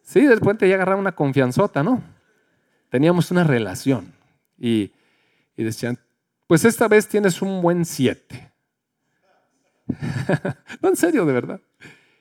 Sí, 0.01 0.21
después 0.21 0.57
ya 0.57 0.73
agarraron 0.73 1.01
una 1.01 1.11
confianzota, 1.11 1.83
¿no? 1.83 2.01
Teníamos 2.89 3.29
una 3.29 3.43
relación. 3.43 4.11
Y, 4.57 4.91
y 5.55 5.63
decían, 5.63 5.99
pues 6.47 6.65
esta 6.65 6.87
vez 6.87 7.07
tienes 7.07 7.43
un 7.43 7.61
buen 7.61 7.85
7. 7.85 8.51
no, 10.81 10.89
en 10.89 10.95
serio, 10.95 11.23
de 11.23 11.33
verdad. 11.33 11.61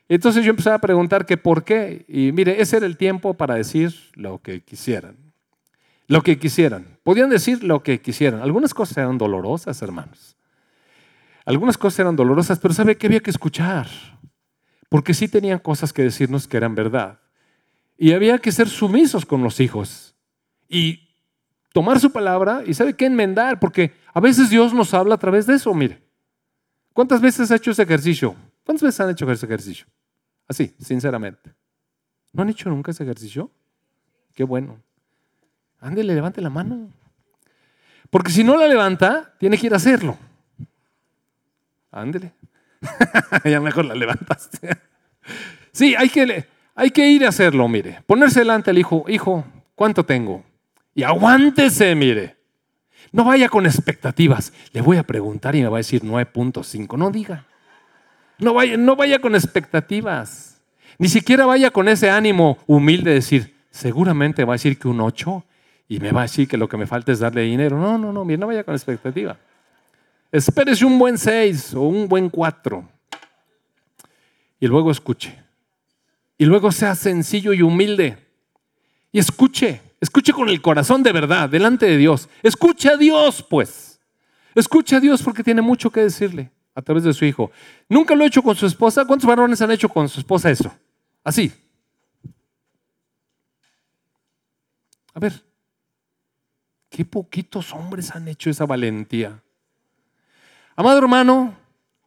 Entonces 0.07 0.45
yo 0.45 0.51
empecé 0.51 0.69
a 0.69 0.79
preguntar 0.81 1.25
que 1.25 1.39
por 1.39 1.65
qué. 1.65 2.05
Y 2.09 2.31
mire, 2.33 2.61
ese 2.61 2.77
era 2.77 2.85
el 2.85 2.99
tiempo 2.99 3.33
para 3.33 3.55
decir 3.55 3.95
lo 4.17 4.43
que 4.43 4.61
quisieran 4.61 5.17
lo 6.09 6.23
que 6.23 6.41
quisieran. 6.41 6.99
Podían 7.05 7.31
decir 7.31 7.63
lo 7.63 7.85
que 7.85 8.01
quisieran. 8.01 8.43
Algunas 8.43 8.75
cosas 8.75 8.99
eran 8.99 9.17
dolorosas, 9.17 9.81
hermanos. 9.81 10.37
Algunas 11.45 11.79
cosas 11.79 12.01
eran 12.01 12.17
dolorosas, 12.17 12.59
pero 12.59 12.75
¿sabe 12.75 12.97
qué 12.97 13.07
había 13.07 13.21
que 13.21 13.31
escuchar? 13.31 13.89
Porque 14.89 15.15
sí 15.15 15.29
tenían 15.29 15.59
cosas 15.59 15.93
que 15.93 16.03
decirnos 16.03 16.47
que 16.47 16.57
eran 16.57 16.75
verdad. 16.75 17.21
Y 17.97 18.13
había 18.13 18.39
que 18.39 18.53
ser 18.53 18.69
sumisos 18.69 19.27
con 19.27 19.43
los 19.43 19.61
hijos. 19.61 20.15
Y 20.69 21.09
tomar 21.73 22.01
su 22.01 22.13
palabra 22.13 22.63
y 22.67 22.75
sabe 22.75 22.95
qué 22.95 23.07
enmendar, 23.07 23.61
porque 23.61 23.93
a 24.13 24.21
veces 24.21 24.51
Dios 24.51 24.73
nos 24.75 24.95
habla 24.95 25.15
a 25.15 25.19
través 25.19 25.47
de 25.47 25.55
eso, 25.55 25.73
mire. 25.75 26.03
¿Cuántas 26.93 27.21
veces 27.21 27.51
ha 27.51 27.57
hecho 27.57 27.71
ese 27.71 27.83
ejercicio? 27.83 28.35
¿Cuántas 28.65 28.83
veces 28.83 29.01
han 29.01 29.11
hecho 29.11 29.31
ese 29.31 29.47
ejercicio? 29.47 29.87
Así, 30.49 30.75
sinceramente. 30.81 31.55
¿No 32.33 32.43
han 32.43 32.51
hecho 32.51 32.69
nunca 32.69 32.91
ese 32.91 33.05
ejercicio? 33.05 33.51
Qué 34.35 34.45
bueno. 34.45 34.83
Ándele, 35.79 36.15
levante 36.15 36.41
la 36.41 36.51
mano. 36.51 36.91
Porque 38.11 38.31
si 38.33 38.45
no 38.45 38.57
la 38.57 38.67
levanta, 38.67 39.35
tiene 39.39 39.57
que 39.57 39.67
ir 39.67 39.73
a 39.73 39.77
hacerlo. 39.77 40.19
Ándele. 41.91 42.33
ya 43.45 43.61
mejor 43.61 43.85
la 43.85 43.95
levantaste. 43.95 44.77
sí, 45.73 45.95
hay 45.97 46.09
que, 46.09 46.47
hay 46.75 46.91
que 46.91 47.09
ir 47.09 47.25
a 47.25 47.29
hacerlo, 47.29 47.69
mire. 47.69 48.03
Ponerse 48.07 48.41
delante 48.41 48.71
al 48.71 48.79
hijo, 48.79 49.05
hijo, 49.09 49.45
¿cuánto 49.75 50.05
tengo? 50.05 50.45
Y 50.95 51.03
aguántese, 51.03 51.95
mire. 51.95 52.37
No 53.13 53.25
vaya 53.25 53.49
con 53.49 53.67
expectativas. 53.67 54.53
Le 54.73 54.81
voy 54.81 54.97
a 54.97 55.03
preguntar 55.03 55.57
y 55.57 55.63
me 55.63 55.69
va 55.69 55.79
a 55.79 55.79
decir 55.79 56.03
9.5. 56.03 56.97
No 56.97 57.11
diga. 57.11 57.47
No 58.39 58.55
vaya, 58.55 58.77
no 58.77 58.97
vaya 58.97 59.19
con 59.19 59.35
expectativas. 59.35 60.61
Ni 60.99 61.09
siquiera 61.09 61.47
vaya 61.47 61.71
con 61.71 61.89
ese 61.89 62.11
ánimo 62.11 62.59
humilde 62.67 63.11
de 63.11 63.17
decir, 63.17 63.55
seguramente 63.71 64.45
va 64.45 64.55
a 64.55 64.57
decir 64.57 64.79
que 64.79 64.89
un 64.89 65.01
8 65.01 65.45
y 65.89 65.99
me 65.99 66.13
va 66.13 66.21
a 66.21 66.23
decir 66.23 66.47
que 66.47 66.57
lo 66.57 66.69
que 66.69 66.77
me 66.77 66.87
falta 66.87 67.11
es 67.11 67.19
darle 67.19 67.43
dinero. 67.43 67.79
No, 67.79 67.99
no, 67.99 68.13
no, 68.13 68.25
mire, 68.25 68.39
no 68.39 68.47
vaya 68.47 68.65
con 68.65 68.75
expectativa. 68.75 69.37
Espérese 70.33 70.85
un 70.85 70.99
buen 70.99 71.19
6 71.19 71.75
o 71.75 71.83
un 71.83 72.09
buen 72.09 72.31
4. 72.31 72.89
Y 74.61 74.67
luego 74.67 74.91
escuche. 74.91 75.37
Y 76.39 76.45
luego 76.45 76.71
sea 76.71 76.95
sencillo 76.95 77.53
y 77.53 77.63
humilde. 77.63 78.19
Y 79.13 79.19
escuche. 79.19 79.81
Escuche 80.01 80.33
con 80.33 80.49
el 80.49 80.63
corazón 80.63 81.03
de 81.03 81.13
verdad, 81.13 81.49
delante 81.49 81.87
de 81.87 81.97
Dios. 81.97 82.29
Escuche 82.43 82.89
a 82.89 82.97
Dios, 82.97 83.43
pues. 83.43 84.01
Escuche 84.55 84.97
a 84.97 85.01
Dios 85.01 85.23
porque 85.23 85.45
tiene 85.45 85.61
mucho 85.61 85.91
que 85.91 86.01
decirle 86.01 86.51
a 86.75 86.83
través 86.83 87.05
de 87.05 87.13
su 87.13 87.25
hijo. 87.25 87.51
Nunca 87.89 88.15
lo 88.15 88.25
ha 88.25 88.27
hecho 88.27 88.43
con 88.43 88.57
su 88.57 88.67
esposa. 88.67 89.05
¿Cuántos 89.05 89.29
varones 89.29 89.61
han 89.61 89.71
hecho 89.71 89.89
con 89.89 90.09
su 90.09 90.21
esposa 90.21 90.51
eso? 90.51 90.73
Así. 91.23 91.53
A 95.13 95.21
ver, 95.21 95.45
qué 96.89 97.05
poquitos 97.05 97.73
hombres 97.73 98.15
han 98.15 98.29
hecho 98.29 98.49
esa 98.49 98.65
valentía. 98.65 99.43
Amado 100.81 100.97
hermano, 100.97 101.55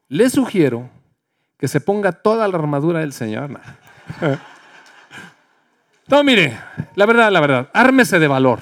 le 0.08 0.32
sugiero 0.32 0.90
que 1.60 1.68
se 1.68 1.80
ponga 1.80 2.12
toda 2.12 2.48
la 2.48 2.58
armadura 2.58 3.02
del 3.02 3.14
Señor. 3.14 3.62
No, 6.08 6.24
mire, 6.24 6.58
la 6.96 7.06
verdad, 7.06 7.32
la 7.32 7.40
verdad, 7.40 7.70
ármese 7.72 8.18
de 8.18 8.28
valor 8.28 8.62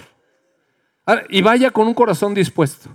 y 1.29 1.41
vaya 1.41 1.71
con 1.71 1.87
un 1.87 1.93
corazón 1.93 2.33
dispuesto 2.33 2.89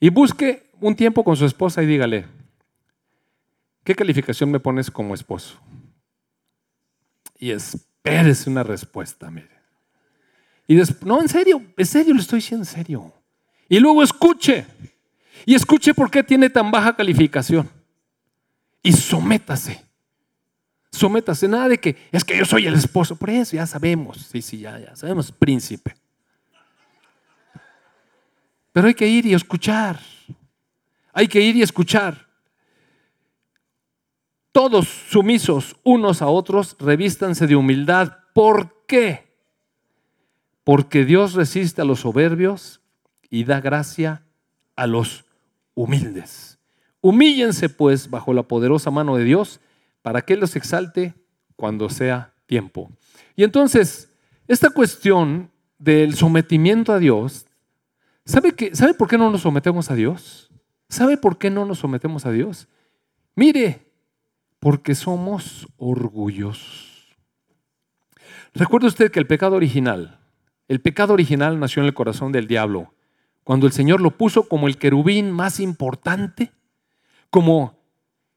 y 0.00 0.08
busque 0.08 0.70
un 0.80 0.96
tiempo 0.96 1.24
con 1.24 1.36
su 1.36 1.44
esposa 1.44 1.82
y 1.82 1.86
dígale, 1.86 2.24
¿qué 3.84 3.94
calificación 3.94 4.50
me 4.50 4.60
pones 4.60 4.90
como 4.90 5.12
esposo? 5.12 5.60
Y 7.38 7.50
espérese 7.50 8.48
una 8.48 8.62
respuesta, 8.62 9.30
mire. 9.30 9.60
Y 10.66 10.74
después, 10.74 11.04
no, 11.04 11.20
en 11.20 11.28
serio, 11.28 11.62
en 11.76 11.86
serio, 11.86 12.14
le 12.14 12.20
estoy 12.20 12.38
diciendo 12.38 12.62
en 12.62 12.74
serio. 12.74 13.12
Y 13.68 13.78
luego 13.78 14.02
escuche. 14.02 14.64
Y 15.46 15.54
escuche 15.54 15.94
por 15.94 16.10
qué 16.10 16.22
tiene 16.22 16.50
tan 16.50 16.70
baja 16.70 16.94
calificación. 16.94 17.68
Y 18.82 18.92
sométase. 18.92 19.84
Sométase. 20.90 21.48
Nada 21.48 21.68
de 21.68 21.78
que 21.78 21.96
es 22.10 22.24
que 22.24 22.36
yo 22.36 22.44
soy 22.44 22.66
el 22.66 22.74
esposo. 22.74 23.16
Por 23.16 23.30
eso 23.30 23.56
ya 23.56 23.66
sabemos. 23.66 24.28
Sí, 24.30 24.42
sí, 24.42 24.58
ya, 24.58 24.78
ya 24.78 24.96
sabemos, 24.96 25.32
príncipe. 25.32 25.94
Pero 28.72 28.86
hay 28.86 28.94
que 28.94 29.06
ir 29.06 29.26
y 29.26 29.34
escuchar. 29.34 30.00
Hay 31.12 31.28
que 31.28 31.40
ir 31.40 31.56
y 31.56 31.62
escuchar. 31.62 32.28
Todos 34.52 34.88
sumisos 34.88 35.76
unos 35.84 36.22
a 36.22 36.26
otros, 36.26 36.76
revístanse 36.78 37.46
de 37.46 37.56
humildad. 37.56 38.18
¿Por 38.34 38.84
qué? 38.86 39.30
Porque 40.64 41.04
Dios 41.04 41.34
resiste 41.34 41.82
a 41.82 41.84
los 41.84 42.00
soberbios 42.00 42.80
y 43.28 43.44
da 43.44 43.60
gracia 43.60 44.24
a 44.76 44.86
los 44.86 45.24
humildes. 45.82 46.58
Humíllense 47.00 47.68
pues 47.68 48.10
bajo 48.10 48.34
la 48.34 48.42
poderosa 48.42 48.90
mano 48.90 49.16
de 49.16 49.24
Dios 49.24 49.60
para 50.02 50.22
que 50.22 50.34
Él 50.34 50.40
los 50.40 50.56
exalte 50.56 51.14
cuando 51.56 51.88
sea 51.88 52.34
tiempo. 52.46 52.90
Y 53.36 53.44
entonces, 53.44 54.12
esta 54.48 54.70
cuestión 54.70 55.50
del 55.78 56.14
sometimiento 56.14 56.92
a 56.92 56.98
Dios, 56.98 57.46
¿sabe, 58.24 58.52
que, 58.52 58.74
¿sabe 58.74 58.94
por 58.94 59.08
qué 59.08 59.16
no 59.16 59.30
nos 59.30 59.42
sometemos 59.42 59.90
a 59.90 59.94
Dios? 59.94 60.50
¿Sabe 60.88 61.16
por 61.16 61.38
qué 61.38 61.50
no 61.50 61.64
nos 61.64 61.78
sometemos 61.78 62.26
a 62.26 62.32
Dios? 62.32 62.68
Mire, 63.34 63.90
porque 64.58 64.94
somos 64.94 65.66
orgullosos. 65.78 67.16
Recuerde 68.52 68.88
usted 68.88 69.10
que 69.10 69.20
el 69.20 69.26
pecado 69.26 69.56
original, 69.56 70.18
el 70.68 70.80
pecado 70.80 71.14
original 71.14 71.58
nació 71.58 71.82
en 71.82 71.86
el 71.86 71.94
corazón 71.94 72.32
del 72.32 72.46
diablo 72.46 72.92
cuando 73.50 73.66
el 73.66 73.72
Señor 73.72 74.00
lo 74.00 74.12
puso 74.12 74.44
como 74.44 74.68
el 74.68 74.78
querubín 74.78 75.32
más 75.32 75.58
importante, 75.58 76.52
como 77.30 77.82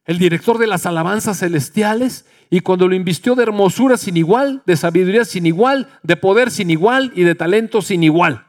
el 0.05 0.17
director 0.17 0.57
de 0.57 0.65
las 0.65 0.87
alabanzas 0.87 1.37
celestiales, 1.37 2.25
y 2.49 2.61
cuando 2.61 2.87
lo 2.87 2.95
invistió 2.95 3.35
de 3.35 3.43
hermosura 3.43 3.97
sin 3.97 4.17
igual, 4.17 4.63
de 4.65 4.75
sabiduría 4.75 5.23
sin 5.23 5.45
igual, 5.45 5.87
de 6.01 6.15
poder 6.17 6.49
sin 6.49 6.71
igual 6.71 7.11
y 7.13 7.25
de 7.25 7.35
talento 7.35 7.83
sin 7.83 8.01
igual. 8.01 8.47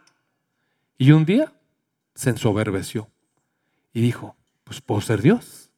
Y 0.97 1.13
un 1.13 1.27
día 1.27 1.53
se 2.15 2.31
ensoberbeció 2.31 3.11
y 3.93 4.01
dijo, 4.01 4.35
pues 4.65 4.81
puedo 4.81 5.03
ser 5.03 5.21
Dios. 5.21 5.69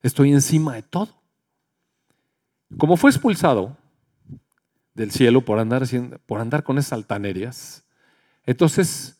Estoy 0.00 0.32
encima 0.32 0.76
de 0.76 0.82
todo. 0.82 1.10
Como 2.78 2.96
fue 2.96 3.10
expulsado 3.10 3.76
del 4.94 5.10
cielo 5.10 5.42
por 5.42 5.58
andar, 5.58 5.82
por 6.24 6.40
andar 6.40 6.64
con 6.64 6.78
esas 6.78 6.94
altanerías, 6.94 7.84
entonces 8.46 9.18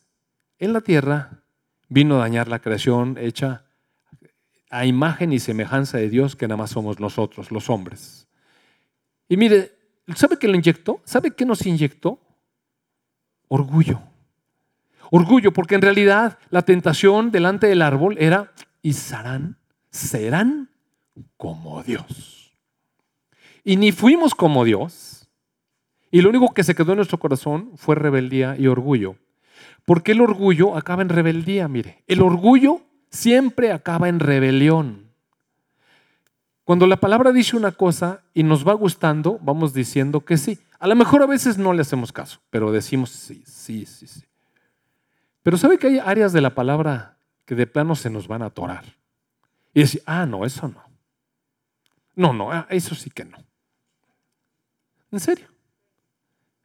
en 0.63 0.73
la 0.73 0.81
tierra 0.81 1.43
vino 1.89 2.15
a 2.15 2.19
dañar 2.19 2.47
la 2.47 2.59
creación 2.59 3.17
hecha 3.19 3.65
a 4.69 4.85
imagen 4.85 5.33
y 5.33 5.39
semejanza 5.39 5.97
de 5.97 6.09
Dios 6.09 6.35
que 6.35 6.47
nada 6.47 6.57
más 6.57 6.71
somos 6.71 6.99
nosotros, 6.99 7.51
los 7.51 7.69
hombres. 7.69 8.27
Y 9.29 9.37
mire, 9.37 9.73
¿sabe 10.15 10.39
qué 10.39 10.47
lo 10.47 10.55
inyectó? 10.55 11.01
¿Sabe 11.03 11.31
qué 11.31 11.45
nos 11.45 11.65
inyectó? 11.65 12.19
Orgullo. 13.47 14.01
Orgullo, 15.11 15.53
porque 15.53 15.75
en 15.75 15.81
realidad 15.81 16.39
la 16.49 16.63
tentación 16.63 17.29
delante 17.29 17.67
del 17.67 17.83
árbol 17.83 18.17
era, 18.17 18.51
y 18.81 18.93
serán, 18.93 19.57
serán 19.91 20.69
como 21.37 21.83
Dios. 21.83 22.53
Y 23.63 23.77
ni 23.77 23.91
fuimos 23.91 24.33
como 24.33 24.63
Dios. 24.63 25.29
Y 26.09 26.21
lo 26.21 26.29
único 26.29 26.53
que 26.53 26.63
se 26.63 26.73
quedó 26.73 26.93
en 26.93 26.97
nuestro 26.97 27.19
corazón 27.19 27.71
fue 27.75 27.95
rebeldía 27.95 28.55
y 28.57 28.67
orgullo. 28.67 29.17
Porque 29.85 30.13
el 30.13 30.21
orgullo 30.21 30.77
acaba 30.77 31.01
en 31.01 31.09
rebeldía, 31.09 31.67
mire. 31.67 32.03
El 32.07 32.21
orgullo 32.21 32.81
siempre 33.09 33.71
acaba 33.71 34.09
en 34.09 34.19
rebelión. 34.19 35.11
Cuando 36.63 36.87
la 36.87 36.97
palabra 36.97 37.33
dice 37.33 37.57
una 37.57 37.73
cosa 37.73 38.21
y 38.33 38.43
nos 38.43 38.65
va 38.65 38.73
gustando, 38.73 39.37
vamos 39.41 39.73
diciendo 39.73 40.21
que 40.21 40.37
sí. 40.37 40.59
A 40.79 40.87
lo 40.87 40.95
mejor 40.95 41.21
a 41.21 41.27
veces 41.27 41.57
no 41.57 41.73
le 41.73 41.81
hacemos 41.81 42.13
caso, 42.13 42.39
pero 42.49 42.71
decimos 42.71 43.09
sí, 43.09 43.43
sí, 43.45 43.85
sí, 43.85 44.07
sí. 44.07 44.23
Pero 45.41 45.57
¿sabe 45.57 45.77
que 45.77 45.87
hay 45.87 45.99
áreas 45.99 46.31
de 46.31 46.39
la 46.39 46.55
palabra 46.55 47.17
que 47.45 47.55
de 47.55 47.67
plano 47.67 47.95
se 47.95 48.09
nos 48.09 48.27
van 48.29 48.41
a 48.41 48.45
atorar? 48.45 48.85
Y 49.73 49.81
decir, 49.81 50.01
ah, 50.05 50.25
no, 50.25 50.45
eso 50.45 50.69
no. 50.69 50.81
No, 52.15 52.31
no, 52.31 52.51
ah, 52.51 52.65
eso 52.69 52.95
sí 52.95 53.09
que 53.09 53.25
no. 53.25 53.37
¿En 55.11 55.19
serio? 55.19 55.47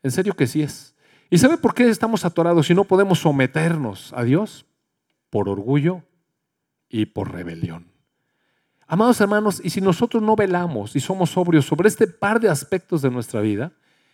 ¿En 0.02 0.12
serio 0.12 0.34
que 0.34 0.46
sí 0.46 0.62
es? 0.62 0.94
¿Y 1.30 1.38
sabe 1.38 1.58
por 1.58 1.74
qué 1.74 1.88
estamos 1.88 2.24
atorados 2.24 2.70
y 2.70 2.74
no 2.74 2.84
podemos 2.84 3.18
someternos 3.18 4.12
a 4.16 4.24
Dios? 4.24 4.64
Por 5.30 5.48
orgullo 5.48 6.02
y 6.88 7.06
por 7.06 7.32
rebelión. 7.32 7.86
Amados 8.86 9.20
hermanos, 9.20 9.60
y 9.62 9.68
si 9.68 9.82
nosotros 9.82 10.22
no 10.22 10.34
velamos 10.34 10.96
y 10.96 11.00
somos 11.00 11.30
sobrios 11.30 11.66
sobre 11.66 11.88
este 11.88 12.06
par 12.06 12.40
de 12.40 12.48
aspectos 12.48 13.02
de 13.02 13.10
nuestra 13.10 13.42
vida, 13.42 13.72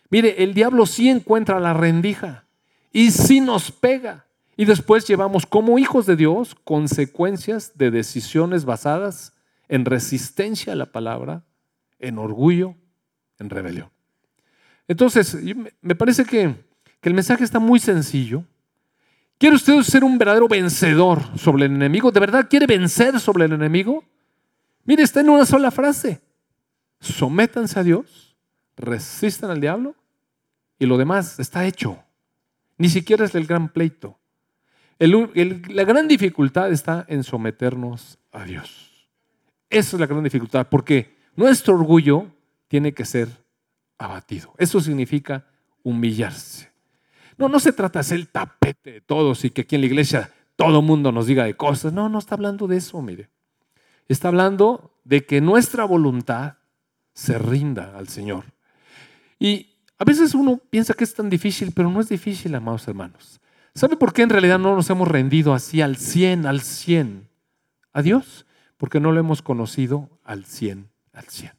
mire, 0.09 0.43
el 0.43 0.53
diablo 0.53 0.85
sí 0.85 1.09
encuentra 1.09 1.61
la 1.61 1.73
rendija 1.73 2.43
y 2.91 3.11
sí 3.11 3.39
nos 3.39 3.71
pega. 3.71 4.25
Y 4.57 4.65
después 4.65 5.07
llevamos 5.07 5.45
como 5.45 5.79
hijos 5.79 6.05
de 6.05 6.17
Dios 6.17 6.55
consecuencias 6.55 7.77
de 7.77 7.91
decisiones 7.91 8.65
basadas 8.65 9.33
en 9.69 9.85
resistencia 9.85 10.73
a 10.73 10.77
la 10.77 10.87
palabra, 10.87 11.43
en 11.99 12.17
orgullo, 12.17 12.75
en 13.39 13.49
rebelión. 13.49 13.89
Entonces, 14.87 15.37
me 15.81 15.95
parece 15.95 16.25
que 16.25 16.64
el 17.09 17.13
mensaje 17.13 17.43
está 17.43 17.59
muy 17.59 17.79
sencillo. 17.79 18.43
¿Quiere 19.37 19.55
usted 19.55 19.81
ser 19.81 20.03
un 20.03 20.17
verdadero 20.17 20.47
vencedor 20.47 21.21
sobre 21.37 21.65
el 21.65 21.73
enemigo? 21.73 22.11
¿De 22.11 22.19
verdad 22.19 22.47
quiere 22.49 22.65
vencer 22.65 23.19
sobre 23.19 23.45
el 23.45 23.53
enemigo? 23.53 24.03
Mire, 24.85 25.03
está 25.03 25.19
en 25.19 25.29
una 25.29 25.45
sola 25.45 25.71
frase. 25.71 26.21
Sométanse 26.99 27.79
a 27.79 27.83
Dios, 27.83 28.37
resistan 28.77 29.51
al 29.51 29.59
diablo 29.59 29.95
y 30.79 30.85
lo 30.85 30.97
demás 30.97 31.39
está 31.39 31.65
hecho. 31.65 32.01
Ni 32.77 32.89
siquiera 32.89 33.25
es 33.25 33.35
el 33.35 33.45
gran 33.45 33.69
pleito. 33.69 34.17
la 34.99 35.83
gran 35.83 36.07
dificultad 36.07 36.71
está 36.71 37.05
en 37.07 37.23
someternos 37.23 38.17
a 38.31 38.45
Dios. 38.45 39.09
Esa 39.69 39.97
es 39.97 39.99
la 39.99 40.07
gran 40.07 40.23
dificultad, 40.23 40.67
porque 40.69 41.17
nuestro 41.35 41.75
orgullo 41.75 42.27
tiene 42.67 42.93
que 42.93 43.05
ser 43.05 43.27
abatido. 43.97 44.53
Eso 44.57 44.79
significa 44.79 45.45
humillarse. 45.83 46.74
No, 47.37 47.49
no 47.49 47.59
se 47.59 47.73
trata 47.73 47.99
de 47.99 48.03
ser 48.03 48.17
el 48.17 48.27
tapete 48.27 48.93
de 48.93 49.01
todos 49.01 49.43
y 49.45 49.49
que 49.49 49.61
aquí 49.61 49.75
en 49.75 49.81
la 49.81 49.87
iglesia 49.87 50.31
todo 50.55 50.81
mundo 50.81 51.11
nos 51.11 51.27
diga 51.27 51.43
de 51.43 51.55
cosas. 51.55 51.93
No, 51.93 52.09
no 52.09 52.19
está 52.19 52.35
hablando 52.35 52.67
de 52.67 52.77
eso, 52.77 53.01
mire. 53.01 53.29
Está 54.07 54.29
hablando 54.29 54.91
de 55.03 55.25
que 55.25 55.41
nuestra 55.41 55.83
voluntad 55.85 56.55
se 57.13 57.37
rinda 57.37 57.97
al 57.97 58.07
Señor. 58.07 58.45
Y 59.39 59.75
a 59.97 60.05
veces 60.05 60.33
uno 60.33 60.59
piensa 60.69 60.93
que 60.93 61.03
es 61.03 61.13
tan 61.13 61.29
difícil, 61.29 61.71
pero 61.73 61.89
no 61.89 62.01
es 62.01 62.09
difícil, 62.09 62.53
amados 62.55 62.87
hermanos. 62.87 63.39
¿Sabe 63.73 63.97
por 63.97 64.13
qué 64.13 64.21
en 64.21 64.29
realidad 64.29 64.59
no 64.59 64.75
nos 64.75 64.89
hemos 64.89 65.07
rendido 65.07 65.53
así 65.53 65.81
al 65.81 65.97
100, 65.97 66.45
al 66.45 66.61
100 66.61 67.27
a 67.91 68.01
Dios? 68.01 68.45
Porque 68.77 68.99
no 68.99 69.11
lo 69.11 69.19
hemos 69.19 69.41
conocido 69.41 70.09
al 70.23 70.45
100, 70.45 70.89
al 71.13 71.25
100. 71.25 71.51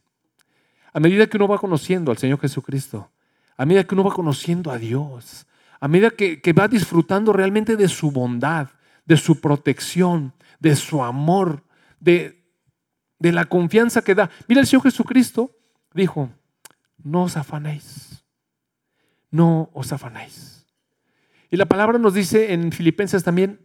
A 0.93 1.01
medida 1.01 1.27
que 1.27 1.37
uno 1.37 1.49
va 1.49 1.59
conociendo 1.59 2.11
al 2.11 2.18
Señor 2.18 2.41
Jesucristo, 2.41 3.11
a 3.57 3.66
medida 3.66 3.85
que 3.85 3.95
uno 3.95 4.05
va 4.05 4.14
conociendo 4.14 4.70
a 4.70 4.79
Dios, 4.79 5.47
a 5.81 5.89
medida 5.89 6.11
que, 6.11 6.53
va 6.53 6.68
disfrutando 6.68 7.33
realmente 7.33 7.77
de 7.77 7.89
su 7.89 8.11
bondad, 8.11 8.68
de 9.05 9.16
su 9.16 9.41
protección, 9.41 10.33
de 10.59 10.77
su 10.77 11.03
amor, 11.03 11.64
de, 12.01 12.45
de 13.18 13.33
la 13.33 13.45
confianza 13.47 14.03
que 14.03 14.14
da. 14.14 14.31
Mira, 14.49 14.61
el 14.61 14.66
Señor 14.66 14.85
Jesucristo 14.85 15.51
dijo, 15.93 16.31
no 17.03 17.24
os 17.24 17.37
afanéis, 17.37 18.24
no 19.31 19.70
os 19.72 19.93
afanéis. 19.93 20.66
Y 21.51 21.57
la 21.57 21.66
palabra 21.66 21.99
nos 21.99 22.14
dice 22.14 22.53
en 22.53 22.72
Filipenses 22.72 23.22
también, 23.22 23.61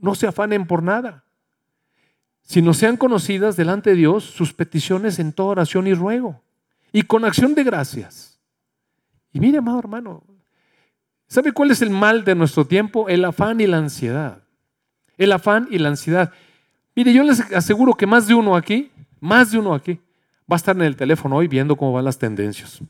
no 0.00 0.14
se 0.14 0.26
afanen 0.26 0.66
por 0.66 0.82
nada, 0.82 1.24
sino 2.42 2.74
sean 2.74 2.96
conocidas 2.96 3.56
delante 3.56 3.90
de 3.90 3.96
Dios 3.96 4.24
sus 4.24 4.54
peticiones 4.54 5.18
en 5.18 5.32
toda 5.32 5.50
oración 5.50 5.86
y 5.86 5.94
ruego, 5.94 6.42
y 6.92 7.02
con 7.02 7.24
acción 7.24 7.54
de 7.54 7.64
gracias. 7.64 8.40
Y 9.32 9.40
mire, 9.40 9.58
amado 9.58 9.78
hermano, 9.78 10.24
¿sabe 11.30 11.52
cuál 11.52 11.70
es 11.70 11.80
el 11.80 11.88
mal 11.88 12.24
de 12.24 12.34
nuestro 12.34 12.66
tiempo? 12.66 13.08
El 13.08 13.24
afán 13.24 13.60
y 13.60 13.66
la 13.66 13.78
ansiedad. 13.78 14.42
El 15.16 15.32
afán 15.32 15.68
y 15.70 15.78
la 15.78 15.88
ansiedad. 15.88 16.32
Mire, 16.94 17.14
yo 17.14 17.22
les 17.22 17.40
aseguro 17.52 17.94
que 17.94 18.06
más 18.06 18.26
de 18.26 18.34
uno 18.34 18.56
aquí, 18.56 18.90
más 19.20 19.52
de 19.52 19.58
uno 19.58 19.72
aquí, 19.72 19.94
va 20.50 20.56
a 20.56 20.56
estar 20.56 20.76
en 20.76 20.82
el 20.82 20.96
teléfono 20.96 21.36
hoy 21.36 21.48
viendo 21.48 21.76
cómo 21.76 21.92
van 21.92 22.04
las 22.04 22.18
tendencias. 22.18 22.80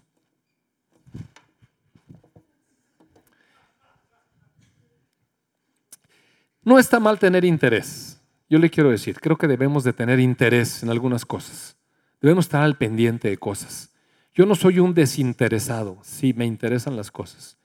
No 6.64 6.78
está 6.78 6.98
mal 6.98 7.18
tener 7.18 7.44
interés. 7.44 8.20
Yo 8.48 8.58
le 8.58 8.70
quiero 8.70 8.90
decir, 8.90 9.20
creo 9.20 9.36
que 9.36 9.46
debemos 9.46 9.84
de 9.84 9.92
tener 9.92 10.18
interés 10.18 10.82
en 10.82 10.90
algunas 10.90 11.24
cosas. 11.24 11.76
Debemos 12.20 12.46
estar 12.46 12.62
al 12.62 12.76
pendiente 12.76 13.28
de 13.28 13.38
cosas. 13.38 13.90
Yo 14.34 14.46
no 14.46 14.54
soy 14.54 14.78
un 14.78 14.94
desinteresado, 14.94 15.98
sí, 16.02 16.32
me 16.32 16.46
interesan 16.46 16.96
las 16.96 17.10
cosas. 17.10 17.59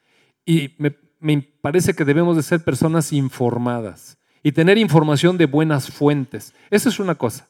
Y 0.46 0.76
me, 0.78 1.42
parece 1.62 1.94
que 1.96 2.06
debemos 2.06 2.36
de 2.38 2.44
ser 2.44 2.64
personas 2.64 3.12
informadas 3.12 4.18
y 4.44 4.52
tener 4.52 4.78
información 4.78 5.38
de 5.38 5.48
buenas 5.48 5.90
fuentes. 5.90 6.54
Eso 6.70 6.90
es 6.90 7.00
una 7.00 7.16
cosa. 7.16 7.48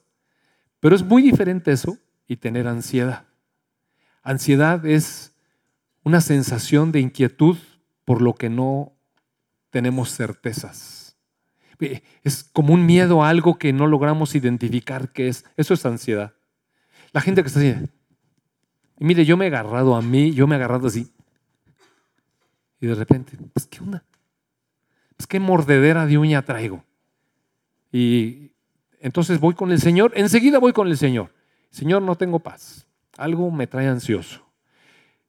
Pero 0.80 0.96
es 0.96 1.04
muy 1.04 1.22
diferente 1.22 1.72
eso 1.72 1.98
y 2.28 2.38
tener 2.38 2.68
ansiedad. 2.68 3.26
Ansiedad 4.24 4.86
es 4.86 5.34
una 6.04 6.22
sensación 6.22 6.92
de 6.92 7.02
inquietud 7.02 7.58
por 8.06 8.22
lo 8.22 8.36
que 8.36 8.50
no 8.50 8.94
tenemos 9.72 10.16
certezas. 10.16 11.18
Es 12.24 12.44
como 12.44 12.74
un 12.74 12.86
miedo 12.86 13.24
a 13.24 13.30
algo 13.30 13.58
que 13.58 13.74
no 13.74 13.88
logramos 13.88 14.36
identificar 14.36 15.12
qué 15.12 15.28
es. 15.28 15.44
Eso 15.58 15.74
es 15.74 15.86
ansiedad. 15.86 16.34
La 17.12 17.22
gente 17.22 17.42
que 17.42 17.48
está 17.48 17.60
así, 17.60 17.76
mire, 19.00 19.26
yo 19.26 19.36
me 19.38 19.46
he 19.46 19.48
agarrado 19.48 19.96
a 19.96 20.02
mí, 20.02 20.32
yo 20.32 20.48
me 20.48 20.56
he 20.56 20.58
agarrado 20.58 20.88
así. 20.88 21.12
Y 22.86 22.88
de 22.88 22.94
repente, 22.94 23.36
pues, 23.52 23.66
¿qué 23.66 23.80
onda? 23.80 24.04
Pues 25.18 25.26
qué 25.26 25.40
mordedera 25.40 26.06
de 26.06 26.20
uña 26.20 26.44
traigo. 26.44 26.84
Y 27.92 28.52
entonces 29.00 29.40
voy 29.40 29.56
con 29.56 29.72
el 29.72 29.82
Señor, 29.82 30.12
enseguida 30.16 30.60
voy 30.60 30.72
con 30.72 30.88
el 30.88 30.96
Señor. 30.96 31.34
Señor, 31.72 32.04
no 32.04 32.16
tengo 32.16 32.38
paz. 32.38 32.86
Algo 33.18 33.50
me 33.50 33.66
trae 33.66 33.88
ansioso. 33.88 34.46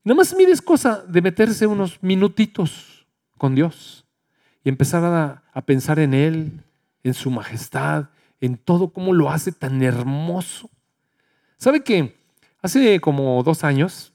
Nada 0.05 0.17
más 0.17 0.35
mire, 0.37 0.53
es 0.53 0.61
cosa 0.61 1.03
de 1.09 1.23
meterse 1.23 1.67
unos 1.67 1.99
minutitos 2.03 3.07
con 3.39 3.55
Dios 3.55 4.05
y 4.63 4.69
empezar 4.69 5.03
a, 5.03 5.43
a 5.51 5.63
pensar 5.63 5.99
en 5.99 6.13
Él, 6.13 6.63
en 7.05 7.15
su 7.15 7.31
majestad, 7.31 8.11
en 8.39 8.59
todo 8.59 8.91
cómo 8.91 9.15
lo 9.15 9.31
hace 9.31 9.51
tan 9.51 9.83
hermoso. 9.83 10.69
¿Sabe 11.57 11.83
qué? 11.83 12.19
Hace 12.61 13.01
como 13.01 13.43
dos 13.43 13.65
años 13.65 14.13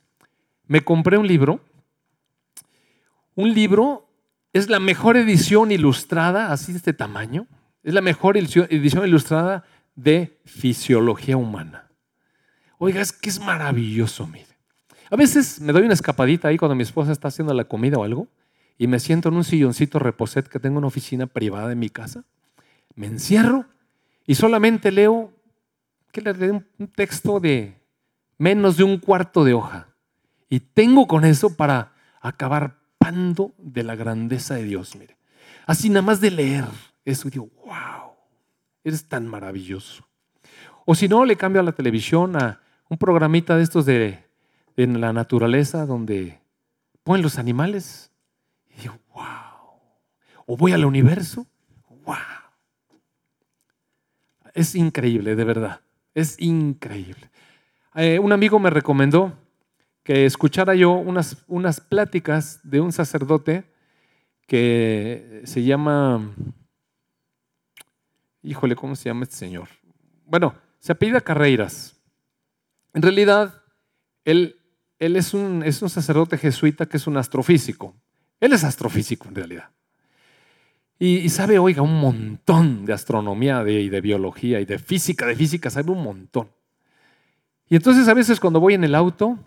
me 0.67 0.81
compré 0.81 1.17
un 1.17 1.25
libro. 1.25 1.59
Un 3.35 3.53
libro 3.53 4.07
es 4.53 4.69
la 4.69 4.79
mejor 4.79 5.17
edición 5.17 5.71
ilustrada, 5.71 6.51
así 6.51 6.71
de 6.71 6.77
este 6.77 6.93
tamaño. 6.93 7.47
Es 7.83 7.93
la 7.93 8.01
mejor 8.01 8.37
edición 8.37 9.07
ilustrada 9.07 9.63
de 9.95 10.39
fisiología 10.45 11.37
humana. 11.37 11.89
Oiga, 12.77 13.01
es 13.01 13.11
que 13.11 13.29
es 13.29 13.39
maravilloso, 13.39 14.27
mire. 14.27 14.47
A 15.09 15.15
veces 15.15 15.59
me 15.61 15.73
doy 15.73 15.83
una 15.83 15.93
escapadita 15.93 16.47
ahí 16.47 16.57
cuando 16.57 16.75
mi 16.75 16.83
esposa 16.83 17.11
está 17.11 17.27
haciendo 17.27 17.53
la 17.53 17.65
comida 17.65 17.97
o 17.97 18.03
algo 18.03 18.27
y 18.77 18.87
me 18.87 18.99
siento 18.99 19.29
en 19.29 19.35
un 19.35 19.43
silloncito 19.43 19.99
reposet 19.99 20.47
que 20.47 20.59
tengo 20.59 20.75
en 20.75 20.79
una 20.79 20.87
oficina 20.87 21.27
privada 21.27 21.71
en 21.71 21.79
mi 21.79 21.89
casa. 21.89 22.23
Me 22.95 23.07
encierro 23.07 23.65
y 24.25 24.35
solamente 24.35 24.91
leo 24.91 25.31
que 26.11 26.21
le 26.21 26.51
un 26.51 26.87
texto 26.95 27.39
de 27.39 27.77
menos 28.37 28.77
de 28.77 28.83
un 28.83 28.97
cuarto 28.97 29.43
de 29.43 29.53
hoja. 29.53 29.87
Y 30.49 30.59
tengo 30.59 31.07
con 31.07 31.25
eso 31.25 31.55
para 31.55 31.93
acabar 32.21 32.80
de 33.57 33.83
la 33.83 33.95
grandeza 33.95 34.55
de 34.55 34.63
Dios, 34.63 34.95
mire. 34.95 35.17
Así 35.65 35.89
nada 35.89 36.01
más 36.01 36.21
de 36.21 36.31
leer 36.31 36.65
eso 37.05 37.29
digo, 37.29 37.49
wow, 37.65 38.13
eres 38.83 39.05
tan 39.07 39.27
maravilloso. 39.27 40.07
O 40.85 40.95
si 40.95 41.07
no, 41.07 41.25
le 41.25 41.35
cambio 41.35 41.61
a 41.61 41.63
la 41.63 41.71
televisión 41.71 42.35
a 42.35 42.61
un 42.89 42.97
programita 42.97 43.57
de 43.57 43.63
estos 43.63 43.85
de, 43.85 44.23
en 44.77 45.01
la 45.01 45.13
naturaleza 45.13 45.85
donde 45.85 46.39
ponen 47.03 47.23
los 47.23 47.37
animales 47.37 48.11
y 48.69 48.81
digo, 48.81 48.97
wow. 49.13 49.25
O 50.45 50.57
voy 50.57 50.73
al 50.73 50.85
universo, 50.85 51.47
wow. 52.05 52.15
Es 54.53 54.75
increíble, 54.75 55.35
de 55.35 55.43
verdad. 55.43 55.81
Es 56.13 56.39
increíble. 56.39 57.29
Eh, 57.95 58.19
un 58.19 58.31
amigo 58.31 58.59
me 58.59 58.69
recomendó 58.69 59.33
escuchara 60.13 60.75
yo 60.75 60.91
unas, 60.91 61.37
unas 61.47 61.79
pláticas 61.79 62.59
de 62.63 62.81
un 62.81 62.91
sacerdote 62.91 63.65
que 64.47 65.41
se 65.45 65.63
llama 65.63 66.33
Híjole, 68.43 68.75
¿cómo 68.75 68.95
se 68.95 69.09
llama 69.09 69.23
este 69.23 69.35
señor? 69.35 69.69
Bueno, 70.25 70.55
se 70.79 70.91
apellida 70.91 71.21
Carreiras. 71.21 71.95
En 72.93 73.01
realidad, 73.01 73.61
él, 74.25 74.57
él 74.97 75.15
es, 75.15 75.33
un, 75.33 75.63
es 75.63 75.81
un 75.81 75.89
sacerdote 75.89 76.37
jesuita 76.37 76.87
que 76.87 76.97
es 76.97 77.05
un 77.05 77.17
astrofísico. 77.17 77.95
Él 78.39 78.53
es 78.53 78.63
astrofísico 78.63 79.27
en 79.27 79.35
realidad. 79.35 79.69
Y, 80.97 81.29
sabe, 81.29 81.57
oiga, 81.57 81.81
un 81.81 81.99
montón 81.99 82.85
de 82.85 82.93
astronomía 82.93 83.63
de, 83.63 83.81
y 83.81 83.89
de 83.89 84.01
biología 84.01 84.59
y 84.59 84.65
de 84.65 84.77
física, 84.77 85.25
de 85.25 85.35
física, 85.35 85.71
sabe 85.71 85.91
un 85.91 86.03
montón. 86.03 86.49
Y 87.69 87.75
entonces 87.75 88.07
a 88.07 88.13
veces 88.13 88.39
cuando 88.39 88.59
voy 88.59 88.75
en 88.75 88.83
el 88.83 88.93
auto, 88.93 89.39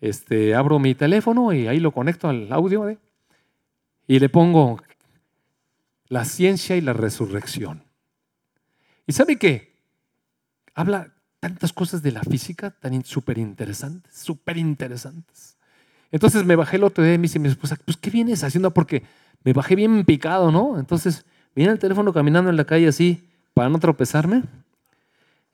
este, 0.00 0.54
abro 0.54 0.78
mi 0.78 0.94
teléfono 0.94 1.52
y 1.52 1.68
ahí 1.68 1.80
lo 1.80 1.92
conecto 1.92 2.28
al 2.28 2.52
audio 2.52 2.88
¿eh? 2.88 2.98
y 4.06 4.18
le 4.18 4.28
pongo 4.28 4.80
la 6.08 6.24
ciencia 6.24 6.76
y 6.76 6.80
la 6.80 6.92
resurrección. 6.92 7.82
¿Y 9.06 9.12
sabe 9.12 9.36
qué? 9.36 9.74
Habla 10.74 11.12
tantas 11.40 11.72
cosas 11.72 12.02
de 12.02 12.12
la 12.12 12.22
física 12.22 12.70
tan 12.70 13.04
súper 13.04 13.38
interesantes, 13.38 14.14
súper 14.14 14.56
interesantes. 14.56 15.56
Entonces 16.10 16.44
me 16.44 16.56
bajé 16.56 16.76
el 16.76 16.84
otro 16.84 17.02
día 17.02 17.14
y 17.14 17.18
me 17.18 17.22
dice 17.22 17.38
mi 17.38 17.48
esposa, 17.48 17.76
pues 17.84 17.96
¿qué 17.96 18.10
vienes 18.10 18.44
haciendo? 18.44 18.72
Porque 18.72 19.02
me 19.44 19.52
bajé 19.52 19.76
bien 19.76 20.04
picado, 20.04 20.50
¿no? 20.50 20.78
Entonces 20.78 21.24
viene 21.54 21.72
el 21.72 21.78
teléfono 21.78 22.12
caminando 22.12 22.50
en 22.50 22.56
la 22.56 22.64
calle 22.64 22.88
así 22.88 23.28
para 23.54 23.68
no 23.68 23.78
tropezarme. 23.78 24.42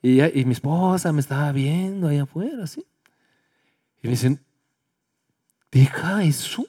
Y, 0.01 0.21
y 0.21 0.45
mi 0.45 0.53
esposa 0.53 1.11
me 1.13 1.21
estaba 1.21 1.51
viendo 1.51 2.07
ahí 2.07 2.17
afuera, 2.17 2.63
así. 2.63 2.85
Y 4.03 4.07
me 4.07 4.11
dicen, 4.11 4.39
deja 5.71 6.23
eso. 6.23 6.67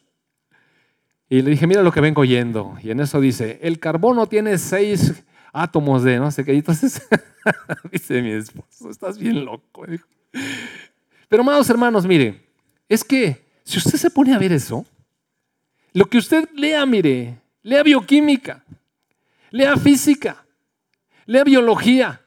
Y 1.29 1.43
le 1.43 1.51
dije, 1.51 1.67
mira 1.67 1.83
lo 1.83 1.91
que 1.91 2.01
vengo 2.01 2.23
oyendo. 2.23 2.77
Y 2.81 2.91
en 2.91 3.01
eso 3.01 3.21
dice, 3.21 3.59
el 3.63 3.81
carbono 3.81 4.29
tiene 4.29 4.57
seis 4.57 5.13
átomos 5.53 6.05
de 6.05 6.19
no 6.19 6.31
sé 6.31 6.45
qué. 6.45 6.53
entonces 6.53 7.03
dice 7.93 8.23
mi 8.23 8.31
esposo, 8.31 8.89
estás 8.89 9.19
bien 9.19 9.45
loco. 9.45 9.85
Pero 11.29 11.43
amados 11.43 11.69
hermanos, 11.69 12.07
mire, 12.07 12.47
es 12.89 13.03
que 13.03 13.45
si 13.65 13.79
usted 13.79 13.99
se 13.99 14.11
pone 14.11 14.33
a 14.33 14.39
ver 14.39 14.53
eso, 14.53 14.87
lo 15.93 16.07
que 16.07 16.19
usted 16.19 16.49
lea, 16.55 16.87
mire, 16.87 17.41
lea 17.63 17.83
bioquímica, 17.83 18.65
lea 19.51 19.77
física, 19.77 20.45
lea 21.27 21.43
biología, 21.43 22.21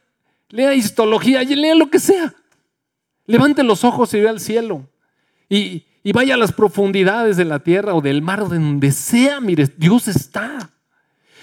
lea 0.49 0.73
histología, 0.73 1.43
lea 1.43 1.75
lo 1.75 1.89
que 1.89 1.99
sea. 1.99 2.33
Levante 3.25 3.63
los 3.63 3.83
ojos 3.83 4.13
y 4.13 4.21
vea 4.21 4.31
al 4.31 4.39
cielo. 4.39 4.87
Y, 5.49 5.85
vaya 6.13 6.35
a 6.35 6.37
las 6.37 6.53
profundidades 6.53 7.37
de 7.37 7.45
la 7.45 7.59
tierra 7.59 7.93
o 7.93 8.01
del 8.01 8.21
mar, 8.21 8.47
donde 8.47 8.91
sea, 8.91 9.41
mire, 9.41 9.67
Dios 9.77 10.07
está 10.07 10.69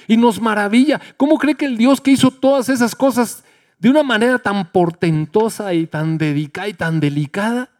y 0.08 0.16
nos 0.16 0.40
maravilla. 0.40 1.00
¿Cómo 1.16 1.38
cree 1.38 1.54
que 1.54 1.66
el 1.66 1.76
Dios 1.76 2.00
que 2.00 2.12
hizo 2.12 2.30
todas 2.30 2.68
esas 2.68 2.94
cosas 2.94 3.44
de 3.78 3.90
una 3.90 4.02
manera 4.02 4.38
tan 4.38 4.70
portentosa 4.72 5.74
y 5.74 5.86
tan 5.86 6.16
dedicada 6.16 6.68
y 6.68 6.74
tan 6.74 7.00
delicada, 7.00 7.70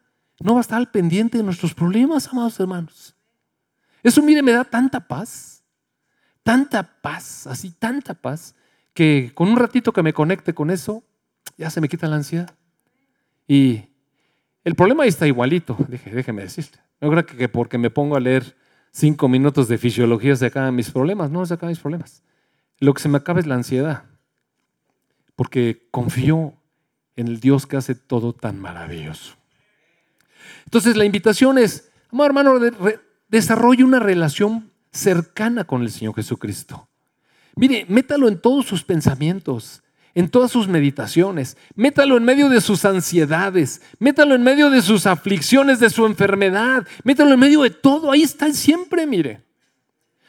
no 0.40 0.54
va 0.54 0.60
a 0.60 0.62
estar 0.62 0.78
al 0.78 0.90
pendiente 0.90 1.38
de 1.38 1.44
nuestros 1.44 1.74
problemas, 1.74 2.28
amados 2.28 2.60
hermanos? 2.60 3.14
Eso, 4.02 4.22
mire, 4.22 4.42
me 4.42 4.52
da 4.52 4.64
tanta 4.64 5.00
paz, 5.00 5.64
tanta 6.42 6.82
paz, 7.00 7.46
así, 7.46 7.70
tanta 7.70 8.12
paz, 8.12 8.54
que 8.92 9.32
con 9.34 9.48
un 9.48 9.56
ratito 9.56 9.92
que 9.92 10.02
me 10.02 10.12
conecte 10.12 10.52
con 10.52 10.70
eso, 10.70 11.02
ya 11.56 11.70
se 11.70 11.80
me 11.80 11.88
quita 11.88 12.06
la 12.06 12.16
ansiedad. 12.16 12.54
Y 13.48 13.84
el 14.64 14.74
problema 14.74 15.02
ahí 15.04 15.10
está 15.10 15.26
igualito, 15.26 15.76
déjeme 15.88 16.42
decirte. 16.42 16.78
No 17.00 17.10
creo 17.10 17.26
que 17.26 17.48
porque 17.48 17.78
me 17.78 17.90
pongo 17.90 18.16
a 18.16 18.20
leer 18.20 18.56
cinco 18.90 19.28
minutos 19.28 19.68
de 19.68 19.76
fisiología 19.76 20.34
se 20.36 20.46
acaban 20.46 20.74
mis 20.74 20.90
problemas. 20.90 21.30
No 21.30 21.44
se 21.44 21.54
acaban 21.54 21.70
mis 21.70 21.80
problemas. 21.80 22.22
Lo 22.80 22.94
que 22.94 23.02
se 23.02 23.08
me 23.08 23.18
acaba 23.18 23.40
es 23.40 23.46
la 23.46 23.54
ansiedad, 23.54 24.04
porque 25.36 25.86
confío 25.90 26.54
en 27.16 27.28
el 27.28 27.40
Dios 27.40 27.66
que 27.66 27.76
hace 27.76 27.94
todo 27.94 28.32
tan 28.32 28.58
maravilloso. 28.58 29.34
Entonces 30.64 30.96
la 30.96 31.04
invitación 31.04 31.58
es, 31.58 31.90
amado 32.10 32.26
hermano, 32.26 32.60
desarrolle 33.28 33.84
una 33.84 34.00
relación 34.00 34.70
cercana 34.90 35.64
con 35.64 35.82
el 35.82 35.90
Señor 35.90 36.14
Jesucristo. 36.14 36.88
Mire, 37.56 37.86
métalo 37.88 38.28
en 38.28 38.40
todos 38.40 38.66
sus 38.66 38.82
pensamientos, 38.82 39.82
en 40.14 40.28
todas 40.28 40.52
sus 40.52 40.68
meditaciones, 40.68 41.56
métalo 41.74 42.16
en 42.16 42.24
medio 42.24 42.48
de 42.48 42.60
sus 42.60 42.84
ansiedades, 42.84 43.82
métalo 43.98 44.34
en 44.34 44.42
medio 44.42 44.70
de 44.70 44.80
sus 44.80 45.06
aflicciones, 45.06 45.80
de 45.80 45.90
su 45.90 46.06
enfermedad, 46.06 46.86
métalo 47.02 47.34
en 47.34 47.40
medio 47.40 47.62
de 47.62 47.70
todo, 47.70 48.12
ahí 48.12 48.22
está 48.22 48.52
siempre, 48.52 49.06
mire. 49.06 49.42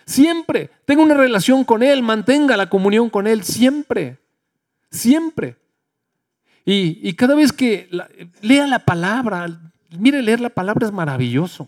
Siempre, 0.05 0.69
tenga 0.85 1.01
una 1.01 1.15
relación 1.15 1.63
con 1.63 1.83
Él, 1.83 2.01
mantenga 2.01 2.57
la 2.57 2.69
comunión 2.69 3.09
con 3.09 3.27
Él, 3.27 3.43
siempre, 3.43 4.19
siempre. 4.89 5.57
Y, 6.63 7.13
cada 7.13 7.35
vez 7.35 7.53
que 7.53 7.87
lea 8.41 8.65
la 8.65 8.79
palabra, 8.79 9.47
mire, 9.91 10.23
leer 10.23 10.39
la 10.39 10.49
palabra 10.49 10.87
es 10.87 10.91
maravilloso. 10.93 11.67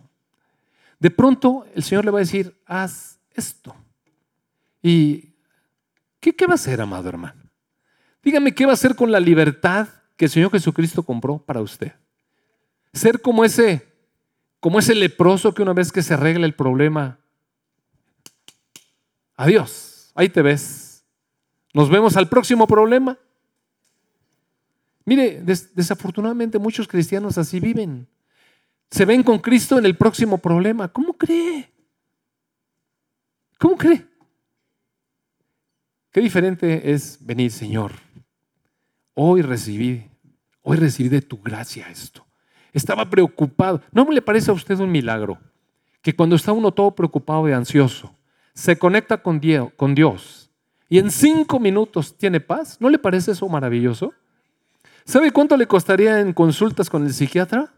De 1.00 1.12
pronto 1.12 1.68
el 1.76 1.84
Señor 1.84 2.04
le 2.06 2.12
va 2.12 2.18
a 2.18 2.22
decir, 2.22 2.60
haz 2.66 3.20
esto. 3.36 3.76
¿Y 4.82 5.36
qué, 6.20 6.36
qué 6.36 6.48
va 6.48 6.54
a 6.54 6.56
hacer, 6.56 6.82
amado 6.82 7.10
hermano? 7.10 7.37
Dígame, 8.28 8.54
¿qué 8.54 8.66
va 8.66 8.72
a 8.72 8.74
hacer 8.74 8.94
con 8.94 9.10
la 9.10 9.22
libertad 9.22 9.88
que 10.18 10.26
el 10.26 10.32
Señor 10.32 10.52
Jesucristo 10.52 11.02
compró 11.02 11.38
para 11.38 11.62
usted? 11.62 11.94
Ser 12.92 13.22
como 13.22 13.46
ese, 13.46 13.88
como 14.60 14.80
ese 14.80 14.94
leproso 14.96 15.54
que 15.54 15.62
una 15.62 15.72
vez 15.72 15.94
que 15.94 16.04
se 16.04 16.14
arregla 16.14 16.46
el 16.46 16.54
problema, 16.54 17.20
adiós, 19.38 20.12
ahí 20.14 20.28
te 20.28 20.42
ves. 20.42 21.06
Nos 21.74 21.90
vemos 21.90 22.18
al 22.18 22.28
próximo 22.28 22.68
problema. 22.68 23.18
Mire, 25.06 25.42
desafortunadamente 25.42 26.60
muchos 26.60 26.86
cristianos 26.86 27.38
así 27.38 27.62
viven. 27.62 28.10
Se 28.92 29.06
ven 29.06 29.24
con 29.24 29.40
Cristo 29.40 29.80
en 29.80 29.86
el 29.86 29.96
próximo 29.96 30.38
problema. 30.38 30.90
¿Cómo 30.90 31.14
cree? 31.14 31.72
¿Cómo 33.58 33.78
cree? 33.78 34.06
Qué 36.12 36.20
diferente 36.20 36.92
es 36.92 37.26
venir, 37.26 37.52
Señor. 37.52 38.07
Hoy 39.20 39.42
recibí, 39.42 40.08
hoy 40.62 40.78
recibí 40.78 41.10
de 41.10 41.24
tu 41.24 41.42
gracia 41.42 41.90
esto. 41.90 42.24
Estaba 42.72 43.10
preocupado. 43.10 43.82
¿No 43.92 44.08
le 44.12 44.22
parece 44.22 44.52
a 44.52 44.54
usted 44.54 44.78
un 44.78 44.92
milagro 44.92 45.40
que 46.04 46.16
cuando 46.16 46.36
está 46.36 46.52
uno 46.52 46.72
todo 46.72 46.92
preocupado 46.92 47.50
y 47.50 47.52
ansioso, 47.52 48.16
se 48.54 48.78
conecta 48.78 49.18
con 49.24 49.40
Dios 49.40 50.52
y 50.88 51.00
en 51.00 51.10
cinco 51.10 51.60
minutos 51.60 52.16
tiene 52.16 52.40
paz? 52.40 52.78
¿No 52.80 52.92
le 52.92 53.00
parece 53.00 53.32
eso 53.32 53.50
maravilloso? 53.50 54.14
¿Sabe 55.04 55.32
cuánto 55.32 55.58
le 55.58 55.66
costaría 55.66 56.20
en 56.20 56.32
consultas 56.32 56.88
con 56.88 57.04
el 57.04 57.12
psiquiatra? 57.12 57.74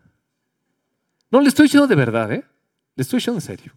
No, 1.31 1.39
le 1.39 1.47
estoy 1.47 1.67
diciendo 1.67 1.87
de 1.87 1.95
verdad, 1.95 2.33
¿eh? 2.33 2.43
Le 2.97 3.01
estoy 3.01 3.19
diciendo 3.19 3.37
en 3.37 3.43
serio. 3.43 3.71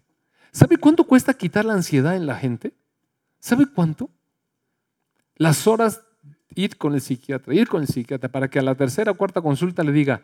¿Sabe 0.51 0.79
cuánto 0.79 1.05
cuesta 1.05 1.33
quitar 1.33 1.65
la 1.65 1.75
ansiedad 1.75 2.17
en 2.17 2.27
la 2.27 2.35
gente? 2.35 2.73
¿Sabe 3.39 3.67
cuánto? 3.73 4.11
Las 5.37 5.69
horas 5.69 6.01
ir 6.55 6.77
con 6.77 6.95
el 6.95 7.01
psiquiatra, 7.01 7.55
ir 7.55 7.69
con 7.69 7.83
el 7.83 7.89
psiquiatra 7.89 8.29
para 8.29 8.49
que 8.49 8.59
a 8.59 8.63
la 8.63 8.75
tercera 8.75 9.13
o 9.13 9.15
cuarta 9.15 9.41
consulta 9.41 9.83
le 9.83 9.93
diga, 9.93 10.23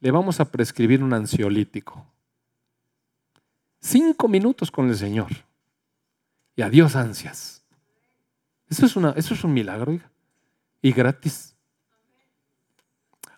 le 0.00 0.10
vamos 0.10 0.40
a 0.40 0.44
prescribir 0.46 1.02
un 1.02 1.12
ansiolítico. 1.12 2.06
Cinco 3.80 4.28
minutos 4.28 4.70
con 4.70 4.88
el 4.88 4.96
Señor. 4.96 5.30
Y 6.56 6.62
adiós 6.62 6.96
ansias. 6.96 7.62
Eso 8.68 8.86
es, 8.86 8.96
una, 8.96 9.10
eso 9.16 9.34
es 9.34 9.44
un 9.44 9.52
milagro. 9.52 9.98
Y 10.82 10.92
gratis. 10.92 11.54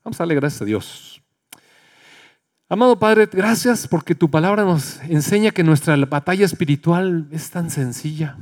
Vamos 0.04 0.20
a 0.20 0.22
darle 0.22 0.34
gracias 0.34 0.62
a 0.62 0.64
Dios. 0.64 1.22
Amado 2.68 2.98
Padre, 2.98 3.28
gracias 3.30 3.86
porque 3.86 4.14
tu 4.14 4.30
palabra 4.30 4.64
nos 4.64 4.98
enseña 5.02 5.50
que 5.50 5.62
nuestra 5.62 5.94
batalla 5.96 6.44
espiritual 6.44 7.28
es 7.30 7.50
tan 7.50 7.70
sencilla. 7.70 8.38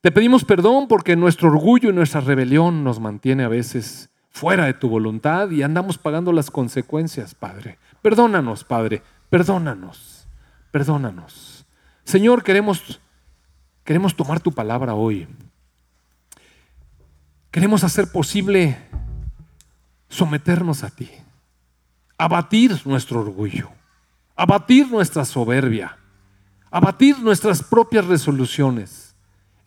Te 0.00 0.12
pedimos 0.12 0.44
perdón 0.44 0.86
porque 0.86 1.16
nuestro 1.16 1.48
orgullo 1.48 1.90
y 1.90 1.92
nuestra 1.92 2.20
rebelión 2.20 2.84
nos 2.84 3.00
mantiene 3.00 3.44
a 3.44 3.48
veces 3.48 4.10
fuera 4.30 4.66
de 4.66 4.74
tu 4.74 4.88
voluntad 4.88 5.50
y 5.50 5.62
andamos 5.62 5.98
pagando 5.98 6.32
las 6.32 6.50
consecuencias, 6.50 7.34
Padre. 7.34 7.78
Perdónanos, 8.00 8.62
Padre, 8.62 9.02
perdónanos, 9.28 10.28
perdónanos. 10.70 11.66
Señor, 12.04 12.44
queremos, 12.44 13.00
queremos 13.82 14.14
tomar 14.14 14.38
tu 14.38 14.52
palabra 14.52 14.94
hoy. 14.94 15.26
Queremos 17.50 17.82
hacer 17.82 18.12
posible 18.12 18.78
someternos 20.08 20.84
a 20.84 20.90
ti, 20.90 21.10
abatir 22.16 22.80
nuestro 22.84 23.20
orgullo, 23.20 23.70
abatir 24.36 24.88
nuestra 24.90 25.24
soberbia, 25.24 25.98
abatir 26.70 27.18
nuestras 27.18 27.62
propias 27.62 28.06
resoluciones, 28.06 29.07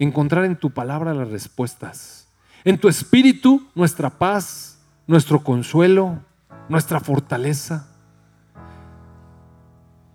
encontrar 0.04 0.46
en 0.46 0.56
tu 0.56 0.72
palabra 0.72 1.14
las 1.14 1.30
respuestas, 1.30 2.28
en 2.64 2.78
tu 2.78 2.88
espíritu 2.90 3.68
nuestra 3.76 4.10
paz, 4.10 4.80
nuestro 5.08 5.44
consuelo, 5.44 6.20
nuestra 6.70 7.00
fortaleza. 7.00 7.88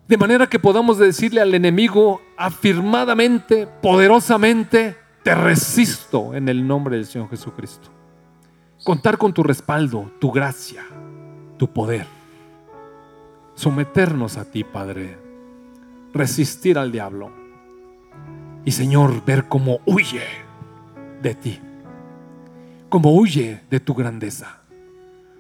De 0.09 0.16
manera 0.16 0.47
que 0.47 0.59
podamos 0.59 0.99
decirle 0.99 1.41
al 1.41 1.55
enemigo 1.55 2.20
afirmadamente, 2.37 3.66
poderosamente, 3.82 4.97
te 5.22 5.34
resisto 5.34 6.34
en 6.34 6.49
el 6.49 6.66
nombre 6.66 6.97
del 6.97 7.07
Señor 7.07 7.28
Jesucristo 7.30 7.97
contar 8.87 9.18
con 9.18 9.32
tu 9.32 9.43
respaldo, 9.43 10.12
tu 10.20 10.30
gracia, 10.30 10.84
tu 11.59 11.72
poder. 11.72 12.07
Someternos 13.55 14.37
a 14.37 14.45
ti, 14.45 14.62
Padre. 14.62 15.18
Resistir 16.14 16.78
al 16.78 16.93
diablo. 16.93 17.45
Y 18.66 18.72
Señor, 18.72 19.24
ver 19.24 19.48
cómo 19.48 19.80
huye 19.86 20.22
de 21.22 21.34
ti. 21.34 21.58
Cómo 22.90 23.14
huye 23.14 23.62
de 23.70 23.80
tu 23.80 23.94
grandeza. 23.94 24.58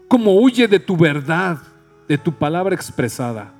Cómo 0.08 0.40
huye 0.40 0.66
de 0.66 0.80
tu 0.80 0.96
verdad, 0.96 1.58
de 2.08 2.16
tu 2.16 2.32
palabra 2.32 2.74
expresada. 2.74 3.52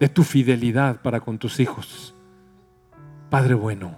De 0.00 0.08
tu 0.08 0.22
fidelidad 0.22 1.02
para 1.02 1.20
con 1.20 1.36
tus 1.36 1.60
hijos. 1.60 2.14
Padre 3.28 3.52
bueno, 3.52 3.96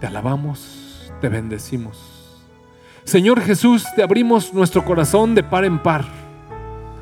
te 0.00 0.06
alabamos, 0.06 1.12
te 1.20 1.28
bendecimos 1.28 2.20
Señor 3.04 3.40
Jesús, 3.40 3.86
te 3.96 4.02
abrimos 4.02 4.52
nuestro 4.52 4.84
corazón 4.84 5.34
de 5.34 5.42
par 5.42 5.64
en 5.64 5.78
par. 5.78 6.04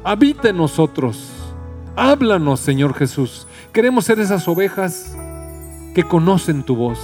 Habita 0.05 0.49
en 0.49 0.57
nosotros. 0.57 1.31
Háblanos, 1.97 2.61
Señor 2.61 2.95
Jesús. 2.95 3.48
Queremos 3.79 4.07
ser 4.07 4.19
esas 4.19 4.49
ovejas 4.49 5.17
que 5.95 6.03
conocen 6.03 6.65
tu 6.65 6.75
voz, 6.75 6.99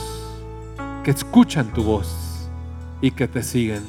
que 1.04 1.12
escuchan 1.12 1.72
tu 1.72 1.84
voz 1.84 2.48
y 3.00 3.12
que 3.12 3.28
te 3.28 3.44
siguen. 3.44 3.84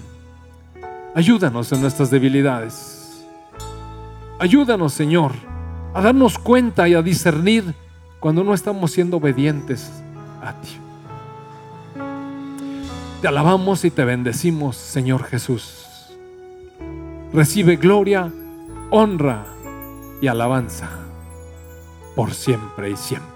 Ayúdanos 1.16 1.72
en 1.72 1.82
nuestras 1.82 2.12
debilidades. 2.12 3.26
Ayúdanos, 4.38 4.94
Señor, 4.94 5.32
a 5.96 6.02
darnos 6.02 6.38
cuenta 6.38 6.88
y 6.88 6.94
a 6.94 7.02
discernir 7.02 7.74
cuando 8.20 8.44
no 8.44 8.54
estamos 8.54 8.92
siendo 8.92 9.18
obedientes 9.18 9.90
a 10.44 10.54
ti. 10.54 10.78
Te 13.20 13.28
alabamos 13.28 13.84
y 13.84 13.90
te 13.90 14.06
bendecimos, 14.06 14.78
Señor 14.78 15.24
Jesús. 15.24 15.88
Recibe 17.34 17.78
gloria, 17.78 18.32
honra 18.92 19.44
y 20.22 20.28
alabanza 20.28 21.05
por 22.16 22.34
siempre 22.34 22.92
y 22.92 22.96
siempre. 22.96 23.35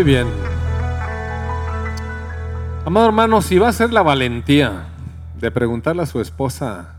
Muy 0.00 0.12
bien. 0.12 0.28
Amado 2.86 3.04
hermano, 3.04 3.42
si 3.42 3.58
va 3.58 3.68
a 3.68 3.72
ser 3.74 3.92
la 3.92 4.00
valentía 4.00 4.86
de 5.38 5.50
preguntarle 5.50 6.00
a 6.00 6.06
su 6.06 6.22
esposa 6.22 6.94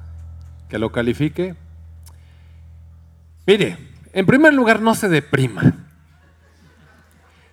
que 0.70 0.78
lo 0.78 0.91
califique, 0.91 1.56
mire, 3.47 3.80
en 4.14 4.28
primer 4.28 4.54
lugar 4.54 4.84
no 4.84 4.93
se 4.93 5.10
deprima. 5.10 5.74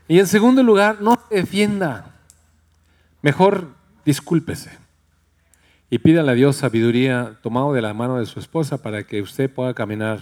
Y 0.07 0.19
en 0.19 0.27
segundo 0.27 0.63
lugar, 0.63 1.01
no 1.01 1.19
se 1.31 1.37
defienda. 1.37 2.11
Mejor 3.23 3.69
discúlpese 4.05 4.71
y 5.89 5.97
pídale 6.01 6.33
a 6.33 6.35
Dios 6.35 6.57
sabiduría 6.57 7.39
tomado 7.41 7.73
de 7.73 7.81
la 7.81 7.95
mano 7.95 8.19
de 8.19 8.27
su 8.27 8.39
esposa 8.39 8.83
para 8.83 9.03
que 9.05 9.23
usted 9.23 9.51
pueda 9.51 9.73
caminar 9.73 10.21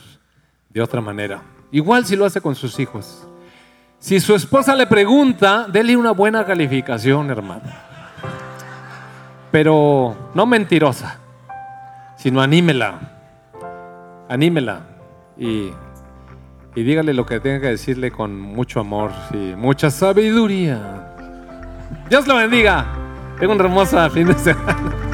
de 0.70 0.83
otra 0.83 1.01
manera. 1.01 1.43
Igual 1.72 2.07
si 2.07 2.14
lo 2.14 2.27
hace 2.27 2.41
con 2.41 2.55
sus 2.55 2.79
hijos. 2.79 3.27
Si 3.99 4.21
su 4.21 4.35
esposa 4.35 4.75
le 4.75 4.87
pregunta, 4.87 5.67
dele 5.69 5.97
una 5.97 6.13
buena 6.13 6.45
calificación, 6.45 7.31
hermano. 7.31 7.63
Pero 9.51 10.31
no 10.35 10.47
mentirosa, 10.47 11.19
sino 12.17 12.41
anímela. 12.41 12.99
Anímela 14.29 14.81
y, 15.39 15.71
dígale 16.75 17.15
lo 17.15 17.25
que 17.25 17.41
tenga 17.41 17.61
que 17.61 17.69
decirle 17.69 18.11
con 18.11 18.39
mucho 18.39 18.81
amor 18.81 19.13
y 19.33 19.55
mucha 19.55 19.91
sabiduría. 19.91 21.15
Dios 22.09 22.27
lo 22.27 22.37
bendiga. 22.37 22.87
Tengo 23.39 23.53
un 23.53 23.61
hermoso 23.61 24.11
fin 24.11 24.27
de 24.27 24.35
semana. 24.35 25.06